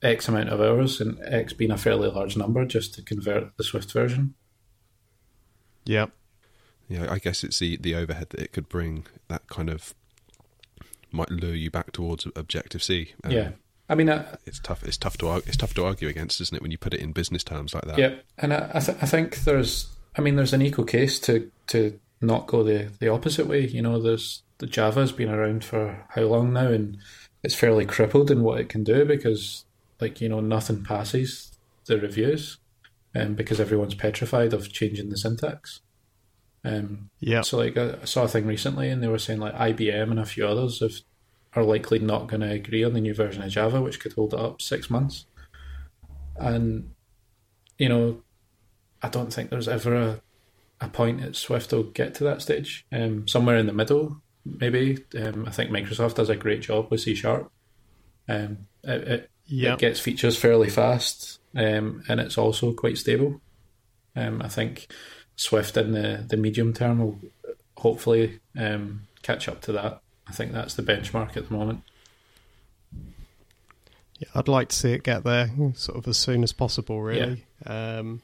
X 0.02 0.28
amount 0.28 0.50
of 0.50 0.60
hours, 0.60 1.00
and 1.00 1.20
X 1.24 1.54
being 1.54 1.72
a 1.72 1.78
fairly 1.78 2.10
large 2.10 2.36
number, 2.36 2.66
just 2.66 2.96
to 2.96 3.04
convert 3.04 3.56
the 3.58 3.64
Swift 3.64 3.92
version. 3.94 4.34
Yeah, 5.86 6.08
Yeah, 6.90 7.12
I 7.12 7.20
guess 7.20 7.44
it's 7.44 7.60
the 7.60 7.78
the 7.78 7.96
overhead 7.96 8.32
that 8.32 8.42
it 8.42 8.52
could 8.52 8.68
bring 8.70 9.06
that 9.28 9.48
kind 9.48 9.70
of 9.70 9.94
might 11.12 11.30
lure 11.30 11.56
you 11.56 11.70
back 11.70 11.92
towards 11.92 12.26
Objective 12.36 12.82
C. 12.82 13.14
Um, 13.24 13.32
yeah, 13.32 13.52
I 13.90 13.96
mean, 13.96 14.10
I, 14.10 14.26
it's 14.46 14.60
tough. 14.60 14.84
It's 14.84 14.98
tough 14.98 15.18
to 15.18 15.28
ar- 15.28 15.42
it's 15.46 15.58
tough 15.58 15.74
to 15.76 15.86
argue 15.86 16.08
against, 16.08 16.42
isn't 16.42 16.56
it? 16.56 16.62
When 16.62 16.72
you 16.72 16.78
put 16.78 16.94
it 16.94 17.00
in 17.00 17.12
business 17.12 17.44
terms 17.44 17.74
like 17.74 17.86
that. 17.86 17.98
Yeah, 17.98 18.16
and 18.38 18.54
I, 18.54 18.72
I, 18.74 18.80
th- 18.80 18.98
I 19.02 19.06
think 19.06 19.44
there's, 19.44 19.90
I 20.18 20.22
mean, 20.22 20.36
there's 20.36 20.54
an 20.54 20.62
equal 20.62 20.86
case 20.86 21.20
to 21.22 21.52
to 21.68 22.00
not 22.22 22.48
go 22.48 22.64
the 22.64 22.92
the 23.00 23.10
opposite 23.10 23.48
way. 23.48 23.68
You 23.68 23.82
know, 23.82 24.00
there's 24.00 24.44
the 24.60 24.68
Java's 24.68 25.12
been 25.12 25.30
around 25.30 25.66
for 25.66 26.06
how 26.10 26.22
long 26.24 26.54
now, 26.54 26.68
and 26.68 26.98
it's 27.44 27.56
fairly 27.56 27.86
crippled 27.86 28.30
in 28.30 28.44
what 28.44 28.60
it 28.60 28.70
can 28.70 28.84
do 28.84 29.04
because, 29.06 29.66
like, 30.00 30.22
you 30.22 30.30
know, 30.30 30.40
nothing 30.40 30.84
passes 30.84 31.52
the 31.86 32.00
reviews, 32.00 32.60
um, 33.16 33.34
because 33.34 33.60
everyone's 33.60 33.96
petrified 33.96 34.54
of 34.54 34.72
changing 34.72 35.10
the 35.10 35.18
syntax. 35.18 35.82
Um, 36.64 37.10
yeah, 37.20 37.42
so 37.42 37.58
like 37.58 37.76
I 37.76 37.96
I 38.02 38.06
saw 38.06 38.24
a 38.24 38.28
thing 38.28 38.46
recently, 38.46 38.90
and 38.90 39.02
they 39.02 39.08
were 39.08 39.20
saying 39.20 39.40
like 39.40 39.56
IBM 39.56 40.12
and 40.12 40.20
a 40.20 40.26
few 40.26 40.46
others 40.46 40.80
have, 40.80 40.94
are 41.54 41.64
likely 41.64 41.98
not 41.98 42.28
going 42.28 42.42
to 42.42 42.52
agree 42.52 42.84
on 42.84 42.94
the 42.94 43.02
new 43.02 43.16
version 43.16 43.42
of 43.42 43.50
Java, 43.50 43.82
which 43.82 44.00
could 44.00 44.14
hold 44.14 44.34
it 44.34 44.40
up 44.40 44.62
six 44.62 44.90
months. 44.90 45.26
And 46.38 46.92
you 47.80 47.90
know, 47.90 48.22
I 49.02 49.10
don't 49.10 49.34
think 49.34 49.50
there's 49.50 49.68
ever 49.68 49.96
a 49.96 50.22
a 50.82 50.90
point 50.90 51.22
at 51.24 51.36
Swift 51.36 51.72
will 51.72 51.84
get 51.84 52.16
to 52.16 52.24
that 52.26 52.42
stage, 52.42 52.86
um, 52.92 53.28
somewhere 53.28 53.56
in 53.58 53.68
the 53.68 53.74
middle, 53.74 54.22
maybe. 54.44 54.98
Um, 55.18 55.46
I 55.48 55.52
think 55.52 55.70
Microsoft 55.72 56.16
does 56.16 56.30
a 56.30 56.36
great 56.36 56.62
job 56.62 56.90
with 56.90 57.02
C 57.02 57.16
Sharp. 57.16 57.52
Um, 58.28 58.68
it, 58.84 59.08
it, 59.08 59.30
Yeah. 59.46 59.74
it 59.74 59.80
gets 59.80 60.00
features 60.00 60.38
fairly 60.38 60.70
fast, 60.70 61.40
um, 61.56 62.04
and 62.10 62.20
it's 62.20 62.38
also 62.38 62.74
quite 62.74 62.98
stable. 62.98 63.40
Um, 64.16 64.42
I 64.42 64.48
think 64.48 64.92
Swift 65.36 65.78
in 65.78 65.92
the, 65.92 66.26
the 66.28 66.36
medium 66.38 66.74
term 66.74 67.00
will 67.00 67.20
hopefully 67.78 68.40
um, 68.58 69.04
catch 69.22 69.48
up 69.48 69.62
to 69.62 69.72
that. 69.74 70.02
I 70.28 70.32
think 70.34 70.52
that's 70.52 70.74
the 70.74 70.84
benchmark 70.84 71.38
at 71.38 71.48
the 71.48 71.54
moment. 71.54 71.84
Yeah, 74.18 74.28
I'd 74.36 74.48
like 74.48 74.70
to 74.70 74.76
see 74.76 74.94
it 74.94 75.04
get 75.04 75.24
there 75.24 75.50
sort 75.74 75.98
of 75.98 76.08
as 76.08 76.18
soon 76.18 76.44
as 76.44 76.54
possible, 76.54 77.02
really. 77.02 77.46
Um, 77.66 78.22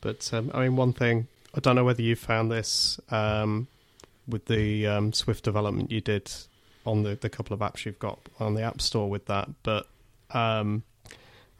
but 0.00 0.28
um, 0.34 0.50
I 0.54 0.62
mean, 0.64 0.76
one 0.76 0.92
thing 0.92 1.28
I 1.56 1.60
don't 1.60 1.76
know 1.76 1.84
whether 1.84 2.02
you 2.02 2.16
found 2.16 2.50
this 2.50 2.98
um, 3.10 3.68
with 4.26 4.46
the 4.46 4.86
um, 4.86 5.12
Swift 5.12 5.44
development 5.44 5.90
you 5.90 6.00
did 6.00 6.30
on 6.84 7.02
the, 7.02 7.14
the 7.14 7.30
couple 7.30 7.54
of 7.54 7.60
apps 7.60 7.84
you've 7.84 7.98
got 7.98 8.18
on 8.40 8.54
the 8.54 8.62
App 8.62 8.80
Store 8.80 9.08
with 9.08 9.26
that, 9.26 9.48
but 9.62 9.86
um, 10.30 10.82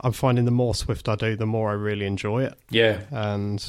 I'm 0.01 0.13
finding 0.13 0.45
the 0.45 0.51
more 0.51 0.75
Swift 0.75 1.09
I 1.09 1.15
do, 1.15 1.37
the 1.37 1.47
more 1.47 1.71
I 1.71 1.75
really 1.75 2.07
enjoy 2.07 2.45
it. 2.45 2.55
Yeah, 2.71 3.01
And 3.11 3.65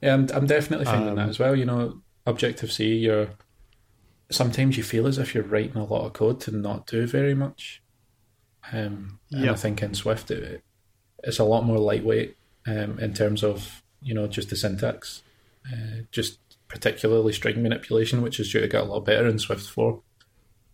Yeah, 0.00 0.14
I'm, 0.14 0.28
I'm 0.34 0.46
definitely 0.46 0.86
finding 0.86 1.10
Um, 1.10 1.16
that 1.16 1.28
as 1.28 1.38
well. 1.38 1.54
You 1.54 1.66
know, 1.66 2.00
Objective 2.26 2.72
C, 2.72 2.96
you're 2.96 3.28
sometimes 4.30 4.76
you 4.76 4.82
feel 4.82 5.06
as 5.06 5.18
if 5.18 5.34
you're 5.34 5.44
writing 5.44 5.76
a 5.76 5.84
lot 5.84 6.06
of 6.06 6.14
code 6.14 6.40
to 6.40 6.50
not 6.50 6.86
do 6.86 7.06
very 7.06 7.34
much. 7.34 7.82
Um, 8.72 9.18
and 9.30 9.50
I 9.50 9.54
think 9.54 9.82
in 9.82 9.94
Swift, 9.94 10.30
it, 10.30 10.62
it's 11.22 11.38
a 11.38 11.44
lot 11.44 11.64
more 11.64 11.78
lightweight 11.78 12.36
um, 12.66 12.98
in 12.98 13.12
terms 13.12 13.42
of 13.44 13.82
you 14.02 14.14
know 14.14 14.26
just 14.26 14.50
the 14.50 14.56
syntax, 14.56 15.22
uh, 15.70 16.02
just 16.10 16.38
particularly 16.68 17.32
string 17.32 17.62
manipulation, 17.62 18.22
which 18.22 18.40
is 18.40 18.50
due 18.50 18.60
to 18.60 18.68
get 18.68 18.82
a 18.82 18.84
lot 18.84 19.04
better 19.04 19.26
in 19.26 19.38
Swift 19.38 19.68
four. 19.68 20.02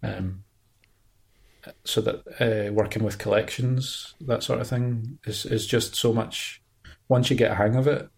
Um, 0.02 0.44
so 1.84 2.00
that 2.00 2.22
uh, 2.40 2.72
working 2.72 3.02
with 3.02 3.18
collections, 3.18 4.14
that 4.20 4.42
sort 4.42 4.60
of 4.60 4.68
thing, 4.68 5.18
is 5.24 5.44
is 5.44 5.66
just 5.66 5.94
so 5.94 6.12
much. 6.12 6.62
Once 7.08 7.30
you 7.30 7.36
get 7.36 7.50
a 7.50 7.56
hang 7.56 7.76
of 7.76 7.86
it, 7.86 8.08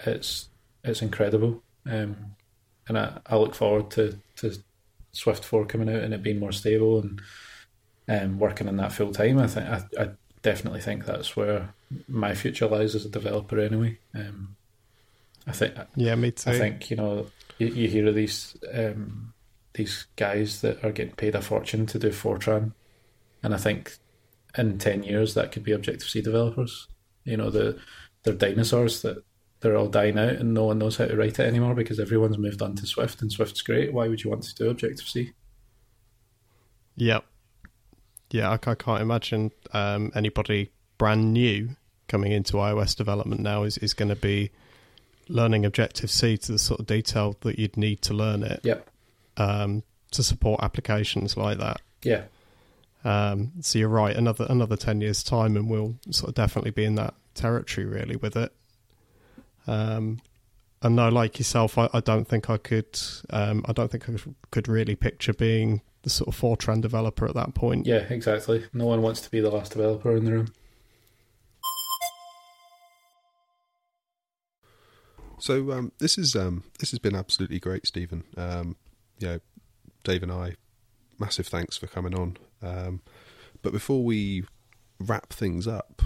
it's 0.00 0.48
it's 0.84 1.02
incredible, 1.02 1.62
um, 1.86 2.36
and 2.88 2.98
I, 2.98 3.18
I 3.26 3.36
look 3.36 3.54
forward 3.54 3.90
to, 3.92 4.18
to 4.36 4.56
Swift 5.12 5.44
Four 5.44 5.66
coming 5.66 5.88
out 5.88 6.02
and 6.02 6.14
it 6.14 6.22
being 6.22 6.38
more 6.38 6.52
stable 6.52 7.00
and 7.00 7.20
um, 8.08 8.38
working 8.38 8.68
on 8.68 8.76
that 8.76 8.92
full 8.92 9.12
time. 9.12 9.38
I 9.38 9.46
think 9.46 9.66
I, 9.68 9.82
I 9.98 10.08
definitely 10.42 10.80
think 10.80 11.04
that's 11.04 11.36
where 11.36 11.74
my 12.08 12.34
future 12.34 12.66
lies 12.66 12.94
as 12.94 13.04
a 13.04 13.10
developer. 13.10 13.58
Anyway, 13.58 13.98
um, 14.14 14.56
I 15.46 15.52
think 15.52 15.74
yeah, 15.96 16.14
me 16.14 16.32
too. 16.32 16.50
I 16.50 16.58
think 16.58 16.90
you 16.90 16.96
know 16.96 17.26
you, 17.58 17.68
you 17.68 17.88
hear 17.88 18.06
of 18.08 18.14
these 18.14 18.56
um, 18.72 19.32
these 19.74 20.06
guys 20.16 20.60
that 20.62 20.84
are 20.84 20.92
getting 20.92 21.14
paid 21.14 21.34
a 21.34 21.42
fortune 21.42 21.86
to 21.86 21.98
do 21.98 22.10
Fortran, 22.10 22.72
and 23.42 23.54
I 23.54 23.58
think 23.58 23.96
in 24.56 24.78
ten 24.78 25.02
years 25.02 25.34
that 25.34 25.52
could 25.52 25.64
be 25.64 25.72
Objective 25.72 26.08
C 26.08 26.20
developers. 26.20 26.88
You 27.24 27.36
know 27.36 27.50
the 27.50 27.78
they're 28.22 28.34
dinosaurs 28.34 29.02
that 29.02 29.24
they're 29.60 29.76
all 29.76 29.88
dying 29.88 30.18
out 30.18 30.34
and 30.34 30.54
no 30.54 30.64
one 30.64 30.78
knows 30.78 30.96
how 30.96 31.06
to 31.06 31.16
write 31.16 31.38
it 31.38 31.46
anymore 31.46 31.74
because 31.74 32.00
everyone's 32.00 32.38
moved 32.38 32.62
on 32.62 32.74
to 32.76 32.86
Swift 32.86 33.20
and 33.20 33.30
Swift's 33.30 33.62
great. 33.62 33.92
Why 33.92 34.08
would 34.08 34.24
you 34.24 34.30
want 34.30 34.42
to 34.44 34.54
do 34.54 34.70
Objective 34.70 35.06
C? 35.06 35.32
Yep. 36.96 37.24
Yeah, 38.30 38.50
I, 38.50 38.54
I 38.54 38.74
can't 38.74 39.02
imagine 39.02 39.52
um, 39.72 40.12
anybody 40.14 40.70
brand 40.98 41.32
new 41.32 41.76
coming 42.08 42.32
into 42.32 42.54
iOS 42.54 42.96
development 42.96 43.40
now 43.40 43.64
is, 43.64 43.78
is 43.78 43.94
going 43.94 44.08
to 44.08 44.16
be 44.16 44.50
learning 45.30 45.64
Objective 45.64 46.10
C 46.10 46.36
to 46.38 46.52
the 46.52 46.58
sort 46.58 46.80
of 46.80 46.86
detail 46.86 47.36
that 47.40 47.58
you'd 47.58 47.76
need 47.76 48.02
to 48.02 48.14
learn 48.14 48.42
it 48.42 48.60
Yep. 48.62 48.88
um, 49.36 49.82
to 50.10 50.22
support 50.22 50.62
applications 50.62 51.36
like 51.36 51.58
that. 51.58 51.80
Yeah. 52.02 52.22
Um, 53.04 53.52
so 53.60 53.78
you're 53.78 53.88
right. 53.88 54.14
Another 54.14 54.46
another 54.50 54.76
ten 54.76 55.00
years 55.00 55.22
time, 55.22 55.56
and 55.56 55.70
we'll 55.70 55.94
sort 56.10 56.28
of 56.28 56.34
definitely 56.34 56.70
be 56.72 56.84
in 56.84 56.96
that 56.96 57.14
territory 57.34 57.86
really 57.86 58.16
with 58.16 58.36
it. 58.36 58.52
Um, 59.66 60.20
and 60.82 60.96
no, 60.96 61.08
like 61.08 61.38
yourself, 61.38 61.78
I, 61.78 61.88
I 61.92 62.00
don't 62.00 62.26
think 62.26 62.50
I 62.50 62.56
could. 62.56 62.98
Um, 63.30 63.64
I 63.68 63.72
don't 63.72 63.90
think 63.90 64.08
I 64.08 64.14
could 64.50 64.68
really 64.68 64.96
picture 64.96 65.32
being 65.32 65.82
the 66.02 66.10
sort 66.10 66.28
of 66.28 66.38
Fortran 66.40 66.80
developer 66.80 67.26
at 67.26 67.34
that 67.34 67.54
point. 67.54 67.86
Yeah, 67.86 68.04
exactly. 68.10 68.64
No 68.72 68.86
one 68.86 69.02
wants 69.02 69.20
to 69.22 69.30
be 69.30 69.40
the 69.40 69.50
last 69.50 69.72
developer 69.72 70.16
in 70.16 70.24
the 70.24 70.32
room. 70.32 70.52
So 75.40 75.72
um, 75.72 75.92
this 75.98 76.18
is 76.18 76.36
um, 76.36 76.64
this 76.78 76.90
has 76.90 76.98
been 76.98 77.14
absolutely 77.16 77.58
great, 77.58 77.86
Stephen. 77.86 78.24
Um, 78.36 78.76
you 79.18 79.26
know, 79.28 79.40
Dave 80.04 80.22
and 80.22 80.32
I, 80.32 80.56
massive 81.18 81.46
thanks 81.46 81.76
for 81.76 81.86
coming 81.86 82.14
on. 82.14 82.36
Um, 82.62 83.00
but 83.62 83.72
before 83.72 84.04
we 84.04 84.44
wrap 84.98 85.30
things 85.32 85.66
up, 85.66 86.02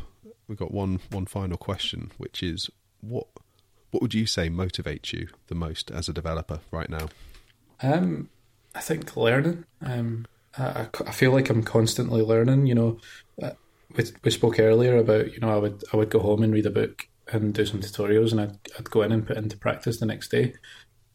we've 0.49 0.59
got 0.59 0.72
one 0.72 1.01
one 1.11 1.26
final 1.26 1.57
question, 1.57 2.12
which 2.16 2.43
is 2.43 2.70
what 3.01 3.26
what 3.91 4.03
would 4.03 4.14
you 4.14 4.26
say 4.26 4.49
motivates 4.49 5.12
you 5.12 5.28
the 5.49 5.55
most 5.55 5.91
as 5.91 6.09
a 6.09 6.12
developer 6.12 6.61
right 6.70 6.91
now? 6.91 7.09
Um, 7.82 8.28
I 8.74 8.80
think 8.80 9.16
learning. 9.16 9.64
Um, 9.80 10.26
I, 10.57 10.89
I- 11.07 11.12
feel 11.12 11.32
like 11.32 11.51
I'm 11.51 11.62
constantly 11.62 12.22
learning. 12.22 12.66
You 12.66 12.74
know, 12.74 12.99
Uh, 13.43 13.51
we, 13.97 14.05
we 14.24 14.30
spoke 14.30 14.59
earlier 14.59 14.97
about 14.97 15.32
you 15.32 15.41
know 15.41 15.51
I 15.51 15.57
would 15.57 15.82
I 15.93 15.97
would 15.97 16.11
go 16.11 16.20
home 16.20 16.43
and 16.43 16.53
read 16.53 16.66
a 16.66 16.70
book 16.70 17.09
and 17.33 17.55
do 17.55 17.66
some 17.66 17.81
tutorials, 17.81 18.33
and 18.33 18.41
I'd 18.41 18.59
I'd 18.79 18.91
go 18.91 19.03
in 19.03 19.12
and 19.12 19.27
put 19.27 19.37
into 19.37 19.57
practice 19.59 19.99
the 19.99 20.07
next 20.07 20.31
day. 20.31 20.55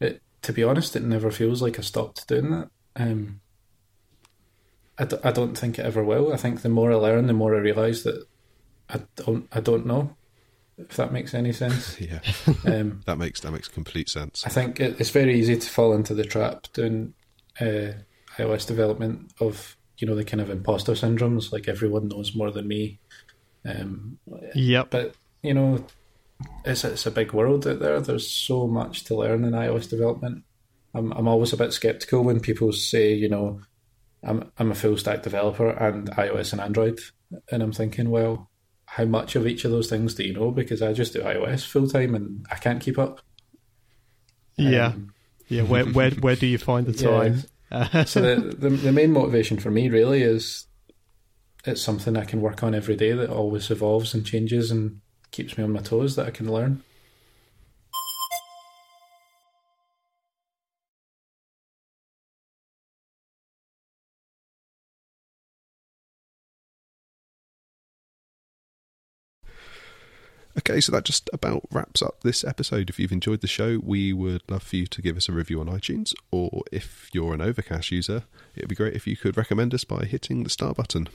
It, 0.00 0.22
to 0.42 0.52
be 0.52 0.64
honest, 0.64 0.96
it 0.96 1.02
never 1.02 1.30
feels 1.30 1.62
like 1.62 1.78
I 1.78 1.82
stopped 1.82 2.26
doing 2.28 2.50
that. 2.50 2.68
Um, 2.96 3.40
I, 4.98 5.04
d- 5.04 5.16
I 5.24 5.32
don't 5.32 5.56
think 5.56 5.78
it 5.78 5.86
ever 5.86 6.04
will. 6.04 6.32
I 6.32 6.36
think 6.36 6.62
the 6.62 6.68
more 6.68 6.92
I 6.92 6.96
learn, 6.96 7.26
the 7.26 7.32
more 7.32 7.54
I 7.54 7.58
realise 7.58 8.02
that 8.02 8.26
I 8.88 9.00
don't 9.16 9.48
I 9.52 9.60
don't 9.60 9.86
know. 9.86 10.16
If 10.78 10.96
that 10.96 11.12
makes 11.12 11.34
any 11.34 11.52
sense. 11.52 11.98
Yeah, 12.00 12.20
Um, 12.66 13.02
that 13.06 13.18
makes 13.18 13.40
that 13.40 13.52
makes 13.52 13.68
complete 13.68 14.08
sense. 14.08 14.44
I 14.46 14.48
think 14.50 14.80
it, 14.80 15.00
it's 15.00 15.10
very 15.10 15.38
easy 15.38 15.56
to 15.56 15.68
fall 15.68 15.92
into 15.92 16.14
the 16.14 16.24
trap 16.24 16.66
doing 16.72 17.14
uh, 17.60 17.92
iOS 18.38 18.66
development 18.66 19.32
of 19.40 19.76
you 19.98 20.06
know 20.06 20.14
the 20.14 20.24
kind 20.24 20.40
of 20.40 20.48
imposter 20.50 20.92
syndromes, 20.92 21.52
like 21.52 21.68
everyone 21.68 22.08
knows 22.08 22.34
more 22.34 22.50
than 22.50 22.66
me. 22.68 22.98
Um, 23.66 24.18
Yep. 24.54 24.90
but 24.90 25.14
you 25.42 25.54
know, 25.54 25.84
it's 26.64 26.84
it's 26.84 27.06
a 27.06 27.10
big 27.10 27.32
world 27.32 27.66
out 27.66 27.80
there. 27.80 28.00
There's 28.00 28.30
so 28.30 28.66
much 28.66 29.04
to 29.04 29.14
learn 29.16 29.44
in 29.44 29.52
iOS 29.52 29.88
development. 29.88 30.44
I'm 30.94 31.12
I'm 31.12 31.28
always 31.28 31.52
a 31.52 31.56
bit 31.56 31.72
skeptical 31.72 32.22
when 32.24 32.40
people 32.40 32.72
say 32.72 33.12
you 33.12 33.28
know 33.28 33.60
I'm 34.22 34.50
I'm 34.58 34.70
a 34.70 34.74
full 34.74 34.96
stack 34.96 35.22
developer 35.22 35.70
and 35.70 36.10
iOS 36.12 36.52
and 36.52 36.60
Android, 36.60 37.00
and 37.50 37.62
I'm 37.62 37.72
thinking, 37.72 38.10
well, 38.10 38.50
how 38.86 39.04
much 39.04 39.36
of 39.36 39.46
each 39.46 39.64
of 39.64 39.70
those 39.70 39.88
things 39.88 40.14
do 40.14 40.24
you 40.24 40.34
know? 40.34 40.50
Because 40.50 40.82
I 40.82 40.92
just 40.92 41.12
do 41.12 41.20
iOS 41.20 41.66
full 41.66 41.88
time 41.88 42.14
and 42.14 42.46
I 42.50 42.56
can't 42.56 42.80
keep 42.80 42.98
up. 42.98 43.20
Yeah. 44.56 44.88
Um, 44.88 45.14
Yeah. 45.48 45.62
Where 45.62 45.84
where 45.84 46.10
where 46.10 46.36
do 46.36 46.46
you 46.46 46.58
find 46.58 46.86
the 46.86 46.92
time? 46.92 47.44
Uh, 47.70 48.04
so 48.04 48.20
the, 48.20 48.54
the 48.56 48.70
the 48.70 48.92
main 48.92 49.12
motivation 49.12 49.58
for 49.58 49.70
me 49.70 49.88
really 49.88 50.22
is 50.22 50.66
it's 51.64 51.82
something 51.82 52.16
I 52.16 52.24
can 52.24 52.40
work 52.40 52.62
on 52.62 52.74
every 52.74 52.96
day 52.96 53.12
that 53.12 53.30
always 53.30 53.70
evolves 53.70 54.14
and 54.14 54.24
changes 54.24 54.70
and 54.70 55.00
keeps 55.30 55.56
me 55.56 55.64
on 55.64 55.72
my 55.72 55.80
toes 55.80 56.16
that 56.16 56.26
I 56.26 56.30
can 56.30 56.50
learn. 56.50 56.82
Okay, 70.58 70.80
so 70.80 70.92
that 70.92 71.04
just 71.04 71.30
about 71.32 71.62
wraps 71.70 72.02
up 72.02 72.20
this 72.22 72.44
episode. 72.44 72.90
If 72.90 72.98
you've 72.98 73.12
enjoyed 73.12 73.40
the 73.40 73.46
show, 73.46 73.80
we 73.82 74.12
would 74.12 74.42
love 74.48 74.62
for 74.62 74.76
you 74.76 74.86
to 74.88 75.00
give 75.00 75.16
us 75.16 75.28
a 75.28 75.32
review 75.32 75.60
on 75.60 75.68
iTunes, 75.68 76.12
or 76.30 76.62
if 76.72 77.08
you're 77.12 77.32
an 77.32 77.40
Overcast 77.40 77.90
user, 77.90 78.24
it'd 78.54 78.68
be 78.68 78.74
great 78.74 78.94
if 78.94 79.06
you 79.06 79.16
could 79.16 79.36
recommend 79.36 79.72
us 79.72 79.84
by 79.84 80.04
hitting 80.04 80.42
the 80.42 80.50
star 80.50 80.74
button. 80.74 81.08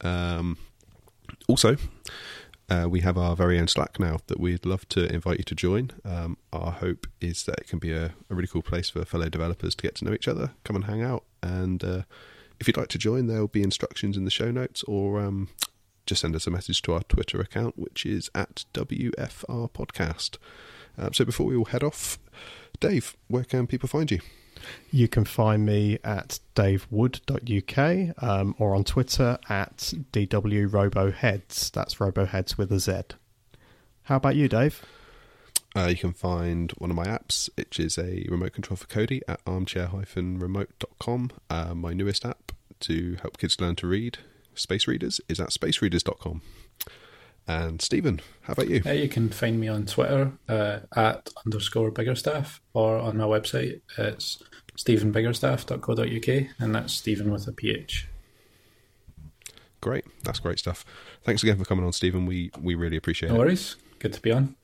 Um, 0.00 0.56
also, 1.46 1.76
uh, 2.70 2.86
we 2.88 3.00
have 3.00 3.18
our 3.18 3.34
very 3.34 3.58
own 3.58 3.66
Slack 3.66 3.98
now 3.98 4.18
that 4.28 4.38
we'd 4.38 4.64
love 4.64 4.88
to 4.90 5.12
invite 5.12 5.38
you 5.38 5.44
to 5.44 5.54
join. 5.54 5.90
Um, 6.04 6.36
our 6.52 6.70
hope 6.70 7.08
is 7.20 7.42
that 7.44 7.58
it 7.58 7.66
can 7.68 7.80
be 7.80 7.92
a, 7.92 8.14
a 8.30 8.34
really 8.34 8.46
cool 8.46 8.62
place 8.62 8.88
for 8.88 9.04
fellow 9.04 9.28
developers 9.28 9.74
to 9.74 9.82
get 9.82 9.96
to 9.96 10.04
know 10.04 10.12
each 10.12 10.28
other, 10.28 10.52
come 10.64 10.76
and 10.76 10.84
hang 10.84 11.02
out. 11.02 11.24
And 11.42 11.82
uh, 11.82 12.02
if 12.60 12.68
you'd 12.68 12.76
like 12.76 12.88
to 12.88 12.98
join, 12.98 13.26
there 13.26 13.40
will 13.40 13.48
be 13.48 13.62
instructions 13.62 14.16
in 14.16 14.24
the 14.24 14.30
show 14.30 14.52
notes, 14.52 14.84
or 14.84 15.20
um, 15.20 15.48
just 16.06 16.20
send 16.20 16.36
us 16.36 16.46
a 16.46 16.50
message 16.50 16.80
to 16.82 16.92
our 16.92 17.02
Twitter 17.02 17.40
account, 17.40 17.76
which 17.76 18.06
is 18.06 18.30
at 18.36 18.64
WFR 18.72 19.70
Podcast. 19.72 20.38
Um, 20.96 21.12
so 21.12 21.24
before 21.24 21.46
we 21.46 21.56
all 21.56 21.64
head 21.64 21.82
off, 21.82 22.18
Dave, 22.78 23.16
where 23.26 23.44
can 23.44 23.66
people 23.66 23.88
find 23.88 24.10
you? 24.10 24.20
You 24.90 25.08
can 25.08 25.24
find 25.24 25.64
me 25.64 25.98
at 26.04 26.40
davewood.uk 26.54 28.22
um, 28.22 28.54
or 28.58 28.74
on 28.74 28.84
Twitter 28.84 29.38
at 29.48 29.92
DWRoboheads. 30.12 31.70
That's 31.70 31.94
Roboheads 31.96 32.58
with 32.58 32.72
a 32.72 32.80
Z. 32.80 33.02
How 34.04 34.16
about 34.16 34.36
you, 34.36 34.48
Dave? 34.48 34.84
Uh, 35.76 35.86
you 35.86 35.96
can 35.96 36.12
find 36.12 36.72
one 36.72 36.90
of 36.90 36.96
my 36.96 37.06
apps, 37.06 37.48
which 37.56 37.78
is 37.78 37.96
a 37.96 38.26
remote 38.28 38.52
control 38.52 38.76
for 38.76 38.86
Kodi 38.86 39.20
at 39.28 39.40
armchair-remote.com. 39.46 41.30
Uh, 41.48 41.74
my 41.74 41.92
newest 41.92 42.24
app 42.24 42.52
to 42.80 43.16
help 43.22 43.38
kids 43.38 43.60
learn 43.60 43.76
to 43.76 43.86
read, 43.86 44.18
Space 44.54 44.88
Readers, 44.88 45.20
is 45.28 45.38
at 45.38 45.50
spacereaders.com. 45.50 46.42
And 47.50 47.82
Stephen, 47.82 48.20
how 48.42 48.52
about 48.52 48.68
you? 48.68 48.80
Uh, 48.86 48.92
you 48.92 49.08
can 49.08 49.28
find 49.28 49.58
me 49.58 49.66
on 49.66 49.84
Twitter 49.84 50.30
uh, 50.48 50.78
at 50.94 51.28
underscore 51.44 51.90
biggerstaff 51.90 52.60
or 52.74 52.96
on 52.98 53.16
my 53.16 53.24
website. 53.24 53.80
It's 53.98 54.40
stephenbiggerstaff.co.uk 54.76 56.46
and 56.60 56.74
that's 56.74 56.92
Stephen 56.92 57.32
with 57.32 57.48
a 57.48 57.52
PH. 57.52 58.06
Great. 59.80 60.04
That's 60.22 60.38
great 60.38 60.60
stuff. 60.60 60.84
Thanks 61.24 61.42
again 61.42 61.56
for 61.58 61.64
coming 61.64 61.84
on, 61.84 61.92
Stephen. 61.92 62.24
We, 62.24 62.52
we 62.60 62.76
really 62.76 62.96
appreciate 62.96 63.30
No 63.30 63.34
it. 63.34 63.38
worries. 63.38 63.74
Good 63.98 64.12
to 64.12 64.20
be 64.20 64.30
on. 64.30 64.54